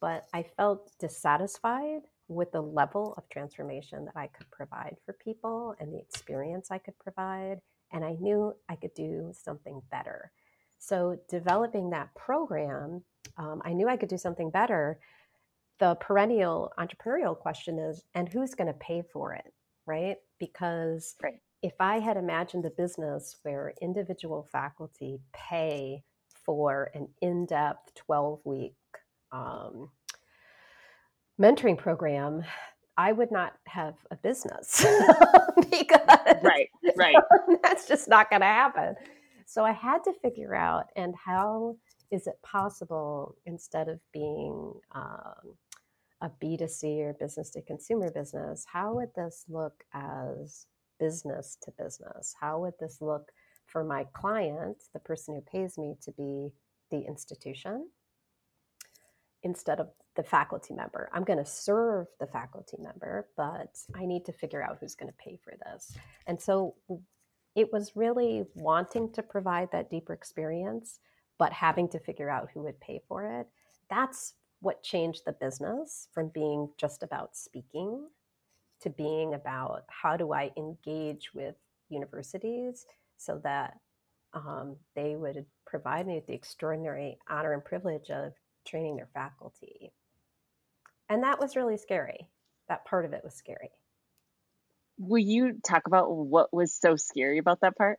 But 0.00 0.26
I 0.34 0.42
felt 0.42 0.90
dissatisfied 0.98 2.02
with 2.28 2.52
the 2.52 2.60
level 2.60 3.14
of 3.16 3.28
transformation 3.28 4.04
that 4.04 4.16
I 4.16 4.26
could 4.26 4.50
provide 4.50 4.96
for 5.04 5.14
people 5.14 5.74
and 5.80 5.92
the 5.92 5.98
experience 5.98 6.70
I 6.70 6.78
could 6.78 6.98
provide. 6.98 7.60
And 7.92 8.04
I 8.04 8.16
knew 8.20 8.54
I 8.68 8.76
could 8.76 8.94
do 8.94 9.32
something 9.34 9.80
better. 9.90 10.30
So, 10.78 11.18
developing 11.30 11.90
that 11.90 12.14
program, 12.14 13.02
um, 13.38 13.62
I 13.64 13.72
knew 13.72 13.88
I 13.88 13.96
could 13.96 14.10
do 14.10 14.18
something 14.18 14.50
better. 14.50 14.98
The 15.80 15.96
perennial 15.96 16.72
entrepreneurial 16.78 17.36
question 17.36 17.78
is, 17.78 18.04
and 18.14 18.28
who's 18.28 18.54
going 18.54 18.68
to 18.68 18.78
pay 18.78 19.02
for 19.12 19.32
it, 19.32 19.52
right? 19.86 20.16
Because 20.38 21.16
right. 21.22 21.40
if 21.62 21.74
I 21.80 21.98
had 21.98 22.16
imagined 22.16 22.64
a 22.64 22.70
business 22.70 23.36
where 23.42 23.74
individual 23.82 24.48
faculty 24.52 25.18
pay 25.32 26.02
for 26.44 26.90
an 26.94 27.08
in 27.22 27.46
depth 27.46 27.94
12 27.94 28.40
week 28.44 28.74
um, 29.32 29.90
mentoring 31.40 31.76
program, 31.76 32.44
I 32.96 33.12
would 33.12 33.32
not 33.32 33.54
have 33.66 33.94
a 34.10 34.16
business 34.16 34.86
because 35.70 36.00
right, 36.42 36.68
right. 36.96 37.16
that's 37.62 37.88
just 37.88 38.08
not 38.08 38.30
going 38.30 38.42
to 38.42 38.46
happen. 38.46 38.94
So 39.46 39.64
I 39.64 39.72
had 39.72 40.04
to 40.04 40.12
figure 40.22 40.54
out 40.54 40.86
and 40.96 41.14
how 41.16 41.76
is 42.10 42.26
it 42.26 42.40
possible 42.42 43.36
instead 43.46 43.88
of 43.88 44.00
being 44.12 44.72
um, 44.92 45.56
a 46.20 46.30
B2C 46.42 47.00
or 47.00 47.12
business 47.14 47.50
to 47.50 47.62
consumer 47.62 48.10
business, 48.10 48.64
how 48.70 48.94
would 48.94 49.14
this 49.14 49.44
look 49.48 49.84
as 49.92 50.66
business 50.98 51.58
to 51.62 51.72
business? 51.72 52.34
How 52.40 52.60
would 52.60 52.74
this 52.80 52.98
look 53.00 53.30
for 53.66 53.84
my 53.84 54.04
client, 54.12 54.76
the 54.92 55.00
person 55.00 55.34
who 55.34 55.40
pays 55.40 55.76
me, 55.76 55.96
to 56.02 56.12
be 56.12 56.50
the 56.90 57.06
institution 57.06 57.88
instead 59.42 59.80
of 59.80 59.88
the 60.16 60.22
faculty 60.22 60.72
member? 60.72 61.10
I'm 61.12 61.24
going 61.24 61.38
to 61.38 61.44
serve 61.44 62.06
the 62.20 62.26
faculty 62.26 62.76
member, 62.80 63.28
but 63.36 63.76
I 63.94 64.06
need 64.06 64.24
to 64.26 64.32
figure 64.32 64.62
out 64.62 64.78
who's 64.80 64.94
going 64.94 65.12
to 65.12 65.18
pay 65.18 65.38
for 65.42 65.54
this. 65.66 65.96
And 66.26 66.40
so 66.40 66.74
it 67.54 67.72
was 67.72 67.92
really 67.94 68.44
wanting 68.54 69.12
to 69.12 69.22
provide 69.22 69.70
that 69.72 69.90
deeper 69.90 70.12
experience, 70.12 71.00
but 71.38 71.52
having 71.52 71.88
to 71.88 71.98
figure 71.98 72.30
out 72.30 72.50
who 72.52 72.62
would 72.62 72.80
pay 72.80 73.00
for 73.08 73.24
it. 73.24 73.46
That's 73.90 74.34
what 74.60 74.82
changed 74.82 75.22
the 75.24 75.32
business 75.32 76.08
from 76.12 76.28
being 76.28 76.70
just 76.78 77.02
about 77.02 77.36
speaking 77.36 78.06
to 78.80 78.90
being 78.90 79.34
about 79.34 79.84
how 79.88 80.16
do 80.16 80.32
I 80.32 80.50
engage 80.56 81.32
with 81.34 81.54
universities 81.88 82.86
so 83.16 83.40
that 83.44 83.78
um, 84.32 84.76
they 84.94 85.16
would 85.16 85.44
provide 85.66 86.06
me 86.06 86.16
with 86.16 86.26
the 86.26 86.34
extraordinary 86.34 87.18
honor 87.28 87.52
and 87.52 87.64
privilege 87.64 88.10
of 88.10 88.32
training 88.66 88.96
their 88.96 89.08
faculty. 89.14 89.92
And 91.08 91.22
that 91.22 91.40
was 91.40 91.56
really 91.56 91.76
scary. 91.76 92.30
That 92.68 92.84
part 92.84 93.04
of 93.04 93.12
it 93.12 93.22
was 93.22 93.34
scary 93.34 93.70
will 94.98 95.22
you 95.22 95.58
talk 95.66 95.86
about 95.86 96.10
what 96.10 96.52
was 96.52 96.72
so 96.72 96.96
scary 96.96 97.38
about 97.38 97.60
that 97.60 97.76
part? 97.76 97.98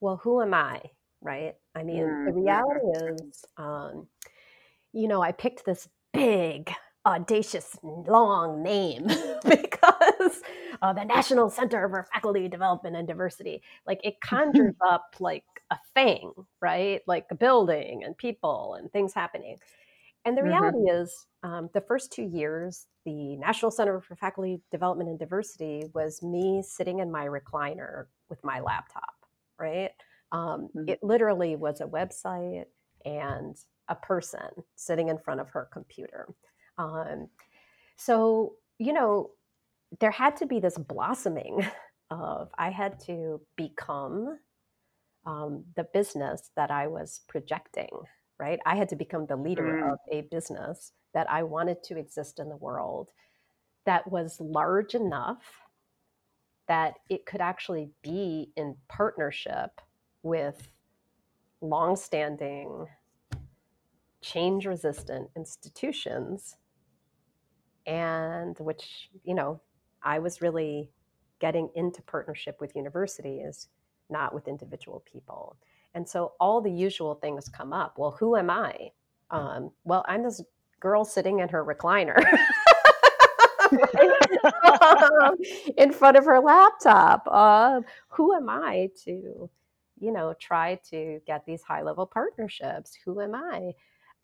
Well, 0.00 0.20
who 0.22 0.42
am 0.42 0.54
I? 0.54 0.82
Right. 1.22 1.54
I 1.74 1.84
mean, 1.84 2.02
mm-hmm. 2.02 2.26
the 2.26 2.32
reality 2.32 3.22
is, 3.22 3.44
um, 3.56 4.08
you 4.92 5.06
know, 5.06 5.22
I 5.22 5.32
picked 5.32 5.64
this 5.64 5.88
big, 6.12 6.72
audacious, 7.06 7.78
long 7.82 8.62
name 8.62 9.04
because 9.44 10.42
uh, 10.82 10.92
the 10.92 11.04
National 11.04 11.48
Center 11.48 11.88
for 11.88 12.06
Faculty 12.12 12.48
Development 12.48 12.96
and 12.96 13.06
Diversity, 13.06 13.62
like 13.86 14.00
it 14.02 14.20
conjures 14.20 14.74
up 14.86 15.14
like 15.20 15.44
a 15.70 15.76
thing, 15.94 16.32
right? 16.60 17.00
Like 17.06 17.26
a 17.30 17.36
building 17.36 18.02
and 18.04 18.16
people 18.16 18.74
and 18.78 18.90
things 18.90 19.14
happening. 19.14 19.58
And 20.24 20.36
the 20.36 20.42
mm-hmm. 20.42 20.50
reality 20.50 20.78
mm-hmm. 20.78 21.02
is, 21.02 21.26
um, 21.44 21.70
the 21.72 21.80
first 21.80 22.12
two 22.12 22.22
years, 22.22 22.86
the 23.04 23.36
National 23.36 23.70
Center 23.70 24.00
for 24.00 24.14
Faculty 24.16 24.60
Development 24.70 25.10
and 25.10 25.18
Diversity 25.18 25.84
was 25.94 26.22
me 26.22 26.62
sitting 26.66 27.00
in 27.00 27.10
my 27.10 27.26
recliner 27.26 28.06
with 28.28 28.42
my 28.44 28.60
laptop, 28.60 29.14
right? 29.58 29.90
Um, 30.32 30.68
mm-hmm. 30.76 30.88
It 30.88 31.02
literally 31.02 31.56
was 31.56 31.80
a 31.80 31.86
website 31.86 32.64
and 33.04 33.56
a 33.88 33.94
person 33.94 34.48
sitting 34.74 35.08
in 35.08 35.18
front 35.18 35.40
of 35.40 35.50
her 35.50 35.68
computer. 35.72 36.28
Um, 36.78 37.28
so, 37.96 38.54
you 38.78 38.92
know, 38.92 39.30
there 40.00 40.10
had 40.10 40.36
to 40.38 40.46
be 40.46 40.58
this 40.58 40.78
blossoming 40.78 41.64
of 42.10 42.50
I 42.58 42.70
had 42.70 42.98
to 43.00 43.40
become 43.56 44.38
um, 45.26 45.64
the 45.76 45.84
business 45.92 46.50
that 46.56 46.70
I 46.70 46.88
was 46.88 47.20
projecting 47.28 47.90
right? 48.42 48.58
I 48.66 48.74
had 48.74 48.88
to 48.88 48.96
become 48.96 49.26
the 49.26 49.36
leader 49.36 49.84
mm. 49.84 49.92
of 49.92 49.98
a 50.10 50.22
business 50.22 50.92
that 51.14 51.30
I 51.30 51.44
wanted 51.44 51.82
to 51.84 51.96
exist 51.96 52.40
in 52.40 52.48
the 52.48 52.56
world 52.56 53.10
that 53.86 54.10
was 54.10 54.40
large 54.40 54.96
enough 54.96 55.44
that 56.66 56.94
it 57.08 57.24
could 57.24 57.40
actually 57.40 57.90
be 58.02 58.50
in 58.56 58.76
partnership 58.88 59.70
with 60.22 60.70
longstanding 61.60 62.86
change 64.20 64.66
resistant 64.66 65.28
institutions 65.36 66.56
and 67.86 68.56
which 68.58 69.10
you 69.24 69.34
know 69.34 69.60
i 70.02 70.18
was 70.18 70.40
really 70.40 70.90
getting 71.40 71.68
into 71.74 72.00
partnership 72.02 72.60
with 72.60 72.76
universities 72.76 73.68
not 74.10 74.34
with 74.34 74.46
individual 74.46 75.02
people 75.10 75.56
and 75.94 76.08
so 76.08 76.32
all 76.40 76.60
the 76.60 76.70
usual 76.70 77.14
things 77.14 77.48
come 77.48 77.72
up. 77.72 77.98
Well, 77.98 78.16
who 78.18 78.36
am 78.36 78.50
I? 78.50 78.74
Um, 79.30 79.70
well, 79.84 80.04
I'm 80.08 80.22
this 80.22 80.42
girl 80.80 81.04
sitting 81.04 81.40
in 81.40 81.48
her 81.48 81.64
recliner 81.64 82.18
um, 83.70 85.36
in 85.76 85.92
front 85.92 86.16
of 86.16 86.24
her 86.24 86.40
laptop. 86.40 87.26
Uh, 87.30 87.80
who 88.08 88.34
am 88.34 88.48
I 88.48 88.90
to, 89.04 89.50
you 90.02 90.12
know, 90.12 90.34
try 90.40 90.80
to 90.90 91.20
get 91.26 91.46
these 91.46 91.62
high 91.62 91.82
level 91.82 92.06
partnerships? 92.06 92.98
Who 93.04 93.20
am 93.20 93.34
I? 93.34 93.72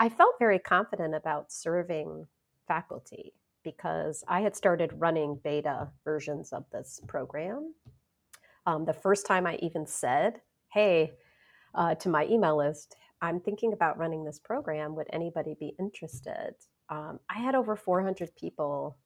I 0.01 0.09
felt 0.09 0.35
very 0.39 0.59
confident 0.59 1.15
about 1.15 1.53
serving 1.53 2.27
faculty 2.67 3.33
because 3.63 4.25
I 4.27 4.41
had 4.41 4.57
started 4.57 4.93
running 4.97 5.41
beta 5.43 5.89
versions 6.05 6.53
of 6.53 6.65
this 6.73 7.01
program. 7.07 7.75
Um, 8.67 8.85
the 8.85 8.93
first 8.93 9.25
time 9.25 9.47
I 9.47 9.57
even 9.63 9.87
said, 9.87 10.41
hey, 10.73 11.13
uh, 11.75 11.95
to 11.97 12.09
my 12.09 12.27
email 12.27 12.57
list, 12.57 12.97
I'm 13.23 13.41
thinking 13.41 13.73
about 13.73 13.99
running 13.99 14.25
this 14.25 14.39
program. 14.39 14.95
Would 14.97 15.09
anybody 15.13 15.57
be 15.59 15.75
interested? 15.79 16.55
Um, 16.89 17.21
I 17.29 17.39
had 17.39 17.55
over 17.55 17.77
400 17.77 18.35
people 18.37 18.97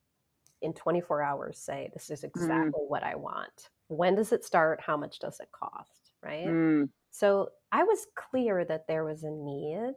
in 0.61 0.73
24 0.73 1.21
hours 1.21 1.59
say, 1.59 1.89
This 1.93 2.09
is 2.09 2.21
mm. 2.21 2.25
exactly 2.25 2.81
mm. 2.81 2.89
what 2.89 3.03
I 3.03 3.15
want. 3.15 3.69
When 3.87 4.15
does 4.15 4.31
it 4.31 4.45
start? 4.45 4.81
How 4.81 4.97
much 4.97 5.19
does 5.19 5.39
it 5.39 5.49
cost? 5.51 6.02
Right. 6.23 6.47
Mm. 6.47 6.89
So 7.11 7.49
I 7.71 7.83
was 7.83 8.07
clear 8.15 8.65
that 8.65 8.87
there 8.87 9.03
was 9.03 9.23
a 9.23 9.29
need 9.29 9.93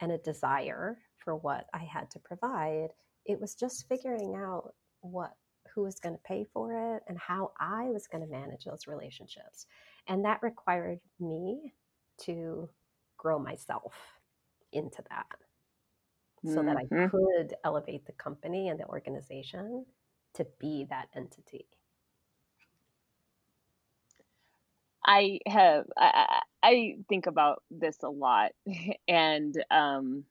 and 0.00 0.12
a 0.12 0.18
desire 0.18 0.98
for 1.18 1.36
what 1.36 1.66
I 1.74 1.84
had 1.84 2.10
to 2.12 2.18
provide. 2.18 2.88
It 3.26 3.40
was 3.40 3.54
just 3.54 3.86
figuring 3.88 4.34
out 4.36 4.72
what 5.02 5.32
who 5.74 5.82
was 5.82 6.00
going 6.00 6.14
to 6.14 6.22
pay 6.22 6.44
for 6.52 6.96
it 6.96 7.02
and 7.06 7.18
how 7.18 7.52
I 7.60 7.84
was 7.84 8.06
going 8.06 8.24
to 8.24 8.30
manage 8.30 8.64
those 8.64 8.86
relationships. 8.86 9.66
And 10.08 10.24
that 10.24 10.42
required 10.42 10.98
me 11.20 11.74
to 12.22 12.68
grow 13.16 13.38
myself 13.38 13.94
into 14.72 15.02
that 15.10 15.26
so 16.44 16.56
mm-hmm. 16.56 16.66
that 16.66 16.76
I 16.76 16.84
mm-hmm. 16.84 17.16
could 17.16 17.54
elevate 17.64 18.06
the 18.06 18.12
company 18.12 18.68
and 18.68 18.80
the 18.80 18.86
organization 18.86 19.84
to 20.34 20.46
be 20.58 20.86
that 20.90 21.08
entity. 21.14 21.66
I 25.04 25.40
have 25.46 25.86
I, 25.96 26.40
I 26.62 26.96
think 27.08 27.26
about 27.26 27.62
this 27.70 27.96
a 28.02 28.10
lot, 28.10 28.52
and 29.08 29.54
um, 29.70 30.24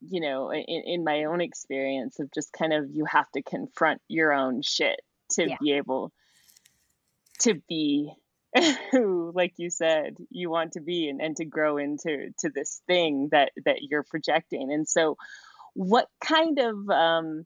you 0.00 0.20
know, 0.20 0.52
in, 0.52 0.82
in 0.86 1.04
my 1.04 1.24
own 1.24 1.40
experience 1.40 2.18
of 2.20 2.32
just 2.32 2.52
kind 2.52 2.72
of 2.72 2.90
you 2.90 3.04
have 3.04 3.30
to 3.32 3.42
confront 3.42 4.00
your 4.08 4.32
own 4.32 4.62
shit 4.62 5.00
to 5.32 5.48
yeah. 5.48 5.56
be 5.60 5.72
able 5.72 6.12
to 7.40 7.54
be 7.68 8.12
who 8.92 9.32
like 9.34 9.54
you 9.56 9.68
said 9.68 10.16
you 10.30 10.48
want 10.48 10.72
to 10.72 10.80
be 10.80 11.08
and, 11.08 11.20
and 11.20 11.36
to 11.36 11.44
grow 11.44 11.76
into 11.76 12.30
to 12.38 12.50
this 12.50 12.82
thing 12.86 13.28
that 13.32 13.50
that 13.64 13.82
you're 13.82 14.04
projecting 14.04 14.72
and 14.72 14.88
so 14.88 15.16
what 15.74 16.08
kind 16.20 16.60
of 16.60 16.88
um 16.88 17.44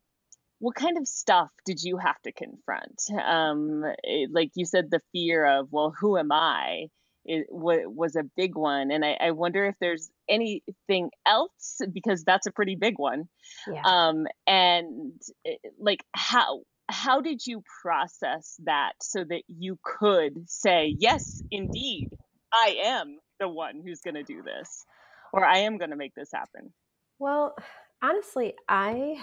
what 0.61 0.75
kind 0.75 0.99
of 0.99 1.07
stuff 1.07 1.51
did 1.65 1.83
you 1.83 1.97
have 1.99 2.21
to 2.23 2.33
confront? 2.33 3.03
Um 3.25 3.85
it, 4.03 4.31
like 4.33 4.51
you 4.55 4.65
said 4.65 4.91
the 4.91 5.01
fear 5.13 5.45
of 5.45 5.69
well 5.71 5.95
who 5.99 6.19
am 6.19 6.33
i? 6.33 6.89
It 7.25 7.47
was 7.51 8.17
a 8.17 8.23
big 8.37 8.57
one 8.57 8.91
and 8.91 9.05
I, 9.05 9.19
I, 9.21 9.31
wonder 9.33 9.67
if 9.67 9.75
there's 9.83 10.09
anything 10.31 11.11
else 11.27 11.79
because 11.93 12.25
that's 12.25 12.47
a 12.47 12.51
pretty 12.51 12.75
big 12.75 12.95
one. 12.99 13.29
Yeah. 13.71 13.83
um 13.85 14.27
and 14.47 15.21
it, 15.45 15.61
like 15.79 16.05
how 16.15 16.63
how 16.89 17.21
did 17.21 17.47
you 17.47 17.63
process 17.83 18.57
that 18.65 18.93
so 19.03 19.25
that 19.25 19.43
you 19.47 19.79
could 19.83 20.49
say 20.49 20.95
yes 20.99 21.43
indeed 21.51 22.09
i 22.53 22.77
am 22.83 23.19
the 23.39 23.49
one 23.49 23.83
who's 23.85 24.01
going 24.01 24.15
to 24.15 24.23
do 24.23 24.43
this 24.43 24.85
or 25.33 25.45
i 25.45 25.59
am 25.59 25.77
going 25.77 25.91
to 25.91 25.97
make 25.97 26.15
this 26.15 26.31
happen 26.33 26.73
well 27.19 27.55
honestly 28.03 28.55
i 28.69 29.17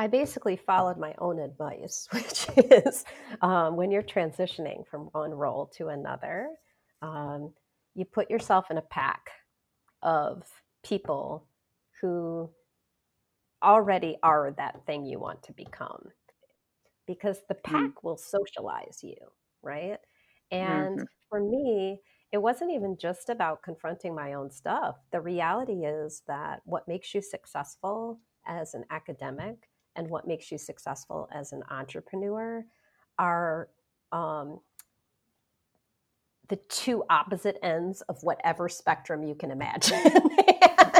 i 0.00 0.06
basically 0.06 0.56
followed 0.56 0.98
my 0.98 1.14
own 1.18 1.38
advice 1.38 2.08
which 2.12 2.46
is 2.56 3.04
um, 3.42 3.76
when 3.76 3.90
you're 3.90 4.02
transitioning 4.02 4.86
from 4.86 5.08
one 5.12 5.30
role 5.32 5.66
to 5.66 5.88
another 5.88 6.48
um, 7.02 7.52
you 7.94 8.04
put 8.04 8.30
yourself 8.30 8.70
in 8.70 8.78
a 8.78 8.82
pack 8.82 9.30
of 10.02 10.42
people 10.82 11.46
who 12.00 12.50
already 13.62 14.16
are 14.22 14.52
that 14.56 14.84
thing 14.86 15.04
you 15.04 15.18
want 15.18 15.42
to 15.42 15.52
become 15.52 16.08
because 17.06 17.38
the 17.48 17.54
mm. 17.54 17.62
pack 17.62 17.90
mm. 17.90 18.02
will 18.02 18.16
socialize 18.16 19.00
you, 19.02 19.16
right? 19.62 19.98
And 20.50 20.98
mm-hmm. 20.98 21.04
for 21.28 21.40
me, 21.40 22.00
it 22.32 22.38
wasn't 22.38 22.72
even 22.72 22.96
just 22.96 23.28
about 23.28 23.62
confronting 23.62 24.14
my 24.14 24.34
own 24.34 24.50
stuff. 24.50 24.96
The 25.12 25.20
reality 25.20 25.84
is 25.84 26.22
that 26.28 26.60
what 26.64 26.88
makes 26.88 27.14
you 27.14 27.20
successful 27.20 28.20
as 28.46 28.74
an 28.74 28.84
academic 28.90 29.68
and 29.96 30.08
what 30.08 30.26
makes 30.26 30.50
you 30.50 30.58
successful 30.58 31.28
as 31.32 31.52
an 31.52 31.62
entrepreneur 31.70 32.64
are 33.18 33.68
um, 34.12 34.60
the 36.48 36.56
two 36.68 37.04
opposite 37.08 37.58
ends 37.62 38.02
of 38.02 38.22
whatever 38.22 38.68
spectrum 38.68 39.22
you 39.22 39.34
can 39.34 39.50
imagine. 39.50 39.98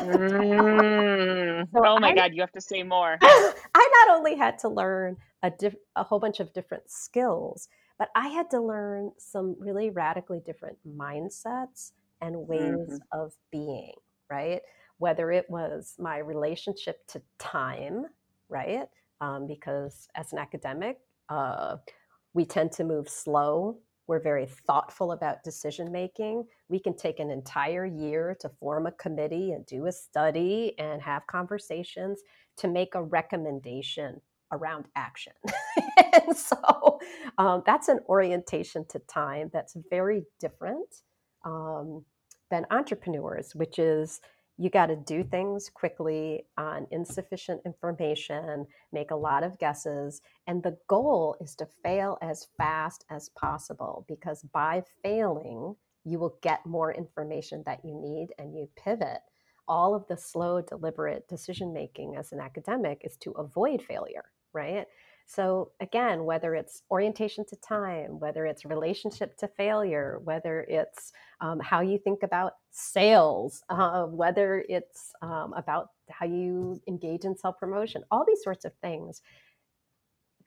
mm. 0.00 1.66
so 1.72 1.82
oh 1.84 1.98
my 1.98 2.10
I, 2.10 2.14
God, 2.14 2.32
you 2.34 2.40
have 2.40 2.52
to 2.52 2.60
say 2.60 2.82
more. 2.82 3.18
I 3.22 4.04
not 4.06 4.16
only 4.16 4.36
had 4.36 4.58
to 4.60 4.68
learn 4.68 5.16
a, 5.42 5.50
diff- 5.50 5.76
a 5.96 6.04
whole 6.04 6.20
bunch 6.20 6.40
of 6.40 6.52
different 6.52 6.90
skills, 6.90 7.68
but 7.98 8.08
I 8.14 8.28
had 8.28 8.48
to 8.50 8.60
learn 8.60 9.12
some 9.18 9.56
really 9.58 9.90
radically 9.90 10.40
different 10.40 10.78
mindsets 10.88 11.92
and 12.20 12.48
ways 12.48 12.60
mm-hmm. 12.60 12.96
of 13.12 13.34
being, 13.50 13.92
right? 14.30 14.62
Whether 14.98 15.32
it 15.32 15.46
was 15.50 15.94
my 15.98 16.18
relationship 16.18 17.06
to 17.08 17.22
time, 17.38 18.06
right? 18.50 18.86
Um, 19.20 19.46
because 19.46 20.08
as 20.14 20.32
an 20.32 20.38
academic, 20.38 20.98
uh, 21.28 21.76
we 22.34 22.44
tend 22.44 22.72
to 22.72 22.84
move 22.84 23.08
slow. 23.08 23.78
We're 24.06 24.20
very 24.20 24.46
thoughtful 24.46 25.12
about 25.12 25.44
decision 25.44 25.92
making. 25.92 26.44
We 26.68 26.80
can 26.80 26.96
take 26.96 27.20
an 27.20 27.30
entire 27.30 27.86
year 27.86 28.36
to 28.40 28.48
form 28.48 28.86
a 28.86 28.92
committee 28.92 29.52
and 29.52 29.64
do 29.66 29.86
a 29.86 29.92
study 29.92 30.74
and 30.78 31.00
have 31.02 31.26
conversations 31.26 32.20
to 32.56 32.68
make 32.68 32.94
a 32.94 33.02
recommendation 33.02 34.20
around 34.52 34.86
action. 34.96 35.32
and 36.12 36.36
so 36.36 36.98
um, 37.38 37.62
that's 37.64 37.88
an 37.88 38.00
orientation 38.08 38.84
to 38.88 38.98
time 39.00 39.50
that's 39.52 39.76
very 39.90 40.24
different 40.40 41.02
um, 41.44 42.04
than 42.50 42.66
entrepreneurs, 42.70 43.54
which 43.54 43.78
is 43.78 44.20
you 44.60 44.68
got 44.68 44.88
to 44.88 44.96
do 44.96 45.24
things 45.24 45.70
quickly 45.72 46.44
on 46.58 46.86
insufficient 46.90 47.62
information, 47.64 48.66
make 48.92 49.10
a 49.10 49.16
lot 49.16 49.42
of 49.42 49.58
guesses. 49.58 50.20
And 50.46 50.62
the 50.62 50.76
goal 50.86 51.34
is 51.40 51.54
to 51.56 51.66
fail 51.82 52.18
as 52.20 52.48
fast 52.58 53.06
as 53.08 53.30
possible 53.30 54.04
because 54.06 54.42
by 54.52 54.82
failing, 55.02 55.76
you 56.04 56.18
will 56.18 56.36
get 56.42 56.66
more 56.66 56.92
information 56.92 57.62
that 57.64 57.82
you 57.86 57.94
need 57.94 58.34
and 58.38 58.54
you 58.54 58.68
pivot. 58.76 59.20
All 59.66 59.94
of 59.94 60.06
the 60.08 60.16
slow, 60.18 60.60
deliberate 60.60 61.26
decision 61.26 61.72
making 61.72 62.16
as 62.16 62.32
an 62.32 62.40
academic 62.40 63.00
is 63.02 63.16
to 63.18 63.30
avoid 63.32 63.80
failure 63.80 64.26
right? 64.52 64.86
So, 65.26 65.70
again, 65.80 66.24
whether 66.24 66.54
it's 66.54 66.82
orientation 66.90 67.44
to 67.46 67.56
time, 67.56 68.18
whether 68.18 68.46
it's 68.46 68.64
relationship 68.64 69.36
to 69.38 69.48
failure, 69.48 70.20
whether 70.24 70.62
it's 70.62 71.12
um, 71.40 71.60
how 71.60 71.80
you 71.80 71.98
think 71.98 72.22
about 72.22 72.54
sales, 72.70 73.62
uh, 73.68 74.04
whether 74.06 74.64
it's 74.68 75.12
um, 75.22 75.52
about 75.56 75.90
how 76.10 76.26
you 76.26 76.80
engage 76.88 77.24
in 77.24 77.36
self 77.36 77.58
promotion, 77.58 78.02
all 78.10 78.24
these 78.26 78.42
sorts 78.42 78.64
of 78.64 78.72
things, 78.82 79.22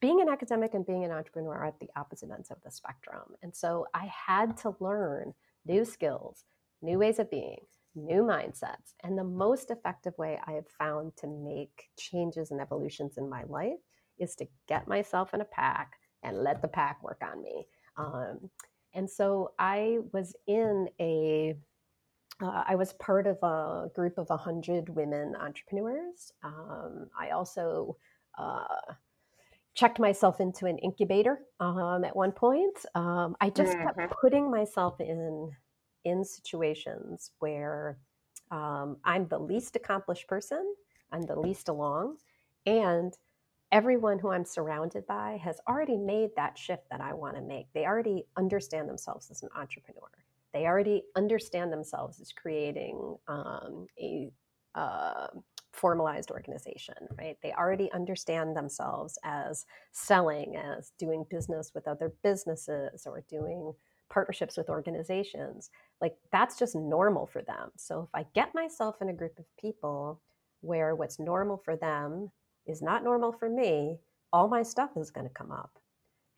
being 0.04 0.20
an 0.20 0.28
academic 0.28 0.74
and 0.74 0.86
being 0.86 1.06
an 1.06 1.12
entrepreneur 1.12 1.56
are 1.56 1.68
at 1.68 1.80
the 1.80 1.90
opposite 1.96 2.30
ends 2.30 2.52
of 2.52 2.58
the 2.62 2.70
spectrum. 2.70 3.36
And 3.42 3.56
so 3.56 3.88
I 3.94 4.08
had 4.08 4.58
to 4.58 4.76
learn 4.82 5.34
new 5.66 5.86
skills, 5.86 6.44
new 6.82 7.00
ways 7.00 7.20
of 7.20 7.32
being, 7.32 7.60
new 7.96 8.22
mindsets. 8.24 8.96
And 9.02 9.18
the 9.18 9.24
most 9.24 9.72
effective 9.72 10.14
way 10.18 10.40
I 10.46 10.52
have 10.52 10.68
found 10.78 11.16
to 11.18 11.28
make 11.28 11.90
changes 11.98 12.52
and 12.52 12.60
evolutions 12.60 13.18
in 13.18 13.30
my 13.30 13.44
life 13.44 13.80
is 14.24 14.36
to 14.36 14.48
get 14.68 14.88
myself 14.88 15.34
in 15.34 15.42
a 15.42 15.46
pack 15.46 15.94
and 16.24 16.38
let 16.38 16.62
the 16.62 16.68
pack 16.68 17.04
work 17.04 17.22
on 17.22 17.42
me. 17.42 17.68
Um, 17.98 18.50
and 18.94 19.10
so 19.10 19.52
I 19.60 20.00
was 20.12 20.36
in 20.48 20.88
a, 21.00 21.56
uh, 22.42 22.64
I 22.68 22.76
was 22.76 22.94
part 22.94 23.28
of 23.28 23.38
a 23.44 23.90
group 23.94 24.18
of 24.18 24.30
100 24.30 24.90
women 24.90 25.36
entrepreneurs. 25.36 26.32
Um, 26.44 27.08
I 27.20 27.30
also 27.30 27.98
uh, 28.38 28.94
checked 29.76 30.00
myself 30.00 30.40
into 30.40 30.66
an 30.66 30.78
incubator 30.80 31.40
um, 31.60 32.04
at 32.04 32.16
one 32.16 32.32
point. 32.32 32.78
Um, 32.96 33.36
I 33.42 33.50
just 33.50 33.74
mm-hmm. 33.74 34.00
kept 34.00 34.14
putting 34.22 34.50
myself 34.50 35.00
in 35.00 35.52
in 36.06 36.24
situations 36.24 37.32
where 37.40 37.98
um, 38.52 38.98
I'm 39.06 39.28
the 39.28 39.40
least 39.40 39.76
accomplished 39.76 40.28
person, 40.28 40.76
I'm 41.12 41.22
the 41.22 41.40
least 41.40 41.70
along, 41.70 42.18
and 42.66 43.14
everyone 43.74 44.20
who 44.20 44.30
I'm 44.30 44.46
surrounded 44.46 45.06
by 45.08 45.40
has 45.44 45.60
already 45.68 45.98
made 45.98 46.30
that 46.36 46.58
shift 46.58 46.84
that 46.92 47.02
I 47.02 47.14
want 47.14 47.36
to 47.36 47.42
make. 47.42 47.66
They 47.74 47.86
already 47.86 48.24
understand 48.38 48.88
themselves 48.88 49.32
as 49.32 49.42
an 49.42 49.50
entrepreneur. 49.56 50.12
They 50.54 50.68
already 50.68 51.02
understand 51.16 51.74
themselves 51.74 52.22
as 52.22 52.32
creating 52.32 53.18
um, 53.28 53.88
a 54.00 54.32
uh, 54.76 55.28
formalized 55.72 56.30
organization, 56.30 56.94
right? 57.18 57.36
They 57.42 57.52
already 57.54 57.92
understand 57.94 58.56
themselves 58.56 59.18
as 59.24 59.66
selling, 59.92 60.56
as 60.56 60.92
doing 61.00 61.26
business 61.32 61.72
with 61.74 61.88
other 61.88 62.14
businesses, 62.24 63.08
or 63.08 63.24
doing 63.28 63.74
partnerships 64.12 64.56
with 64.56 64.70
organizations. 64.70 65.72
Like 66.00 66.14
that's 66.32 66.60
just 66.60 66.76
normal 66.76 67.26
for 67.26 67.42
them. 67.42 67.72
So 67.76 68.04
if 68.04 68.10
I 68.14 68.28
get 68.36 68.54
myself 68.54 68.98
in 69.02 69.10
a 69.10 69.14
group 69.14 69.40
of 69.40 69.46
people 69.60 70.22
where 70.62 70.96
what's 70.96 71.18
normal 71.18 71.58
for 71.58 71.76
them 71.76 72.30
is 72.66 72.82
not 72.82 73.04
normal 73.04 73.32
for 73.32 73.50
me, 73.50 73.98
all 74.32 74.48
my 74.48 74.64
stuff 74.64 74.92
is 74.96 75.12
going 75.12 75.28
to 75.28 75.34
come 75.34 75.52
up. 75.52 75.80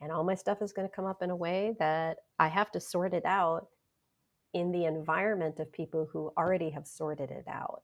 And 0.01 0.11
all 0.11 0.23
my 0.23 0.35
stuff 0.35 0.61
is 0.61 0.73
going 0.73 0.87
to 0.87 0.93
come 0.93 1.05
up 1.05 1.21
in 1.21 1.29
a 1.29 1.35
way 1.35 1.75
that 1.79 2.17
I 2.37 2.47
have 2.47 2.71
to 2.73 2.81
sort 2.81 3.13
it 3.13 3.25
out 3.25 3.67
in 4.53 4.71
the 4.71 4.85
environment 4.85 5.59
of 5.59 5.71
people 5.71 6.07
who 6.11 6.31
already 6.37 6.69
have 6.69 6.85
sorted 6.85 7.31
it 7.31 7.45
out. 7.47 7.83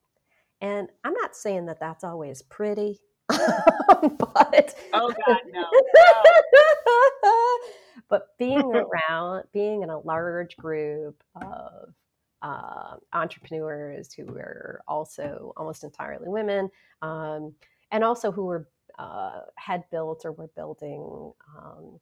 And 0.62 0.90
I'm 1.04 1.14
not 1.14 1.36
saying 1.36 1.66
that 1.66 1.80
that's 1.80 2.04
always 2.04 2.42
pretty, 2.44 3.00
but 3.28 4.76
oh 4.94 5.14
god, 5.26 5.40
no. 5.52 5.62
no. 5.62 7.60
but 8.10 8.38
being 8.38 8.74
around, 9.10 9.46
being 9.54 9.84
in 9.84 9.90
a 9.90 10.00
large 10.00 10.56
group 10.58 11.24
of 11.36 11.94
uh, 12.42 12.96
entrepreneurs 13.14 14.14
who 14.14 14.28
are 14.36 14.82
also 14.88 15.54
almost 15.58 15.84
entirely 15.84 16.30
women, 16.30 16.70
um, 17.02 17.54
and 17.92 18.04
also 18.04 18.32
who 18.32 18.46
were 18.46 18.68
uh, 18.98 19.42
had 19.56 19.84
built 19.90 20.26
or 20.26 20.32
were 20.32 20.50
building 20.56 21.34
um, 21.58 22.00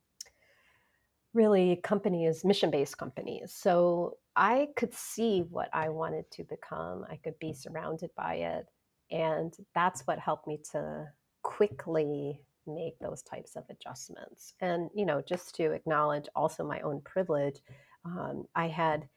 really 1.34 1.78
companies, 1.84 2.44
mission 2.44 2.72
based 2.72 2.98
companies. 2.98 3.54
So 3.54 4.18
I 4.36 4.70
could 4.76 4.94
see 4.94 5.42
what 5.50 5.70
I 5.74 5.90
wanted 5.90 6.30
to 6.32 6.44
become. 6.44 7.06
I 7.10 7.18
could 7.18 7.38
be 7.40 7.54
surrounded 7.54 8.10
by 8.16 8.36
it. 8.36 8.68
And 9.12 9.54
that's 9.74 10.02
what 10.02 10.20
helped 10.20 10.48
me 10.48 10.60
to 10.72 11.08
quickly 11.44 12.42
make 12.68 13.00
those 13.00 13.22
types 13.24 13.56
of 13.56 13.64
adjustments. 13.70 14.54
And, 14.62 14.90
you 14.94 15.06
know, 15.06 15.22
just 15.22 15.56
to 15.56 15.72
acknowledge 15.72 16.28
also 16.36 16.64
my 16.64 16.80
own 16.82 17.02
privilege, 17.02 17.60
um, 18.06 18.46
I 18.56 18.68
had, 18.68 19.08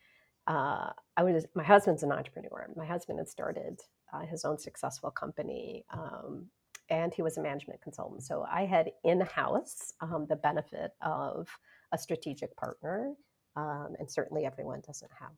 uh, 0.47 0.91
I 1.17 1.23
was, 1.23 1.47
my 1.55 1.65
husband's 1.65 2.03
an 2.03 2.13
entrepreneur. 2.13 2.69
My 2.77 2.87
husband 2.87 3.19
had 3.19 3.29
started 3.29 3.81
uh, 4.13 4.21
his 4.21 4.45
own 4.45 4.59
successful 4.59 5.11
company. 5.11 5.85
Um, 5.91 6.47
and 6.93 7.13
he 7.15 7.23
was 7.23 7.39
a 7.39 7.43
management 7.43 7.81
consultant. 7.81 8.23
So 8.23 8.45
I 8.49 8.67
had 8.67 8.91
in 9.03 9.23
house 9.23 9.95
um, 10.03 10.27
the 10.29 10.37
benefit 10.37 10.91
of 11.01 11.49
a 11.91 11.97
strategic 11.97 12.55
partner. 12.55 13.15
Um, 13.57 13.97
and 13.99 14.11
certainly 14.11 14.45
everyone 14.45 14.83
doesn't 14.87 15.11
have 15.19 15.31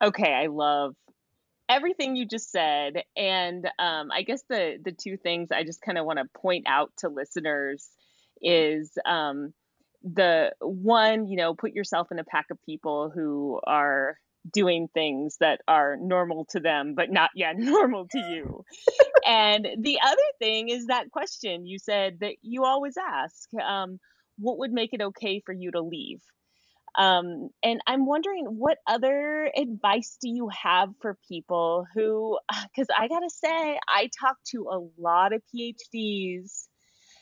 that. 0.00 0.08
Okay, 0.08 0.32
I 0.32 0.46
love 0.46 0.94
everything 1.68 2.16
you 2.16 2.24
just 2.24 2.50
said. 2.50 3.02
And 3.14 3.66
um, 3.78 4.10
I 4.10 4.22
guess 4.22 4.42
the, 4.48 4.78
the 4.82 4.92
two 4.92 5.18
things 5.18 5.50
I 5.52 5.64
just 5.64 5.82
kind 5.82 5.98
of 5.98 6.06
want 6.06 6.18
to 6.18 6.24
point 6.40 6.64
out 6.66 6.90
to 6.98 7.10
listeners 7.10 7.88
is 8.40 8.90
um, 9.04 9.52
the 10.02 10.52
one, 10.60 11.26
you 11.26 11.36
know, 11.36 11.54
put 11.54 11.72
yourself 11.74 12.08
in 12.10 12.18
a 12.18 12.24
pack 12.24 12.46
of 12.50 12.58
people 12.64 13.10
who 13.14 13.60
are 13.64 14.16
doing 14.52 14.88
things 14.92 15.36
that 15.40 15.60
are 15.68 15.96
normal 15.96 16.44
to 16.50 16.60
them, 16.60 16.94
but 16.94 17.10
not 17.10 17.30
yet 17.34 17.54
normal 17.58 18.06
to 18.08 18.18
you. 18.18 18.64
and 19.26 19.66
the 19.80 19.98
other 20.04 20.16
thing 20.38 20.68
is 20.68 20.86
that 20.86 21.10
question 21.10 21.66
you 21.66 21.78
said 21.78 22.18
that 22.20 22.36
you 22.42 22.64
always 22.64 22.94
ask 22.96 23.48
um, 23.62 23.98
what 24.38 24.58
would 24.58 24.72
make 24.72 24.92
it 24.92 25.02
okay 25.02 25.42
for 25.44 25.52
you 25.52 25.70
to 25.72 25.80
leave? 25.80 26.20
Um, 26.96 27.50
and 27.62 27.80
I'm 27.86 28.06
wondering 28.06 28.46
what 28.46 28.78
other 28.86 29.50
advice 29.56 30.16
do 30.20 30.28
you 30.28 30.48
have 30.48 30.90
for 31.00 31.16
people 31.28 31.86
who, 31.94 32.38
because 32.74 32.88
I 32.96 33.08
gotta 33.08 33.30
say, 33.30 33.78
I 33.88 34.10
talk 34.20 34.36
to 34.52 34.68
a 34.70 34.80
lot 35.00 35.32
of 35.32 35.42
PhDs 35.54 36.66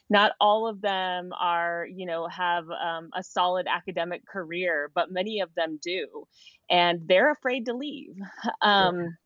not 0.09 0.33
all 0.41 0.69
of 0.69 0.81
them 0.81 1.33
are 1.39 1.87
you 1.93 2.07
know 2.07 2.27
have 2.29 2.65
um, 2.71 3.11
a 3.15 3.23
solid 3.23 3.67
academic 3.69 4.27
career 4.27 4.91
but 4.95 5.11
many 5.11 5.41
of 5.41 5.55
them 5.55 5.79
do 5.83 6.27
and 6.71 7.03
they're 7.07 7.31
afraid 7.31 7.67
to 7.67 7.75
leave. 7.75 8.17
Um, 8.63 9.17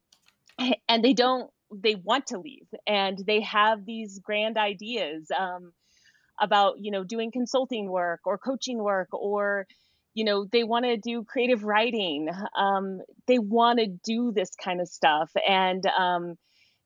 and 0.88 1.04
they 1.04 1.14
don't 1.14 1.50
they 1.72 1.94
want 1.94 2.26
to 2.26 2.38
leave 2.38 2.66
and 2.86 3.16
they 3.26 3.40
have 3.42 3.86
these 3.86 4.18
grand 4.18 4.58
ideas 4.58 5.30
um, 5.38 5.72
about 6.40 6.74
you 6.80 6.90
know 6.90 7.04
doing 7.04 7.30
consulting 7.30 7.88
work 7.88 8.20
or 8.26 8.38
coaching 8.38 8.82
work 8.82 9.08
or 9.12 9.66
you 10.14 10.24
know 10.24 10.44
they 10.50 10.64
want 10.64 10.84
to 10.84 10.96
do 10.96 11.24
creative 11.24 11.64
writing. 11.64 12.28
Um, 12.56 13.00
they 13.26 13.38
want 13.38 13.78
to 13.78 13.86
do 13.86 14.32
this 14.32 14.50
kind 14.62 14.80
of 14.80 14.88
stuff 14.88 15.30
and 15.48 15.84
um, 15.86 16.36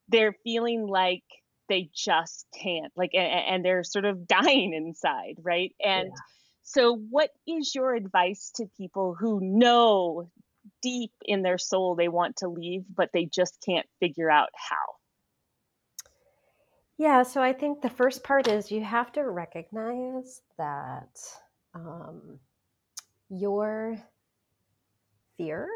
they're 0.07 0.35
feeling 0.43 0.87
like 0.87 1.23
they 1.69 1.89
just 1.93 2.45
can't 2.53 2.91
like 2.95 3.11
and, 3.13 3.27
and 3.47 3.65
they're 3.65 3.83
sort 3.83 4.05
of 4.05 4.27
dying 4.27 4.73
inside 4.73 5.35
right? 5.41 5.73
And 5.83 6.09
yeah. 6.09 6.21
so 6.63 6.95
what 6.95 7.29
is 7.47 7.73
your 7.73 7.93
advice 7.93 8.51
to 8.55 8.65
people 8.77 9.15
who 9.19 9.39
know 9.41 10.29
deep 10.81 11.11
in 11.23 11.43
their 11.43 11.59
soul 11.59 11.95
they 11.95 12.07
want 12.07 12.37
to 12.37 12.47
leave 12.47 12.83
but 12.93 13.11
they 13.13 13.25
just 13.25 13.57
can't 13.65 13.87
figure 13.99 14.31
out 14.31 14.49
how? 14.55 14.75
Yeah 16.97 17.23
so 17.23 17.41
i 17.41 17.51
think 17.53 17.81
the 17.81 17.89
first 17.89 18.23
part 18.23 18.47
is 18.47 18.71
you 18.71 18.83
have 18.83 19.11
to 19.13 19.23
recognize 19.23 20.41
that 20.57 21.19
um, 21.73 22.39
your 23.29 23.97
fear 25.37 25.69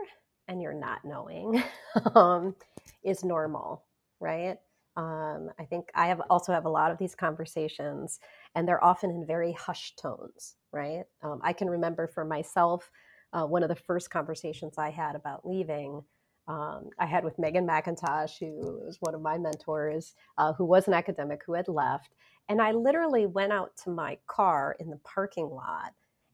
and 0.48 0.62
your 0.62 0.74
not 0.74 1.04
knowing 1.04 1.62
um, 2.16 2.56
is 3.04 3.24
normal 3.24 3.84
right 4.20 4.58
um, 5.00 5.50
I 5.58 5.64
think 5.64 5.90
I 5.96 6.08
have 6.08 6.22
also 6.30 6.52
have 6.52 6.66
a 6.66 6.70
lot 6.70 6.92
of 6.92 6.98
these 6.98 7.16
conversations, 7.16 8.20
and 8.54 8.68
they're 8.68 8.84
often 8.84 9.10
in 9.10 9.26
very 9.26 9.54
hushed 9.54 9.98
tones, 9.98 10.58
right? 10.74 11.06
Um, 11.24 11.40
I 11.42 11.54
can 11.54 11.70
remember 11.70 12.06
for 12.06 12.26
myself, 12.26 12.92
uh, 13.32 13.46
one 13.46 13.64
of 13.64 13.70
the 13.70 13.76
first 13.76 14.10
conversations 14.10 14.78
I 14.78 14.90
had 14.90 15.16
about 15.16 15.48
leaving. 15.48 16.04
Um, 16.50 16.90
I 17.00 17.06
had 17.06 17.24
with 17.24 17.40
Megan 17.40 17.66
McIntosh, 17.66 18.40
who 18.40 18.82
was 18.86 18.98
one 19.00 19.16
of 19.16 19.22
my 19.22 19.38
mentors, 19.38 20.16
uh, 20.38 20.52
who 20.52 20.66
was 20.66 20.86
an 20.90 20.94
academic 20.94 21.44
who 21.46 21.54
had 21.54 21.70
left. 21.70 22.10
And 22.50 22.62
I 22.62 22.74
literally 22.74 23.26
went 23.26 23.54
out 23.54 23.78
to 23.86 23.92
my 23.92 24.18
car 24.28 24.76
in 24.82 24.90
the 24.90 25.00
parking 25.06 25.50
lot 25.50 25.94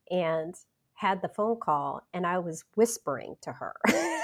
and 0.09 0.55
had 0.95 1.21
the 1.21 1.29
phone 1.29 1.59
call, 1.59 2.01
and 2.13 2.25
I 2.25 2.39
was 2.39 2.63
whispering 2.73 3.35
to 3.41 3.51
her. 3.51 3.75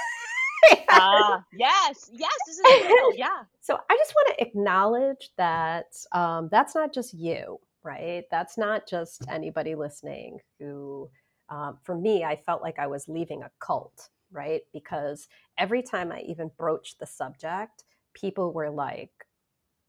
Ah, 0.92 1.40
yes, 1.52 2.10
yes, 2.12 2.42
this 2.46 2.58
is 2.58 2.76
real. 2.76 3.12
Yeah. 3.16 3.44
So 3.60 3.78
I 3.90 3.96
just 3.96 4.14
want 4.14 4.36
to 4.38 4.42
acknowledge 4.46 5.30
that 5.36 5.94
um, 6.12 6.48
that's 6.50 6.74
not 6.74 6.92
just 6.92 7.14
you, 7.14 7.58
right? 7.82 8.24
That's 8.30 8.58
not 8.58 8.88
just 8.88 9.24
anybody 9.28 9.74
listening 9.74 10.38
who, 10.58 11.10
um, 11.48 11.78
for 11.82 11.94
me, 11.96 12.24
I 12.24 12.36
felt 12.36 12.62
like 12.62 12.78
I 12.78 12.86
was 12.86 13.08
leaving 13.08 13.42
a 13.42 13.50
cult, 13.60 14.08
right? 14.32 14.62
Because 14.72 15.28
every 15.58 15.82
time 15.82 16.12
I 16.12 16.22
even 16.22 16.50
broached 16.58 16.98
the 16.98 17.06
subject, 17.06 17.84
people 18.14 18.52
were 18.52 18.70
like 18.70 19.12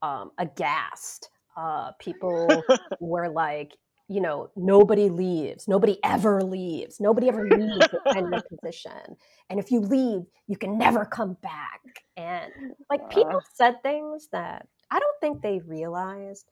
um, 0.02 0.30
aghast. 0.38 1.30
Uh, 1.56 1.92
people 1.98 2.62
were 3.00 3.28
like, 3.28 3.76
you 4.08 4.20
know, 4.20 4.50
nobody 4.54 5.08
leaves. 5.08 5.66
Nobody 5.66 5.98
ever 6.04 6.42
leaves. 6.42 7.00
Nobody 7.00 7.28
ever 7.28 7.48
leaves 7.48 7.86
a 7.86 8.12
tenure 8.12 8.42
position. 8.60 9.16
And 9.48 9.58
if 9.58 9.70
you 9.70 9.80
leave, 9.80 10.22
you 10.46 10.56
can 10.56 10.76
never 10.76 11.04
come 11.04 11.36
back. 11.42 11.80
And 12.16 12.52
like 12.90 13.08
people 13.10 13.40
said 13.54 13.82
things 13.82 14.28
that 14.32 14.68
I 14.90 14.98
don't 14.98 15.20
think 15.20 15.40
they 15.40 15.60
realized 15.60 16.50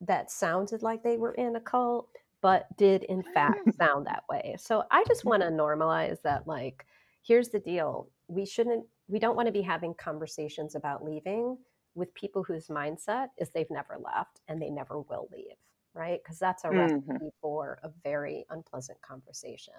that 0.00 0.30
sounded 0.30 0.82
like 0.82 1.02
they 1.02 1.16
were 1.16 1.32
in 1.34 1.54
a 1.54 1.60
cult, 1.60 2.08
but 2.40 2.66
did 2.76 3.04
in 3.04 3.22
fact 3.32 3.74
sound 3.78 4.06
that 4.06 4.24
way. 4.28 4.56
So 4.58 4.84
I 4.90 5.04
just 5.06 5.24
want 5.24 5.42
to 5.42 5.48
normalize 5.50 6.20
that, 6.22 6.48
like, 6.48 6.84
here's 7.22 7.50
the 7.50 7.60
deal. 7.60 8.08
We 8.26 8.44
shouldn't, 8.44 8.84
we 9.06 9.20
don't 9.20 9.36
want 9.36 9.46
to 9.46 9.52
be 9.52 9.62
having 9.62 9.94
conversations 9.94 10.74
about 10.74 11.04
leaving 11.04 11.56
with 11.94 12.12
people 12.14 12.42
whose 12.42 12.66
mindset 12.66 13.28
is 13.38 13.50
they've 13.50 13.70
never 13.70 13.98
left 14.02 14.40
and 14.48 14.60
they 14.60 14.70
never 14.70 15.00
will 15.00 15.28
leave 15.30 15.56
right? 15.94 16.20
Because 16.22 16.38
that's 16.38 16.64
a 16.64 16.70
recipe 16.70 17.02
mm-hmm. 17.08 17.28
for 17.40 17.78
a 17.82 17.90
very 18.02 18.44
unpleasant 18.50 19.00
conversation. 19.02 19.74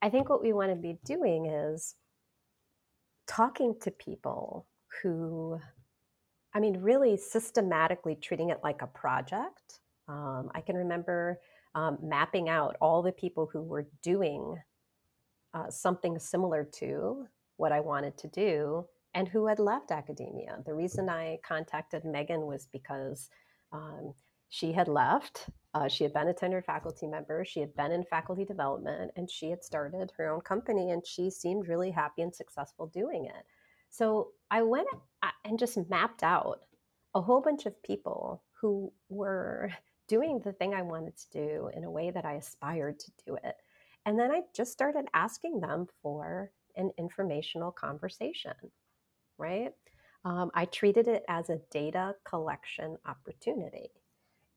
I 0.00 0.08
think 0.08 0.28
what 0.28 0.42
we 0.42 0.52
want 0.52 0.70
to 0.70 0.76
be 0.76 0.98
doing 1.04 1.46
is 1.46 1.94
talking 3.26 3.74
to 3.82 3.90
people 3.90 4.66
who, 5.02 5.60
I 6.54 6.60
mean, 6.60 6.78
really 6.78 7.16
systematically 7.16 8.16
treating 8.16 8.50
it 8.50 8.60
like 8.64 8.82
a 8.82 8.86
project. 8.86 9.80
Um, 10.08 10.50
I 10.54 10.60
can 10.60 10.76
remember 10.76 11.38
um, 11.74 11.98
mapping 12.02 12.48
out 12.48 12.76
all 12.80 13.02
the 13.02 13.12
people 13.12 13.48
who 13.52 13.62
were 13.62 13.86
doing 14.02 14.56
uh, 15.54 15.70
something 15.70 16.18
similar 16.18 16.64
to 16.78 17.26
what 17.56 17.72
I 17.72 17.80
wanted 17.80 18.16
to 18.18 18.28
do 18.28 18.86
and 19.14 19.28
who 19.28 19.46
had 19.46 19.58
left 19.58 19.90
academia. 19.90 20.58
The 20.64 20.74
reason 20.74 21.08
I 21.08 21.38
contacted 21.46 22.04
Megan 22.04 22.46
was 22.46 22.66
because 22.72 23.28
um, 23.72 24.14
she 24.52 24.70
had 24.70 24.86
left. 24.86 25.48
Uh, 25.72 25.88
she 25.88 26.04
had 26.04 26.12
been 26.12 26.28
a 26.28 26.34
tenured 26.34 26.66
faculty 26.66 27.06
member. 27.06 27.42
She 27.42 27.60
had 27.60 27.74
been 27.74 27.90
in 27.90 28.04
faculty 28.04 28.44
development 28.44 29.10
and 29.16 29.30
she 29.30 29.48
had 29.48 29.64
started 29.64 30.12
her 30.18 30.28
own 30.28 30.42
company 30.42 30.90
and 30.90 31.06
she 31.06 31.30
seemed 31.30 31.68
really 31.68 31.90
happy 31.90 32.20
and 32.20 32.34
successful 32.34 32.88
doing 32.88 33.24
it. 33.24 33.46
So 33.88 34.32
I 34.50 34.60
went 34.60 34.88
and 35.46 35.58
just 35.58 35.78
mapped 35.88 36.22
out 36.22 36.66
a 37.14 37.20
whole 37.22 37.40
bunch 37.40 37.64
of 37.64 37.82
people 37.82 38.42
who 38.60 38.92
were 39.08 39.72
doing 40.06 40.38
the 40.44 40.52
thing 40.52 40.74
I 40.74 40.82
wanted 40.82 41.16
to 41.16 41.30
do 41.30 41.70
in 41.74 41.84
a 41.84 41.90
way 41.90 42.10
that 42.10 42.26
I 42.26 42.34
aspired 42.34 42.98
to 42.98 43.12
do 43.26 43.38
it. 43.42 43.56
And 44.04 44.18
then 44.18 44.30
I 44.30 44.42
just 44.54 44.70
started 44.70 45.06
asking 45.14 45.60
them 45.60 45.86
for 46.02 46.52
an 46.76 46.90
informational 46.98 47.72
conversation, 47.72 48.52
right? 49.38 49.72
Um, 50.26 50.50
I 50.54 50.66
treated 50.66 51.08
it 51.08 51.24
as 51.26 51.48
a 51.48 51.60
data 51.70 52.16
collection 52.26 52.98
opportunity. 53.06 53.88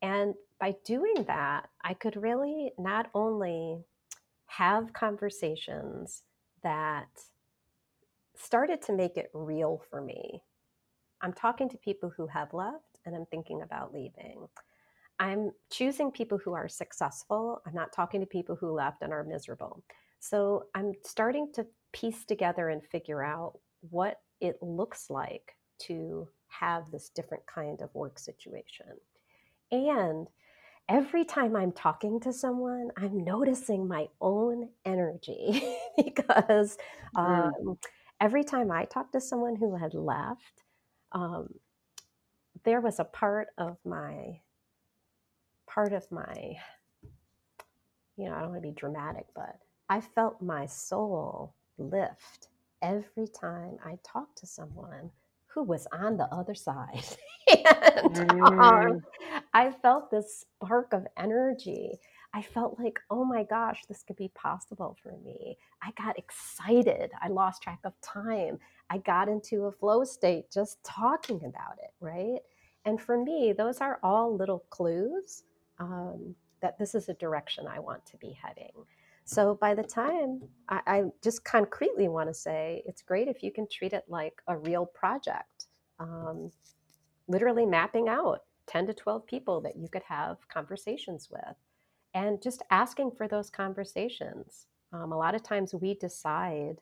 And 0.06 0.36
by 0.60 0.76
doing 0.86 1.24
that, 1.26 1.68
I 1.84 1.96
could 1.96 2.16
really 2.16 2.72
not 2.78 3.08
only 3.16 3.80
have 4.46 4.94
conversations 4.94 6.22
that 6.62 7.08
started 8.36 8.84
to 8.84 8.94
make 8.94 9.18
it 9.18 9.32
real 9.34 9.82
for 9.90 10.02
me. 10.02 10.44
I'm 11.22 11.34
talking 11.34 11.70
to 11.70 11.78
people 11.78 12.14
who 12.16 12.28
have 12.28 12.54
left 12.54 13.00
and 13.04 13.16
I'm 13.16 13.26
thinking 13.26 13.64
about 13.64 13.94
leaving. 13.94 14.48
I'm 15.18 15.52
choosing 15.72 16.12
people 16.12 16.38
who 16.38 16.54
are 16.54 16.68
successful. 16.68 17.64
I'm 17.66 17.74
not 17.74 17.92
talking 17.92 18.22
to 18.22 18.28
people 18.28 18.56
who 18.56 18.74
left 18.74 19.02
and 19.02 19.12
are 19.12 19.24
miserable. 19.24 19.82
So 20.20 20.66
I'm 20.76 20.94
starting 21.04 21.52
to 21.54 21.66
piece 21.94 22.26
together 22.26 22.70
and 22.70 22.86
figure 22.86 23.24
out 23.24 23.58
what 23.90 24.20
it 24.40 24.62
looks 24.62 25.10
like 25.10 25.56
to 25.88 26.28
have 26.48 26.92
this 26.92 27.10
different 27.10 27.46
kind 27.48 27.82
of 27.82 27.96
work 27.96 28.20
situation. 28.20 28.86
And 29.72 30.28
every 30.88 31.26
time 31.26 31.56
I'm 31.56 31.72
talking 31.72 32.20
to 32.22 32.34
someone, 32.34 32.92
I'm 32.98 33.24
noticing 33.24 33.88
my 33.88 34.08
own 34.22 34.70
energy 34.86 35.76
because 35.98 36.78
um, 37.16 37.78
every 38.20 38.44
time 38.44 38.72
I 38.72 38.86
talked 38.86 39.14
to 39.14 39.22
someone 39.22 39.56
who 39.56 39.76
had 39.76 39.94
left, 39.94 40.64
um, 41.12 41.50
there 42.64 42.82
was 42.82 43.00
a 43.00 43.06
part 43.06 43.48
of 43.58 43.78
my 43.86 44.40
part 45.68 45.94
of 45.94 46.10
my 46.10 46.56
you 48.16 48.26
know 48.26 48.34
i 48.34 48.40
don't 48.40 48.52
want 48.52 48.62
to 48.62 48.68
be 48.68 48.74
dramatic 48.74 49.26
but 49.36 49.58
i 49.90 50.00
felt 50.00 50.42
my 50.42 50.66
soul 50.66 51.54
lift 51.78 52.48
every 52.82 53.28
time 53.28 53.78
I 53.84 53.98
talked 54.04 54.38
to 54.40 54.46
someone 54.46 55.10
who 55.56 55.64
was 55.64 55.88
on 55.94 56.18
the 56.18 56.26
other 56.26 56.54
side. 56.54 57.06
and 57.48 58.20
um, 58.42 58.60
mm. 58.60 59.04
I 59.54 59.72
felt 59.72 60.12
this 60.12 60.46
spark 60.62 60.94
of 60.94 61.08
energy. 61.18 61.98
I 62.34 62.42
felt 62.42 62.78
like, 62.78 63.00
oh 63.10 63.24
my 63.24 63.44
gosh, 63.44 63.84
this 63.88 64.04
could 64.04 64.18
be 64.18 64.30
possible 64.36 64.98
for 65.02 65.18
me. 65.24 65.58
I 65.82 65.92
got 65.98 66.20
excited. 66.20 67.12
I 67.22 67.30
lost 67.30 67.64
track 67.64 67.80
of 67.86 67.94
time. 68.02 68.60
I 68.90 68.98
got 68.98 69.30
into 69.30 69.66
a 69.66 69.72
flow 69.72 70.04
state 70.04 70.52
just 70.52 70.84
talking 70.84 71.38
about 71.38 71.80
it, 71.82 71.92
right? 72.02 72.40
And 72.84 73.00
for 73.00 73.24
me, 73.24 73.54
those 73.58 73.80
are 73.80 74.00
all 74.04 74.36
little 74.36 74.66
clues 74.70 75.44
um, 75.80 76.36
that 76.62 76.78
this 76.78 76.94
is 76.94 77.08
a 77.08 77.14
direction 77.14 77.66
I 77.68 77.80
want 77.80 78.06
to 78.08 78.18
be 78.18 78.38
heading. 78.44 78.74
So 79.26 79.56
by 79.56 79.74
the 79.74 79.84
time 79.84 80.42
I, 80.70 80.82
I 80.86 81.04
just 81.24 81.44
concretely 81.44 82.08
want 82.08 82.30
to 82.30 82.34
say, 82.34 82.84
it's 82.86 83.02
great 83.02 83.28
if 83.28 83.42
you 83.42 83.52
can 83.52 83.68
treat 83.68 83.94
it 83.94 84.06
like 84.08 84.42
a 84.48 84.58
real 84.58 84.86
project, 84.86 85.66
um, 86.00 86.52
literally 87.28 87.66
mapping 87.66 88.08
out 88.08 88.44
10 88.68 88.88
to 88.88 88.94
12 88.94 89.26
people 89.26 89.62
that 89.62 89.78
you 89.78 89.88
could 89.90 90.04
have 90.04 90.38
conversations 90.48 91.30
with 91.32 91.56
and 92.14 92.42
just 92.42 92.62
asking 92.70 93.12
for 93.12 93.28
those 93.28 93.50
conversations. 93.50 94.68
Um, 94.94 95.12
a 95.12 95.18
lot 95.18 95.36
of 95.36 95.44
times 95.44 95.74
we 95.74 95.96
decide 95.96 96.78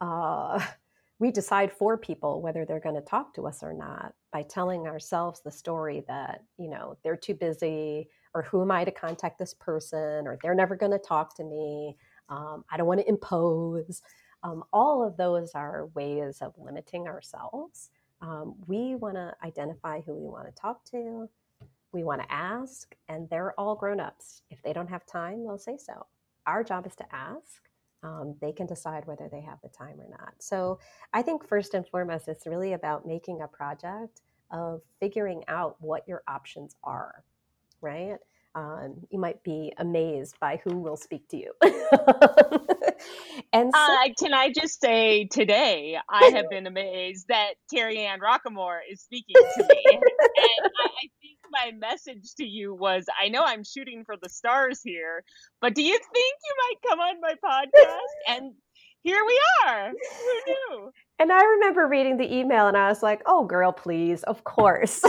uh, 0.00 0.60
we 1.20 1.32
decide 1.32 1.72
for 1.72 1.96
people 1.96 2.40
whether 2.40 2.64
they're 2.64 2.78
going 2.78 2.94
to 2.94 3.00
talk 3.00 3.34
to 3.34 3.46
us 3.46 3.62
or 3.62 3.72
not 3.72 4.14
by 4.32 4.42
telling 4.42 4.86
ourselves 4.86 5.40
the 5.40 5.50
story 5.50 6.04
that 6.06 6.44
you 6.58 6.68
know 6.68 6.96
they're 7.02 7.16
too 7.16 7.34
busy 7.34 8.08
or 8.38 8.42
who 8.42 8.62
am 8.62 8.70
i 8.70 8.84
to 8.84 8.90
contact 8.90 9.38
this 9.38 9.54
person 9.54 10.26
or 10.26 10.38
they're 10.42 10.54
never 10.54 10.76
going 10.76 10.92
to 10.92 10.98
talk 10.98 11.34
to 11.36 11.44
me 11.44 11.96
um, 12.28 12.64
i 12.70 12.76
don't 12.76 12.86
want 12.86 13.00
to 13.00 13.08
impose 13.08 14.02
um, 14.44 14.62
all 14.72 15.04
of 15.04 15.16
those 15.16 15.50
are 15.54 15.86
ways 15.94 16.38
of 16.40 16.54
limiting 16.58 17.06
ourselves 17.08 17.90
um, 18.20 18.54
we 18.66 18.94
want 18.94 19.16
to 19.16 19.34
identify 19.44 20.00
who 20.00 20.14
we 20.14 20.28
want 20.28 20.46
to 20.46 20.60
talk 20.60 20.84
to 20.84 21.28
we 21.92 22.04
want 22.04 22.20
to 22.22 22.32
ask 22.32 22.94
and 23.08 23.28
they're 23.30 23.58
all 23.58 23.74
grown-ups 23.74 24.42
if 24.50 24.62
they 24.62 24.72
don't 24.72 24.88
have 24.88 25.04
time 25.06 25.44
they'll 25.44 25.58
say 25.58 25.76
so 25.76 26.06
our 26.46 26.62
job 26.62 26.86
is 26.86 26.94
to 26.94 27.04
ask 27.12 27.68
um, 28.02 28.36
they 28.40 28.52
can 28.52 28.66
decide 28.66 29.06
whether 29.06 29.28
they 29.28 29.40
have 29.40 29.58
the 29.62 29.68
time 29.68 30.00
or 30.00 30.08
not. 30.08 30.34
So 30.38 30.78
I 31.12 31.22
think 31.22 31.46
first 31.46 31.74
and 31.74 31.86
foremost, 31.86 32.28
it's 32.28 32.46
really 32.46 32.74
about 32.74 33.06
making 33.06 33.42
a 33.42 33.48
project 33.48 34.22
of 34.50 34.82
figuring 35.00 35.42
out 35.48 35.76
what 35.80 36.06
your 36.06 36.22
options 36.28 36.74
are, 36.84 37.24
right? 37.80 38.18
Um, 38.58 39.06
you 39.10 39.20
might 39.20 39.40
be 39.44 39.72
amazed 39.78 40.34
by 40.40 40.60
who 40.64 40.78
will 40.78 40.96
speak 40.96 41.28
to 41.28 41.36
you. 41.36 41.52
and 43.52 43.70
so- 43.72 43.78
uh, 43.80 44.08
can 44.18 44.34
I 44.34 44.50
just 44.52 44.80
say 44.80 45.28
today, 45.30 45.96
I 46.08 46.30
have 46.34 46.50
been 46.50 46.66
amazed 46.66 47.28
that 47.28 47.52
Kerry 47.72 48.00
Ann 48.00 48.18
Rockquemore 48.18 48.80
is 48.90 49.00
speaking 49.00 49.36
to 49.36 49.62
me. 49.62 49.84
and 49.92 50.02
I, 50.02 50.86
I 50.86 51.06
think 51.22 51.38
my 51.52 51.70
message 51.78 52.34
to 52.38 52.44
you 52.44 52.74
was 52.74 53.06
I 53.22 53.28
know 53.28 53.44
I'm 53.44 53.62
shooting 53.62 54.02
for 54.04 54.16
the 54.20 54.28
stars 54.28 54.80
here, 54.82 55.22
but 55.60 55.76
do 55.76 55.82
you 55.82 55.96
think 55.96 56.34
you 56.44 56.54
might 56.66 56.90
come 56.90 56.98
on 56.98 57.20
my 57.20 57.34
podcast? 57.34 57.98
And 58.36 58.54
here 59.02 59.22
we 59.24 59.40
are. 59.66 59.90
Who 59.90 60.40
knew? 60.46 60.90
And 61.20 61.32
I 61.32 61.44
remember 61.44 61.86
reading 61.86 62.16
the 62.16 62.34
email 62.34 62.66
and 62.66 62.76
I 62.76 62.88
was 62.88 63.04
like, 63.04 63.22
oh, 63.26 63.44
girl, 63.44 63.70
please, 63.70 64.24
of 64.24 64.42
course. 64.42 65.00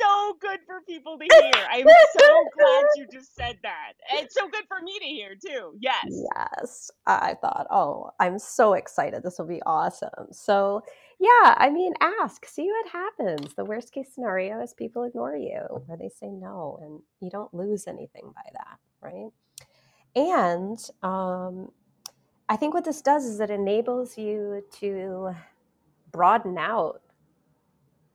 so 0.00 0.34
good 0.40 0.59
for 0.70 0.80
people 0.86 1.18
to 1.18 1.24
hear. 1.24 1.66
I'm 1.70 1.86
so 2.18 2.44
glad 2.56 2.84
you 2.96 3.06
just 3.12 3.34
said 3.34 3.58
that. 3.62 3.94
It's 4.12 4.34
so 4.34 4.48
good 4.48 4.64
for 4.68 4.80
me 4.80 4.98
to 5.00 5.04
hear 5.04 5.34
too. 5.34 5.72
Yes. 5.80 6.06
Yes. 6.08 6.90
I 7.06 7.34
thought, 7.40 7.66
oh, 7.70 8.10
I'm 8.20 8.38
so 8.38 8.74
excited. 8.74 9.22
This 9.22 9.38
will 9.38 9.48
be 9.48 9.62
awesome. 9.66 10.28
So, 10.30 10.82
yeah, 11.18 11.54
I 11.56 11.70
mean, 11.70 11.92
ask, 12.00 12.46
see 12.46 12.68
what 12.68 12.92
happens. 12.92 13.54
The 13.54 13.64
worst 13.64 13.92
case 13.92 14.14
scenario 14.14 14.62
is 14.62 14.72
people 14.72 15.02
ignore 15.04 15.36
you 15.36 15.60
or 15.68 15.96
they 15.98 16.08
say 16.08 16.28
no, 16.28 16.78
and 16.82 17.00
you 17.20 17.30
don't 17.30 17.52
lose 17.52 17.86
anything 17.86 18.32
by 18.34 18.50
that, 18.52 18.78
right? 19.00 19.30
And 20.14 20.78
um, 21.02 21.70
I 22.48 22.56
think 22.56 22.74
what 22.74 22.84
this 22.84 23.02
does 23.02 23.24
is 23.24 23.40
it 23.40 23.50
enables 23.50 24.16
you 24.16 24.64
to 24.80 25.34
broaden 26.12 26.58
out 26.58 27.02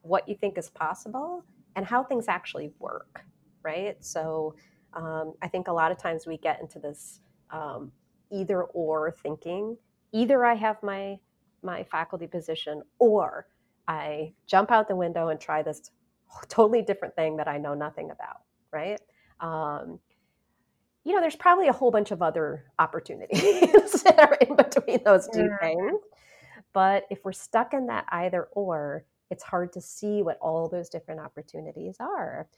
what 0.02 0.28
you 0.28 0.36
think 0.36 0.56
is 0.56 0.70
possible 0.70 1.44
and 1.76 1.86
how 1.86 2.02
things 2.02 2.26
actually 2.26 2.72
work, 2.80 3.24
right? 3.62 3.96
So 4.04 4.56
um, 4.94 5.34
I 5.42 5.48
think 5.48 5.68
a 5.68 5.72
lot 5.72 5.92
of 5.92 5.98
times 5.98 6.26
we 6.26 6.38
get 6.38 6.60
into 6.60 6.78
this 6.78 7.20
um, 7.50 7.92
either 8.32 8.64
or 8.64 9.12
thinking. 9.22 9.76
Either 10.12 10.44
I 10.44 10.54
have 10.54 10.82
my 10.82 11.18
my 11.62 11.84
faculty 11.84 12.26
position, 12.26 12.82
or 12.98 13.46
I 13.88 14.32
jump 14.46 14.70
out 14.70 14.88
the 14.88 14.96
window 14.96 15.28
and 15.28 15.40
try 15.40 15.62
this 15.62 15.90
totally 16.48 16.82
different 16.82 17.14
thing 17.14 17.36
that 17.36 17.48
I 17.48 17.58
know 17.58 17.74
nothing 17.74 18.10
about, 18.10 18.40
right? 18.72 19.00
Um, 19.40 20.00
you 21.04 21.14
know, 21.14 21.20
there's 21.20 21.36
probably 21.36 21.68
a 21.68 21.72
whole 21.72 21.92
bunch 21.92 22.10
of 22.10 22.20
other 22.20 22.64
opportunities 22.80 24.02
that 24.02 24.18
are 24.18 24.34
in 24.40 24.56
between 24.56 25.04
those 25.04 25.28
two 25.32 25.44
yeah. 25.44 25.58
things. 25.60 26.00
But 26.72 27.04
if 27.10 27.24
we're 27.24 27.32
stuck 27.32 27.74
in 27.74 27.86
that 27.86 28.06
either 28.08 28.48
or, 28.52 29.04
it's 29.30 29.42
hard 29.42 29.72
to 29.72 29.80
see 29.80 30.22
what 30.22 30.38
all 30.40 30.68
those 30.68 30.88
different 30.88 31.20
opportunities 31.20 31.96
are. 32.00 32.48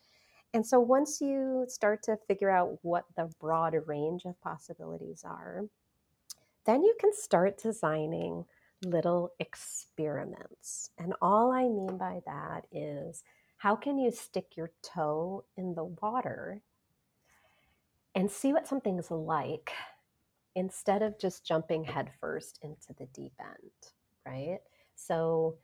And 0.54 0.66
so 0.66 0.80
once 0.80 1.20
you 1.20 1.66
start 1.68 2.02
to 2.04 2.18
figure 2.26 2.50
out 2.50 2.78
what 2.82 3.04
the 3.16 3.30
broad 3.38 3.74
range 3.86 4.24
of 4.24 4.40
possibilities 4.40 5.22
are, 5.24 5.64
then 6.64 6.82
you 6.82 6.94
can 7.00 7.12
start 7.14 7.62
designing 7.62 8.44
little 8.84 9.32
experiments. 9.38 10.90
And 10.98 11.14
all 11.20 11.52
I 11.52 11.62
mean 11.62 11.96
by 11.98 12.20
that 12.26 12.66
is 12.72 13.24
how 13.58 13.74
can 13.74 13.98
you 13.98 14.10
stick 14.10 14.56
your 14.56 14.70
toe 14.82 15.44
in 15.56 15.74
the 15.74 15.84
water 15.84 16.62
and 18.14 18.30
see 18.30 18.52
what 18.52 18.68
something's 18.68 19.10
like 19.10 19.72
instead 20.54 21.02
of 21.02 21.18
just 21.18 21.44
jumping 21.44 21.84
headfirst 21.84 22.58
into 22.62 22.92
the 22.98 23.06
deep 23.06 23.32
end, 23.40 23.92
right? 24.26 24.58
So 24.94 25.56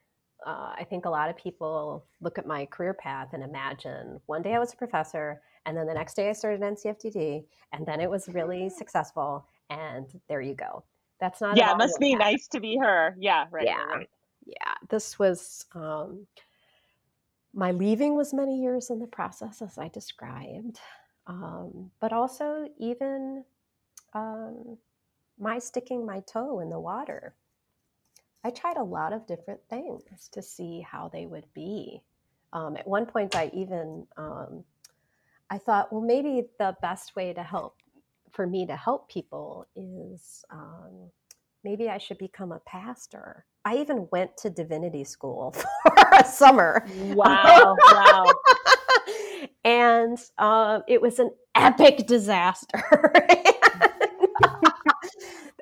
uh, 0.45 0.75
I 0.77 0.85
think 0.89 1.05
a 1.05 1.11
lot 1.11 1.31
of 1.31 1.37
people 1.37 2.05
look 2.21 2.39
at 2.39 2.47
my 2.47 2.67
career 2.67 2.95
path 2.95 3.31
and 3.33 3.43
imagine 3.43 4.21
one 4.27 4.43
day 4.43 4.55
I 4.55 4.59
was 4.59 4.73
a 4.73 4.77
professor, 4.77 5.41
and 5.67 5.77
then 5.77 5.87
the 5.87 5.95
next 5.95 6.15
day 6.15 6.29
I 6.29 6.33
started 6.33 6.61
NCFDD, 6.61 7.45
and 7.73 7.87
then 7.87 8.01
it 8.01 8.11
was 8.11 8.29
really 8.29 8.69
successful, 8.69 9.47
and 9.71 10.07
there 10.29 10.41
you 10.41 10.55
go. 10.55 10.85
That's 11.21 11.41
not. 11.41 11.57
Yeah, 11.57 11.73
it 11.73 11.79
must 11.79 11.99
be 11.99 12.15
nice 12.15 12.47
to 12.49 12.61
be 12.61 12.77
her. 12.77 13.17
Yeah, 13.19 13.47
right. 13.51 13.65
Yeah, 13.65 13.85
right. 13.85 14.11
yeah. 14.47 14.75
This 14.91 15.19
was 15.19 15.67
um, 15.75 16.27
my 17.55 17.71
leaving 17.71 18.17
was 18.17 18.35
many 18.35 18.61
years 18.61 18.91
in 18.91 18.99
the 18.99 19.07
process, 19.07 19.63
as 19.63 19.79
I 19.79 19.89
described, 19.89 20.81
um, 21.27 21.91
but 22.01 22.13
also 22.13 22.69
even 22.79 23.45
um, 24.13 24.77
my 25.39 25.59
sticking 25.59 26.05
my 26.05 26.21
toe 26.21 26.61
in 26.61 26.69
the 26.69 26.81
water 26.81 27.35
I 28.45 28.51
tried 28.51 28.77
a 28.77 28.85
lot 28.85 29.13
of 29.13 29.27
different 29.27 29.61
things 29.71 30.29
to 30.33 30.43
see 30.43 30.81
how 30.81 31.09
they 31.09 31.27
would 31.27 31.47
be. 31.55 32.03
Um, 32.53 32.77
at 32.77 32.87
one 32.87 33.07
point, 33.07 33.35
I 33.35 33.51
even 33.55 34.07
um, 34.17 34.65
I 35.51 35.59
thought, 35.59 35.93
well, 35.93 36.03
maybe 36.03 36.47
the 36.59 36.77
best 36.83 37.17
way 37.17 37.33
to 37.33 37.43
help 37.43 37.77
for 38.33 38.47
me 38.47 38.67
to 38.67 38.77
help 38.77 39.09
people 39.09 39.67
is 39.77 40.45
um, 40.51 41.11
maybe 41.63 41.89
I 41.89 41.99
should 41.99 42.19
become 42.19 42.53
a 42.53 42.61
pastor. 42.61 43.47
I 43.65 43.77
even 43.77 44.09
went 44.11 44.37
to 44.39 44.51
divinity 44.51 45.05
school 45.05 45.55
for 45.83 45.95
a 46.13 46.25
summer. 46.25 46.87
Wow! 47.15 47.77
wow! 47.79 48.25
and 49.65 50.19
um, 50.39 50.83
it 50.87 51.01
was 51.01 51.19
an 51.19 51.31
epic 51.55 52.07
disaster. 52.07 52.85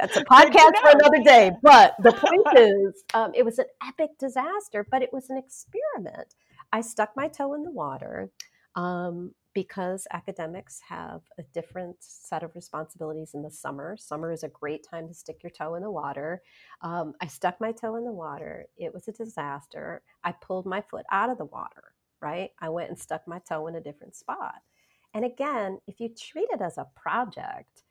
That's 0.02 0.16
a 0.16 0.24
podcast 0.24 0.78
for 0.80 0.90
another 0.90 1.22
day. 1.22 1.52
But 1.62 1.94
the 2.00 2.10
point 2.12 2.58
is, 2.58 3.04
um, 3.14 3.30
it 3.36 3.44
was 3.44 3.60
an 3.60 3.66
epic 3.86 4.10
disaster, 4.18 4.84
but 4.90 5.00
it 5.00 5.12
was 5.12 5.30
an 5.30 5.38
experiment. 5.38 6.34
I 6.72 6.80
stuck 6.80 7.10
my 7.14 7.28
toe 7.28 7.54
in 7.54 7.62
the 7.62 7.70
water 7.70 8.32
um, 8.74 9.32
because 9.54 10.08
academics 10.12 10.80
have 10.88 11.20
a 11.38 11.44
different 11.54 11.98
set 12.00 12.42
of 12.42 12.56
responsibilities 12.56 13.30
in 13.34 13.42
the 13.42 13.50
summer. 13.50 13.96
Summer 13.96 14.32
is 14.32 14.42
a 14.42 14.48
great 14.48 14.84
time 14.84 15.06
to 15.06 15.14
stick 15.14 15.40
your 15.40 15.50
toe 15.50 15.76
in 15.76 15.84
the 15.84 15.90
water. 15.90 16.42
Um, 16.80 17.14
I 17.20 17.28
stuck 17.28 17.60
my 17.60 17.70
toe 17.70 17.94
in 17.94 18.04
the 18.04 18.10
water. 18.10 18.66
It 18.76 18.92
was 18.92 19.06
a 19.06 19.12
disaster. 19.12 20.02
I 20.24 20.32
pulled 20.32 20.66
my 20.66 20.80
foot 20.80 21.06
out 21.12 21.30
of 21.30 21.38
the 21.38 21.44
water, 21.44 21.94
right? 22.20 22.50
I 22.58 22.70
went 22.70 22.90
and 22.90 22.98
stuck 22.98 23.28
my 23.28 23.38
toe 23.48 23.68
in 23.68 23.76
a 23.76 23.80
different 23.80 24.16
spot. 24.16 24.56
And 25.14 25.24
again, 25.24 25.78
if 25.86 26.00
you 26.00 26.08
treat 26.08 26.48
it 26.50 26.60
as 26.60 26.76
a 26.76 26.88
project, 26.96 27.84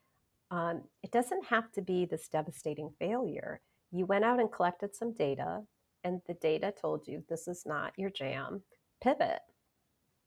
um, 0.52 0.82
it 1.02 1.12
doesn't 1.12 1.46
have 1.46 1.72
to 1.72 1.82
be 1.82 2.06
this 2.06 2.28
devastating 2.28 2.92
failure. 3.00 3.62
You 3.92 4.06
went 4.06 4.26
out 4.26 4.40
and 4.40 4.52
collected 4.52 4.96
some 4.96 5.14
data, 5.14 5.62
and 6.04 6.22
the 6.28 6.34
data 6.36 6.74
told 6.80 7.08
you 7.08 7.24
this 7.30 7.48
is 7.48 7.64
not 7.66 7.94
your 7.98 8.10
jam. 8.10 8.62
Pivot, 9.02 9.40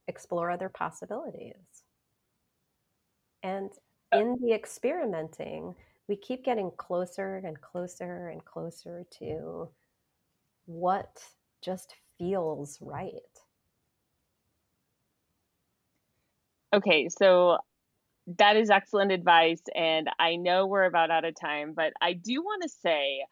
explore 0.07 0.49
other 0.49 0.69
possibilities. 0.69 1.83
And 3.43 3.69
in 4.11 4.35
the 4.41 4.53
experimenting, 4.53 5.75
we 6.07 6.15
keep 6.15 6.43
getting 6.43 6.71
closer 6.77 7.41
and 7.45 7.59
closer 7.61 8.29
and 8.29 8.43
closer 8.43 9.05
to 9.19 9.69
what 10.65 11.23
just 11.61 11.95
feels 12.17 12.79
right. 12.81 13.11
Okay, 16.73 17.07
so 17.09 17.59
that 18.37 18.57
is 18.57 18.69
excellent 18.69 19.11
advice. 19.11 19.61
And 19.75 20.09
I 20.19 20.35
know 20.35 20.65
we're 20.65 20.85
about 20.85 21.11
out 21.11 21.25
of 21.25 21.35
time, 21.39 21.73
but 21.75 21.93
I 22.01 22.13
do 22.13 22.41
want 22.41 22.63
to 22.63 22.69
say 22.69 23.25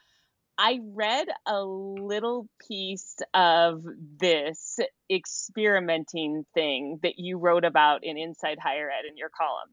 I 0.58 0.80
read 0.94 1.28
a 1.48 1.64
little 1.64 2.48
piece 2.68 3.16
of 3.34 3.84
this 4.20 4.80
experimenting 5.12 6.46
thing 6.54 7.00
that 7.02 7.18
you 7.18 7.38
wrote 7.38 7.66
about 7.66 8.04
in 8.04 8.18
Inside 8.18 8.60
Higher 8.62 8.90
Ed 8.90 9.10
in 9.10 9.18
your 9.18 9.30
column. 9.30 9.70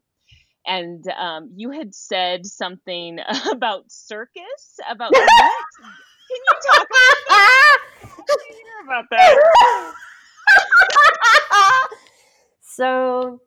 And 0.65 1.03
um, 1.17 1.51
you 1.55 1.71
had 1.71 1.93
said 1.93 2.45
something 2.45 3.19
about 3.51 3.85
circus, 3.91 4.79
about 4.89 5.11
what? 5.13 5.29
Can 5.79 5.91
you 6.29 6.45
talk 6.65 6.87
about 6.87 7.17
that? 7.27 7.77
about 8.83 9.05
that. 9.11 9.37
so 12.61 13.41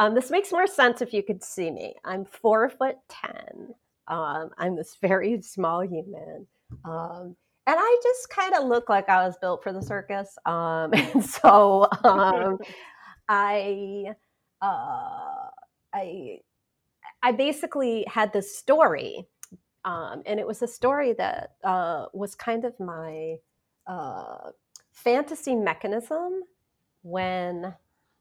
um, 0.00 0.14
this 0.14 0.30
makes 0.30 0.50
more 0.50 0.66
sense 0.66 1.02
if 1.02 1.12
you 1.12 1.22
could 1.22 1.44
see 1.44 1.70
me. 1.70 1.94
I'm 2.06 2.24
four 2.24 2.70
foot 2.70 2.96
ten. 3.10 3.74
Um, 4.08 4.48
I'm 4.56 4.74
this 4.74 4.96
very 4.98 5.42
small 5.42 5.82
human. 5.82 6.46
Um, 6.86 7.36
and 7.66 7.76
I 7.78 8.00
just 8.02 8.30
kind 8.30 8.54
of 8.54 8.64
look 8.64 8.88
like 8.88 9.10
I 9.10 9.26
was 9.26 9.36
built 9.42 9.62
for 9.62 9.74
the 9.74 9.82
circus. 9.82 10.38
Um, 10.46 10.92
and 10.94 11.22
so 11.22 11.86
um, 12.02 12.56
I, 13.28 14.14
uh, 14.62 15.50
I, 15.92 16.38
I 17.22 17.32
basically 17.32 18.06
had 18.08 18.32
this 18.32 18.56
story, 18.56 19.26
um, 19.84 20.22
and 20.24 20.40
it 20.40 20.46
was 20.46 20.62
a 20.62 20.66
story 20.66 21.12
that 21.12 21.56
uh, 21.62 22.06
was 22.14 22.34
kind 22.34 22.64
of 22.64 22.72
my 22.80 23.36
uh, 23.86 24.50
fantasy 24.92 25.54
mechanism 25.54 26.44
when 27.02 27.74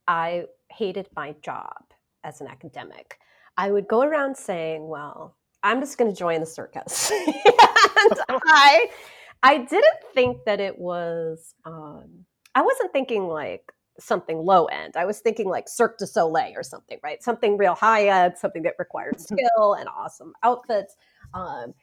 I 0.09 0.43
hated 0.71 1.07
my 1.15 1.35
job 1.41 1.83
as 2.23 2.41
an 2.41 2.47
academic. 2.47 3.19
I 3.57 3.71
would 3.71 3.87
go 3.87 4.01
around 4.01 4.35
saying, 4.35 4.87
well, 4.87 5.35
I'm 5.63 5.81
just 5.81 5.97
going 5.97 6.11
to 6.11 6.17
join 6.17 6.39
the 6.39 6.45
circus. 6.45 7.11
and 7.27 8.19
I, 8.45 8.89
I 9.43 9.57
didn't 9.57 9.99
think 10.13 10.37
that 10.45 10.59
it 10.59 10.77
was, 10.77 11.53
um, 11.65 12.25
I 12.55 12.61
wasn't 12.61 12.93
thinking 12.93 13.27
like 13.27 13.73
something 13.99 14.37
low 14.37 14.65
end. 14.65 14.95
I 14.95 15.05
was 15.05 15.19
thinking 15.19 15.49
like 15.49 15.67
Cirque 15.67 15.97
du 15.97 16.07
Soleil 16.07 16.53
or 16.55 16.63
something, 16.63 16.99
right? 17.03 17.21
Something 17.21 17.57
real 17.57 17.75
high 17.75 18.07
end, 18.07 18.37
something 18.37 18.63
that 18.63 18.75
required 18.79 19.19
skill 19.19 19.75
and 19.77 19.89
awesome 19.89 20.33
outfits. 20.43 20.95
Um, 21.33 21.73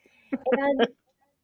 and 0.51 0.87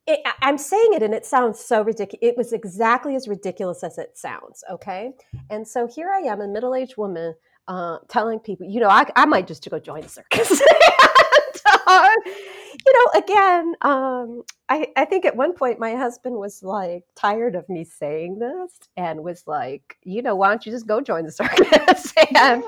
it, 0.05 0.19
I'm 0.41 0.57
saying 0.57 0.93
it 0.93 1.03
and 1.03 1.13
it 1.13 1.25
sounds 1.25 1.59
so 1.59 1.81
ridiculous. 1.81 2.19
It 2.21 2.37
was 2.37 2.53
exactly 2.53 3.15
as 3.15 3.27
ridiculous 3.27 3.83
as 3.83 3.97
it 3.97 4.17
sounds. 4.17 4.63
Okay. 4.69 5.13
And 5.49 5.67
so 5.67 5.87
here 5.87 6.11
I 6.11 6.19
am, 6.19 6.41
a 6.41 6.47
middle 6.47 6.75
aged 6.75 6.97
woman, 6.97 7.35
uh, 7.67 7.99
telling 8.09 8.39
people, 8.39 8.67
you 8.67 8.79
know, 8.79 8.89
I, 8.89 9.05
I 9.15 9.25
might 9.25 9.47
just 9.47 9.67
go 9.69 9.79
join 9.79 10.01
the 10.01 10.09
circus. 10.09 10.49
and, 10.51 12.17
you 12.25 12.93
know, 12.93 13.19
again, 13.19 13.75
um, 13.81 14.43
I, 14.67 14.87
I 14.97 15.05
think 15.05 15.23
at 15.25 15.35
one 15.35 15.53
point 15.53 15.79
my 15.79 15.95
husband 15.95 16.35
was 16.35 16.61
like 16.63 17.05
tired 17.15 17.55
of 17.55 17.67
me 17.69 17.85
saying 17.85 18.39
this 18.39 18.79
and 18.97 19.23
was 19.23 19.43
like, 19.47 19.97
you 20.03 20.21
know, 20.21 20.35
why 20.35 20.49
don't 20.49 20.65
you 20.65 20.71
just 20.71 20.87
go 20.87 20.99
join 20.99 21.25
the 21.25 21.31
circus? 21.31 22.13
and 22.35 22.63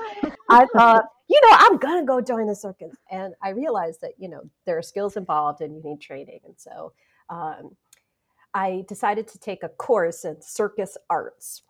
I 0.48 0.66
thought, 0.72 1.04
you 1.28 1.40
know, 1.42 1.56
I'm 1.58 1.78
to 1.78 2.04
go 2.06 2.20
join 2.20 2.46
the 2.46 2.54
circus. 2.54 2.94
And 3.10 3.34
I 3.42 3.50
realized 3.50 4.00
that, 4.02 4.12
you 4.16 4.28
know, 4.28 4.42
there 4.64 4.78
are 4.78 4.82
skills 4.82 5.16
involved 5.16 5.60
and 5.60 5.74
you 5.74 5.82
need 5.82 6.00
training. 6.00 6.40
And 6.44 6.54
so, 6.56 6.92
um, 7.28 7.76
I 8.54 8.84
decided 8.88 9.28
to 9.28 9.38
take 9.38 9.62
a 9.62 9.68
course 9.68 10.24
in 10.24 10.40
circus 10.40 10.96
arts. 11.10 11.62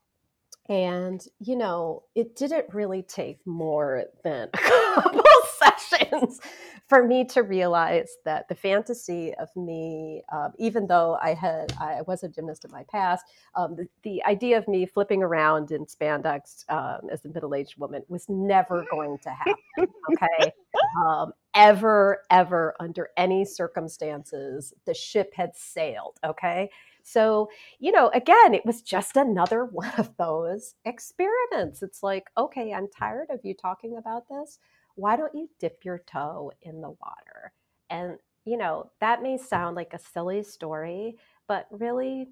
And, 0.69 1.25
you 1.39 1.57
know, 1.57 2.05
it 2.15 2.35
didn't 2.35 2.73
really 2.75 3.03
take 3.03 3.45
more 3.47 4.05
than 4.25 4.49
a 4.55 4.59
couple 4.59 5.23
sessions 5.59 6.41
for 6.89 7.05
me 7.07 7.25
to 7.25 7.43
realize 7.43 8.17
that 8.25 8.49
the 8.49 8.55
fantasy 8.55 9.35
of 9.35 9.49
me, 9.57 10.23
um, 10.33 10.53
even 10.59 10.87
though 10.87 11.19
I 11.21 11.35
had 11.35 11.73
I 11.81 12.03
was 12.03 12.23
a 12.23 12.29
gymnast 12.29 12.65
in 12.65 12.71
my 12.71 12.85
past, 12.91 13.25
um, 13.55 13.77
the, 13.77 13.89
the, 14.03 14.25
idea 14.25 14.59
of 14.59 14.69
me 14.69 14.87
flipping 14.87 15.23
around 15.23 15.71
in 15.73 15.87
spandex 15.87 16.69
um, 16.69 17.09
as 17.11 17.25
a 17.25 17.29
middle-aged 17.29 17.79
woman 17.79 18.03
was 18.09 18.29
never 18.29 18.85
going 18.91 19.19
to 19.19 19.31
happen. 19.31 19.55
Okay, 19.79 20.53
um, 21.07 21.33
ever, 21.57 22.23
ever, 22.31 22.77
under 22.79 23.09
any 23.17 23.45
circumstances, 23.45 24.75
the 24.85 24.95
ship 24.95 25.33
had 25.35 25.57
sailed. 25.57 26.19
Okay. 26.25 26.71
So, 27.03 27.49
you 27.79 27.93
know, 27.93 28.11
again, 28.15 28.53
it 28.55 28.67
was 28.67 28.83
just 28.83 29.17
another 29.17 29.65
one 29.73 29.93
of 29.99 30.17
those 30.19 30.75
experiments. 30.85 31.83
It's 31.83 32.03
like, 32.03 32.29
okay, 32.39 32.73
I'm 32.73 32.89
tired 32.89 33.29
of 33.31 33.41
you 33.43 33.55
talking 33.55 33.97
about 33.97 34.29
this. 34.29 34.59
Why 34.97 35.17
don't 35.17 35.35
you 35.35 35.49
dip 35.59 35.85
your 35.85 35.99
toe 36.07 36.53
in 36.63 36.81
the 36.81 36.91
water? 36.91 37.53
And, 37.91 38.19
you 38.45 38.57
know, 38.57 38.91
that 39.01 39.23
may 39.23 39.39
sound 39.39 39.77
like 39.77 39.95
a 39.95 39.99
silly 39.99 40.43
story, 40.43 41.17
but 41.49 41.67
really, 41.71 42.29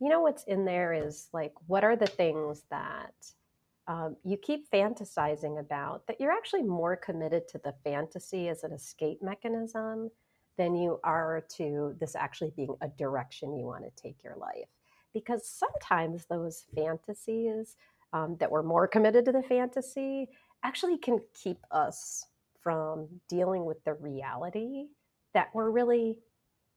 you 0.00 0.08
know, 0.08 0.20
what's 0.20 0.44
in 0.44 0.64
there 0.64 0.92
is 0.92 1.28
like, 1.32 1.52
what 1.66 1.84
are 1.84 1.96
the 1.96 2.06
things 2.06 2.64
that 2.70 3.14
um, 3.88 4.16
you 4.24 4.36
keep 4.36 4.70
fantasizing 4.70 5.60
about 5.60 6.06
that 6.06 6.20
you're 6.20 6.32
actually 6.32 6.62
more 6.62 6.96
committed 6.96 7.46
to 7.48 7.58
the 7.58 7.74
fantasy 7.84 8.48
as 8.48 8.64
an 8.64 8.72
escape 8.72 9.22
mechanism 9.22 10.10
than 10.58 10.74
you 10.74 10.98
are 11.04 11.44
to 11.56 11.94
this 12.00 12.16
actually 12.16 12.52
being 12.56 12.74
a 12.80 12.88
direction 12.88 13.56
you 13.56 13.66
want 13.66 13.84
to 13.84 14.02
take 14.02 14.24
your 14.24 14.36
life. 14.36 14.68
Because 15.12 15.48
sometimes 15.48 16.26
those 16.26 16.64
fantasies 16.74 17.76
um, 18.12 18.36
that 18.40 18.50
we're 18.50 18.62
more 18.62 18.86
committed 18.86 19.24
to 19.26 19.32
the 19.32 19.42
fantasy 19.42 20.28
actually 20.64 20.98
can 20.98 21.20
keep 21.34 21.58
us 21.70 22.26
from 22.60 23.06
dealing 23.28 23.64
with 23.64 23.82
the 23.84 23.94
reality 23.94 24.86
that 25.34 25.48
we're 25.54 25.70
really 25.70 26.18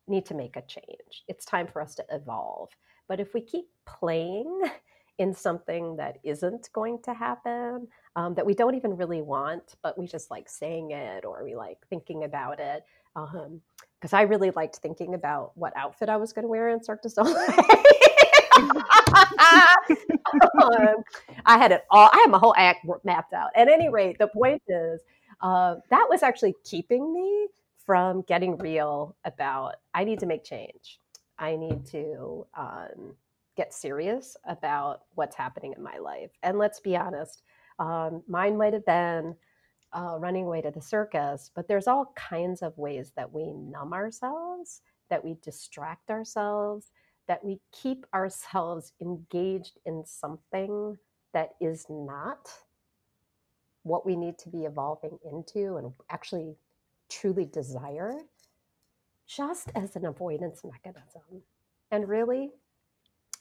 need 0.07 0.25
to 0.25 0.33
make 0.33 0.55
a 0.55 0.61
change. 0.61 1.23
It's 1.27 1.45
time 1.45 1.67
for 1.67 1.81
us 1.81 1.95
to 1.95 2.05
evolve. 2.11 2.69
But 3.07 3.19
if 3.19 3.33
we 3.33 3.41
keep 3.41 3.65
playing 3.87 4.61
in 5.19 5.33
something 5.33 5.97
that 5.97 6.17
isn't 6.23 6.69
going 6.73 6.99
to 7.03 7.13
happen, 7.13 7.87
um, 8.15 8.33
that 8.33 8.45
we 8.45 8.53
don't 8.53 8.73
even 8.75 8.95
really 8.95 9.21
want, 9.21 9.75
but 9.83 9.97
we 9.97 10.07
just 10.07 10.31
like 10.31 10.49
saying 10.49 10.91
it 10.91 11.25
or 11.25 11.43
we 11.43 11.55
like 11.55 11.77
thinking 11.89 12.23
about 12.23 12.59
it. 12.59 12.83
Because 13.13 14.13
um, 14.13 14.17
I 14.17 14.21
really 14.21 14.51
liked 14.51 14.77
thinking 14.77 15.13
about 15.13 15.51
what 15.55 15.75
outfit 15.75 16.07
I 16.09 16.15
was 16.15 16.31
going 16.31 16.43
to 16.43 16.49
wear 16.49 16.69
in 16.69 16.81
Cirque 16.81 17.01
du 17.01 17.09
Soleil. 17.09 17.35
um, 20.61 21.03
I 21.45 21.57
had 21.57 21.73
it 21.73 21.83
all. 21.91 22.09
I 22.11 22.17
had 22.17 22.31
my 22.31 22.39
whole 22.39 22.55
act 22.57 22.85
mapped 23.03 23.33
out. 23.33 23.49
At 23.55 23.67
any 23.67 23.89
rate, 23.89 24.17
the 24.19 24.27
point 24.27 24.61
is 24.67 25.01
uh, 25.41 25.75
that 25.89 26.07
was 26.09 26.23
actually 26.23 26.55
keeping 26.63 27.13
me 27.13 27.47
from 27.85 28.21
getting 28.21 28.57
real 28.57 29.15
about. 29.25 29.75
I 29.93 30.05
need 30.05 30.19
to 30.19 30.25
make 30.25 30.45
change. 30.45 30.99
I 31.37 31.57
need 31.57 31.85
to 31.87 32.45
um, 32.57 33.15
get 33.59 33.73
serious 33.73 34.37
about 34.45 35.01
what's 35.15 35.35
happening 35.35 35.73
in 35.75 35.83
my 35.83 35.97
life. 35.97 36.31
And 36.43 36.57
let's 36.57 36.79
be 36.79 36.95
honest, 36.95 37.41
um, 37.77 38.23
mine 38.25 38.57
might 38.57 38.71
have 38.71 38.85
been 38.85 39.35
uh, 39.91 40.15
running 40.17 40.45
away 40.45 40.61
to 40.61 40.71
the 40.71 40.81
circus, 40.81 41.51
but 41.53 41.67
there's 41.67 41.87
all 41.87 42.13
kinds 42.15 42.61
of 42.61 42.77
ways 42.77 43.11
that 43.17 43.33
we 43.33 43.51
numb 43.51 43.91
ourselves, 43.91 44.79
that 45.09 45.25
we 45.25 45.35
distract 45.41 46.09
ourselves, 46.09 46.91
that 47.27 47.43
we 47.43 47.59
keep 47.73 48.05
ourselves 48.13 48.93
engaged 49.01 49.77
in 49.85 50.05
something 50.05 50.97
that 51.33 51.49
is 51.59 51.85
not 51.89 52.49
what 53.83 54.05
we 54.05 54.15
need 54.15 54.37
to 54.37 54.47
be 54.47 54.63
evolving 54.63 55.19
into 55.29 55.75
and 55.75 55.91
actually 56.09 56.55
truly 57.09 57.43
desire, 57.43 58.21
just 59.27 59.69
as 59.75 59.97
an 59.97 60.05
avoidance 60.05 60.61
mechanism. 60.63 61.43
And 61.91 62.07
really, 62.07 62.51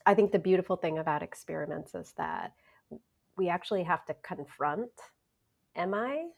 I 0.09 0.15
think 0.15 0.33
the 0.33 0.39
beautiful 0.39 0.77
thing 0.77 0.97
about 0.97 1.23
experiments 1.23 1.95
is 1.95 2.15
that 2.17 2.55
we 3.37 3.51
actually 3.51 3.83
have 3.83 4.07
to 4.07 4.15
confront 4.23 4.91
am 5.77 5.93
I 5.93 6.29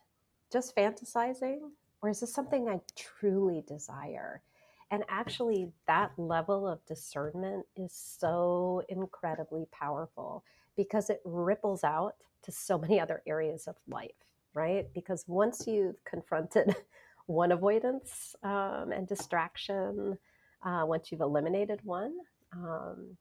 just 0.52 0.74
fantasizing 0.74 1.60
or 2.02 2.08
is 2.08 2.18
this 2.18 2.34
something 2.34 2.68
I 2.68 2.80
truly 2.96 3.62
desire? 3.68 4.42
And 4.90 5.04
actually, 5.08 5.70
that 5.86 6.10
level 6.16 6.66
of 6.66 6.84
discernment 6.84 7.64
is 7.76 7.92
so 7.92 8.82
incredibly 8.88 9.66
powerful 9.70 10.42
because 10.76 11.08
it 11.08 11.20
ripples 11.24 11.84
out 11.84 12.16
to 12.42 12.50
so 12.50 12.76
many 12.76 12.98
other 12.98 13.22
areas 13.24 13.68
of 13.68 13.76
life, 13.86 14.10
right? 14.52 14.92
Because 14.92 15.26
once 15.28 15.68
you've 15.68 16.02
confronted 16.04 16.74
one 17.26 17.52
avoidance 17.52 18.34
um, 18.42 18.90
and 18.90 19.06
distraction, 19.06 20.18
uh, 20.64 20.82
once 20.84 21.12
you've 21.12 21.20
eliminated 21.20 21.78
one, 21.84 22.16
um, 22.52 23.16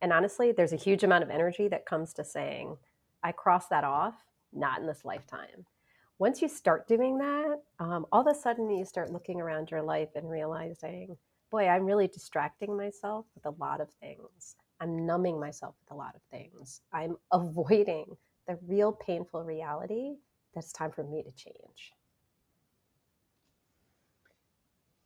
and 0.00 0.12
honestly, 0.12 0.52
there's 0.52 0.72
a 0.72 0.76
huge 0.76 1.04
amount 1.04 1.24
of 1.24 1.30
energy 1.30 1.68
that 1.68 1.86
comes 1.86 2.12
to 2.14 2.24
saying, 2.24 2.76
I 3.22 3.32
cross 3.32 3.68
that 3.68 3.84
off, 3.84 4.14
not 4.52 4.80
in 4.80 4.86
this 4.86 5.04
lifetime. 5.04 5.66
once 6.18 6.42
you 6.42 6.48
start 6.48 6.88
doing 6.88 7.18
that, 7.18 7.60
um, 7.78 8.06
all 8.10 8.22
of 8.22 8.26
a 8.26 8.34
sudden 8.38 8.70
you 8.70 8.84
start 8.84 9.12
looking 9.12 9.40
around 9.40 9.70
your 9.70 9.82
life 9.82 10.10
and 10.16 10.28
realizing, 10.28 11.16
boy, 11.50 11.68
I'm 11.68 11.86
really 11.86 12.08
distracting 12.08 12.76
myself 12.76 13.26
with 13.34 13.46
a 13.46 13.56
lot 13.60 13.80
of 13.80 13.88
things. 14.00 14.56
I'm 14.80 15.06
numbing 15.06 15.38
myself 15.40 15.74
with 15.80 15.92
a 15.92 15.96
lot 15.98 16.14
of 16.16 16.22
things. 16.30 16.80
I'm 16.92 17.16
avoiding 17.32 18.16
the 18.48 18.58
real 18.66 18.92
painful 18.92 19.44
reality 19.44 20.14
that 20.54 20.64
it's 20.64 20.72
time 20.72 20.90
for 20.90 21.04
me 21.04 21.22
to 21.22 21.32
change. 21.32 21.92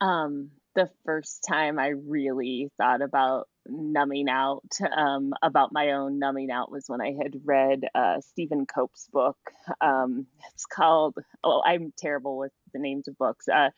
Um, 0.01 0.51
the 0.75 0.91
first 1.05 1.45
time 1.49 1.79
I 1.79 1.89
really 1.89 2.71
thought 2.79 3.03
about 3.03 3.49
numbing 3.67 4.29
out, 4.29 4.65
um, 4.97 5.33
about 5.43 5.73
my 5.73 5.93
own 5.93 6.19
numbing 6.19 6.51
out, 6.51 6.71
was 6.71 6.85
when 6.87 7.01
I 7.01 7.13
had 7.13 7.35
read 7.45 7.85
uh, 7.95 8.21
Stephen 8.21 8.67
Cope's 8.67 9.09
book. 9.13 9.39
Um, 9.81 10.27
it's 10.53 10.67
called, 10.67 11.17
oh, 11.45 11.63
I'm 11.65 11.93
terrible 11.97 12.39
with 12.39 12.53
the 12.73 12.79
names 12.79 13.09
of 13.09 13.19
books, 13.19 13.49
uh, 13.49 13.71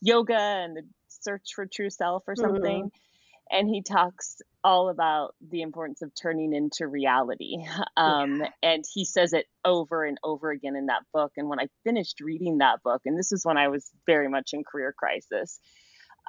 Yoga 0.00 0.36
and 0.36 0.76
the 0.76 0.82
Search 1.08 1.54
for 1.54 1.66
True 1.66 1.90
Self 1.90 2.24
or 2.26 2.34
mm-hmm. 2.34 2.42
something. 2.42 2.82
Mm-hmm 2.84 2.98
and 3.50 3.68
he 3.68 3.82
talks 3.82 4.40
all 4.62 4.88
about 4.88 5.34
the 5.50 5.62
importance 5.62 6.02
of 6.02 6.14
turning 6.14 6.54
into 6.54 6.86
reality. 6.86 7.58
Um, 7.96 8.40
yeah. 8.40 8.48
And 8.62 8.84
he 8.92 9.04
says 9.04 9.32
it 9.32 9.46
over 9.64 10.04
and 10.04 10.18
over 10.24 10.50
again 10.50 10.74
in 10.74 10.86
that 10.86 11.02
book. 11.12 11.32
And 11.36 11.48
when 11.48 11.60
I 11.60 11.68
finished 11.84 12.20
reading 12.20 12.58
that 12.58 12.82
book, 12.82 13.02
and 13.04 13.16
this 13.16 13.30
is 13.30 13.44
when 13.44 13.56
I 13.56 13.68
was 13.68 13.88
very 14.06 14.28
much 14.28 14.50
in 14.52 14.64
career 14.64 14.92
crisis, 14.96 15.60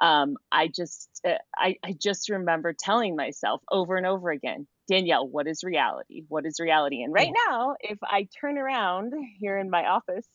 um, 0.00 0.36
I 0.52 0.68
just 0.68 1.08
uh, 1.26 1.38
I, 1.56 1.76
I 1.82 1.92
just 1.92 2.28
remember 2.28 2.74
telling 2.78 3.16
myself 3.16 3.62
over 3.70 3.96
and 3.96 4.06
over 4.06 4.30
again, 4.30 4.66
Danielle, 4.88 5.26
what 5.26 5.46
is 5.46 5.64
reality? 5.64 6.22
What 6.28 6.46
is 6.46 6.60
reality? 6.60 7.02
And 7.02 7.12
right 7.12 7.32
now, 7.48 7.76
if 7.80 7.98
I 8.02 8.28
turn 8.40 8.58
around 8.58 9.14
here 9.38 9.58
in 9.58 9.70
my 9.70 9.86
office, 9.86 10.26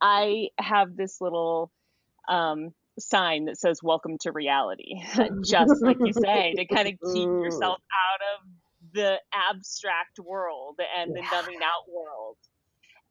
I 0.00 0.48
have 0.58 0.96
this 0.96 1.20
little 1.20 1.70
um, 2.28 2.72
sign 2.98 3.46
that 3.46 3.58
says 3.58 3.82
welcome 3.82 4.18
to 4.18 4.30
reality 4.30 5.02
just 5.44 5.82
like 5.82 5.96
you 5.98 6.12
say 6.12 6.54
to 6.54 6.64
kind 6.74 6.88
of 6.88 6.94
keep 7.12 7.26
yourself 7.26 7.78
out 7.80 8.20
of 8.34 8.48
the 8.92 9.18
abstract 9.32 10.20
world 10.20 10.78
and 10.96 11.10
the 11.10 11.22
numbing 11.32 11.58
out 11.62 11.90
world 11.92 12.36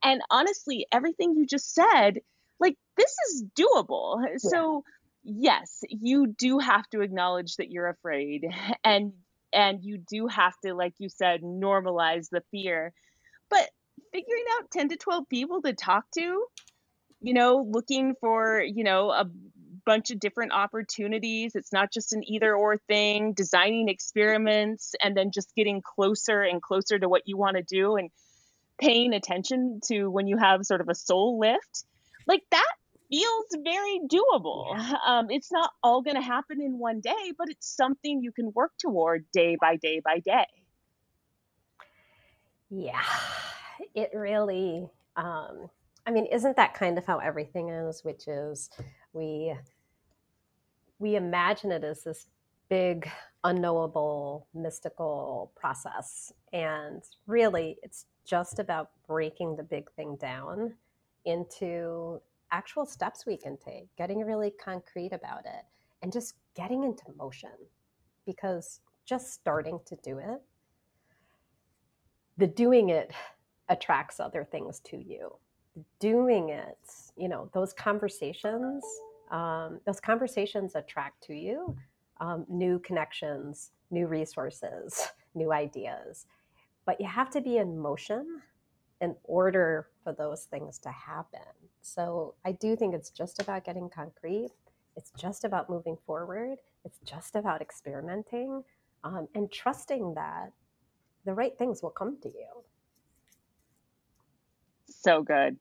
and 0.01 0.21
honestly 0.29 0.85
everything 0.91 1.35
you 1.35 1.45
just 1.45 1.73
said 1.73 2.19
like 2.59 2.77
this 2.95 3.13
is 3.27 3.43
doable 3.59 4.21
yeah. 4.21 4.35
so 4.37 4.83
yes 5.23 5.81
you 5.89 6.27
do 6.27 6.59
have 6.59 6.87
to 6.89 7.01
acknowledge 7.01 7.55
that 7.57 7.71
you're 7.71 7.87
afraid 7.87 8.45
and 8.83 9.13
and 9.51 9.83
you 9.83 9.97
do 9.97 10.27
have 10.27 10.53
to 10.63 10.73
like 10.73 10.93
you 10.97 11.09
said 11.09 11.41
normalize 11.41 12.29
the 12.29 12.41
fear 12.51 12.93
but 13.49 13.69
figuring 14.11 14.45
out 14.57 14.71
10 14.71 14.89
to 14.89 14.97
12 14.97 15.29
people 15.29 15.61
to 15.61 15.73
talk 15.73 16.05
to 16.11 16.45
you 17.21 17.33
know 17.33 17.65
looking 17.69 18.15
for 18.19 18.61
you 18.61 18.83
know 18.83 19.11
a 19.11 19.29
bunch 19.85 20.11
of 20.11 20.19
different 20.19 20.51
opportunities. 20.53 21.55
It's 21.55 21.73
not 21.73 21.91
just 21.91 22.13
an 22.13 22.23
either 22.25 22.55
or 22.55 22.77
thing, 22.87 23.33
designing 23.33 23.89
experiments 23.89 24.95
and 25.03 25.15
then 25.15 25.31
just 25.31 25.53
getting 25.55 25.81
closer 25.81 26.41
and 26.41 26.61
closer 26.61 26.97
to 26.99 27.09
what 27.09 27.23
you 27.25 27.37
want 27.37 27.57
to 27.57 27.63
do 27.63 27.95
and 27.95 28.09
paying 28.79 29.13
attention 29.13 29.79
to 29.85 30.07
when 30.07 30.27
you 30.27 30.37
have 30.37 30.65
sort 30.65 30.81
of 30.81 30.89
a 30.89 30.95
soul 30.95 31.39
lift. 31.39 31.85
Like 32.27 32.41
that 32.51 32.73
feels 33.13 33.63
very 33.63 33.99
doable. 34.07 34.75
Yeah. 34.75 34.95
Um, 35.05 35.27
it's 35.29 35.51
not 35.51 35.71
all 35.83 36.01
going 36.01 36.15
to 36.15 36.21
happen 36.21 36.61
in 36.61 36.79
one 36.79 36.99
day, 36.99 37.31
but 37.37 37.49
it's 37.49 37.67
something 37.75 38.21
you 38.21 38.31
can 38.31 38.51
work 38.55 38.71
toward 38.79 39.25
day 39.31 39.55
by 39.59 39.75
day 39.75 40.01
by 40.03 40.19
day. 40.19 40.47
Yeah, 42.69 43.03
it 43.93 44.09
really. 44.13 44.89
Um, 45.15 45.69
I 46.07 46.11
mean, 46.11 46.25
isn't 46.25 46.55
that 46.55 46.73
kind 46.73 46.97
of 46.97 47.05
how 47.05 47.19
everything 47.19 47.69
is? 47.69 48.03
Which 48.03 48.27
is, 48.27 48.69
we 49.13 49.53
we 50.97 51.15
imagine 51.15 51.71
it 51.71 51.83
as 51.83 52.03
this 52.03 52.25
big, 52.69 53.09
unknowable, 53.43 54.47
mystical 54.53 55.51
process. 55.55 56.33
And 56.51 57.03
really, 57.27 57.77
it's 57.83 58.05
just 58.25 58.57
about 58.57 58.89
breaking 59.07 59.57
the 59.57 59.63
big 59.63 59.91
thing 59.91 60.17
down 60.19 60.73
into 61.25 62.21
actual 62.53 62.85
steps 62.85 63.25
we 63.25 63.35
can 63.35 63.57
take, 63.57 63.93
getting 63.97 64.19
really 64.21 64.51
concrete 64.51 65.11
about 65.11 65.45
it, 65.45 65.65
and 66.01 66.13
just 66.13 66.35
getting 66.55 66.83
into 66.83 67.03
motion. 67.17 67.49
Because 68.25 68.79
just 69.05 69.33
starting 69.33 69.79
to 69.85 69.97
do 69.97 70.19
it, 70.19 70.41
the 72.37 72.47
doing 72.47 72.89
it 72.89 73.11
attracts 73.67 74.21
other 74.21 74.45
things 74.45 74.79
to 74.85 74.97
you. 74.97 75.35
Doing 75.99 76.49
it, 76.49 76.77
you 77.17 77.27
know, 77.27 77.49
those 77.53 77.73
conversations 77.73 78.83
um, 79.33 79.79
those 79.85 79.99
conversations 79.99 80.75
attract 80.75 81.23
to 81.23 81.33
you 81.33 81.75
um, 82.21 82.45
new 82.47 82.79
connections, 82.79 83.71
new 83.89 84.07
resources, 84.07 85.07
new 85.35 85.51
ideas. 85.51 86.27
But 86.85 87.01
you 87.01 87.07
have 87.07 87.31
to 87.31 87.41
be 87.41 87.57
in 87.57 87.77
motion 87.77 88.41
in 89.01 89.15
order 89.23 89.87
for 90.03 90.13
those 90.13 90.43
things 90.43 90.77
to 90.79 90.89
happen. 90.89 91.41
So 91.83 92.33
I 92.45 92.53
do 92.53 92.75
think 92.75 92.95
it's 92.95 93.09
just 93.09 93.41
about 93.41 93.65
getting 93.65 93.89
concrete. 93.89 94.49
It's 94.95 95.11
just 95.17 95.43
about 95.43 95.69
moving 95.69 95.97
forward. 96.07 96.57
It's 96.85 96.99
just 97.05 97.35
about 97.35 97.61
experimenting 97.61 98.63
um, 99.03 99.27
and 99.35 99.51
trusting 99.51 100.13
that 100.15 100.53
the 101.25 101.33
right 101.33 101.55
things 101.57 101.83
will 101.83 101.89
come 101.91 102.17
to 102.21 102.29
you. 102.29 102.63
So 104.87 105.23
good. 105.23 105.57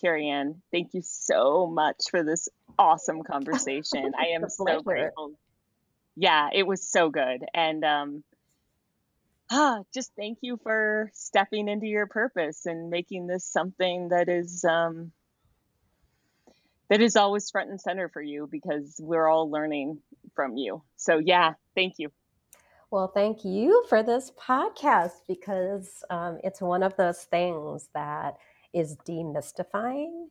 Kerry 0.00 0.28
Ann, 0.28 0.62
thank 0.70 0.94
you 0.94 1.02
so 1.02 1.66
much 1.66 2.04
for 2.08 2.22
this 2.22 2.48
awesome 2.78 3.24
conversation. 3.24 4.12
I 4.16 4.28
am 4.28 4.48
so 4.48 4.80
grateful. 4.80 5.32
Yeah, 6.14 6.50
it 6.52 6.66
was 6.66 6.88
so 6.88 7.10
good. 7.10 7.44
And 7.52 7.84
um 7.84 8.22
ah, 9.50 9.80
just 9.92 10.12
thank 10.16 10.38
you 10.42 10.58
for 10.62 11.10
stepping 11.14 11.68
into 11.68 11.86
your 11.86 12.06
purpose 12.06 12.66
and 12.66 12.90
making 12.90 13.26
this 13.26 13.44
something 13.44 14.10
that 14.10 14.28
is 14.28 14.64
um 14.64 15.10
that 16.88 17.00
is 17.00 17.16
always 17.16 17.50
front 17.50 17.70
and 17.70 17.80
center 17.80 18.08
for 18.08 18.22
you 18.22 18.48
because 18.50 18.96
we're 18.98 19.28
all 19.28 19.50
learning 19.50 19.98
from 20.34 20.56
you. 20.56 20.82
So 20.96 21.18
yeah, 21.18 21.54
thank 21.74 21.94
you. 21.98 22.10
Well, 22.90 23.08
thank 23.08 23.44
you 23.44 23.84
for 23.88 24.02
this 24.02 24.30
podcast 24.30 25.20
because 25.26 26.02
um, 26.08 26.38
it's 26.42 26.62
one 26.62 26.82
of 26.82 26.96
those 26.96 27.18
things 27.24 27.90
that 27.94 28.38
is 28.72 28.96
demystifying 29.06 30.28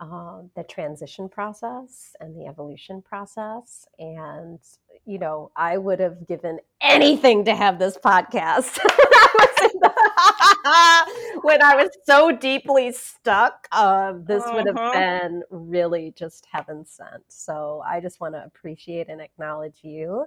uh, 0.00 0.42
the 0.56 0.64
transition 0.64 1.28
process 1.28 2.16
and 2.18 2.36
the 2.36 2.46
evolution 2.46 3.02
process. 3.02 3.86
And, 4.00 4.58
you 5.06 5.18
know, 5.18 5.52
I 5.54 5.78
would 5.78 6.00
have 6.00 6.26
given 6.26 6.58
anything 6.80 7.44
to 7.44 7.54
have 7.54 7.78
this 7.78 7.96
podcast. 7.96 8.80
when 11.42 11.62
I 11.62 11.74
was 11.76 11.90
so 12.04 12.32
deeply 12.32 12.92
stuck, 12.92 13.66
uh, 13.72 14.14
this 14.24 14.42
uh-huh. 14.42 14.54
would 14.54 14.66
have 14.66 14.76
uh-huh. 14.76 14.92
been 14.92 15.42
really 15.50 16.12
just 16.16 16.46
heaven 16.50 16.84
sent. 16.84 17.22
So 17.28 17.82
I 17.86 18.00
just 18.00 18.20
want 18.20 18.34
to 18.34 18.44
appreciate 18.44 19.08
and 19.08 19.20
acknowledge 19.20 19.80
you 19.82 20.26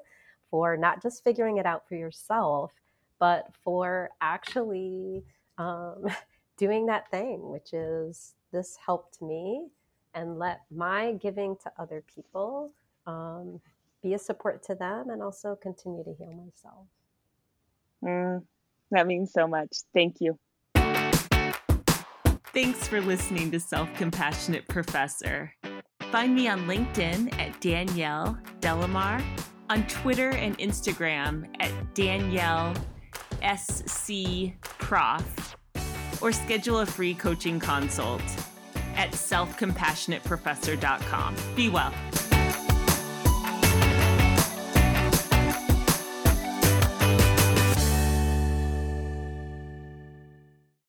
for 0.50 0.78
not 0.78 1.02
just 1.02 1.24
figuring 1.24 1.58
it 1.58 1.66
out 1.66 1.88
for 1.88 1.96
yourself, 1.96 2.74
but 3.20 3.48
for 3.64 4.10
actually 4.22 5.24
um, 5.58 6.06
doing 6.58 6.86
that 6.88 7.10
thing, 7.10 7.50
which 7.50 7.74
is 7.74 8.36
this 8.52 8.78
helped 8.86 9.22
me 9.22 9.68
and 10.14 10.40
let 10.40 10.62
my 10.72 11.14
giving 11.14 11.56
to 11.64 11.72
other 11.78 12.04
people 12.14 12.72
um, 13.06 13.60
be 14.02 14.14
a 14.14 14.20
support 14.20 14.64
to 14.64 14.76
them 14.76 15.10
and 15.10 15.22
also 15.22 15.56
continue 15.56 16.04
to 16.04 16.14
heal 16.14 16.32
myself. 16.32 16.88
Mm, 18.04 18.44
that 18.92 19.08
means 19.08 19.32
so 19.34 19.48
much. 19.48 19.70
Thank 19.94 20.18
you. 20.20 20.38
Thanks 22.54 22.88
for 22.88 23.02
listening 23.02 23.52
to 23.52 23.60
Self 23.60 23.94
Compassionate 23.96 24.68
Professor. 24.68 25.54
Find 26.12 26.34
me 26.34 26.48
on 26.48 26.68
LinkedIn 26.68 27.38
at 27.40 27.60
Danielle 27.60 28.38
De 28.62 28.74
La 28.74 28.88
Mare, 28.88 29.22
on 29.70 29.86
Twitter 29.88 30.30
and 30.30 30.58
Instagram 30.60 31.46
at 31.60 31.72
Danielle 31.94 32.74
SC 33.44 34.54
Prof 34.62 35.58
or 36.22 36.32
schedule 36.32 36.80
a 36.80 36.86
free 36.86 37.14
coaching 37.14 37.60
consult 37.60 38.22
at 38.96 39.12
selfcompassionateprofessor.com. 39.12 41.36
Be 41.56 41.70
well. 41.70 41.94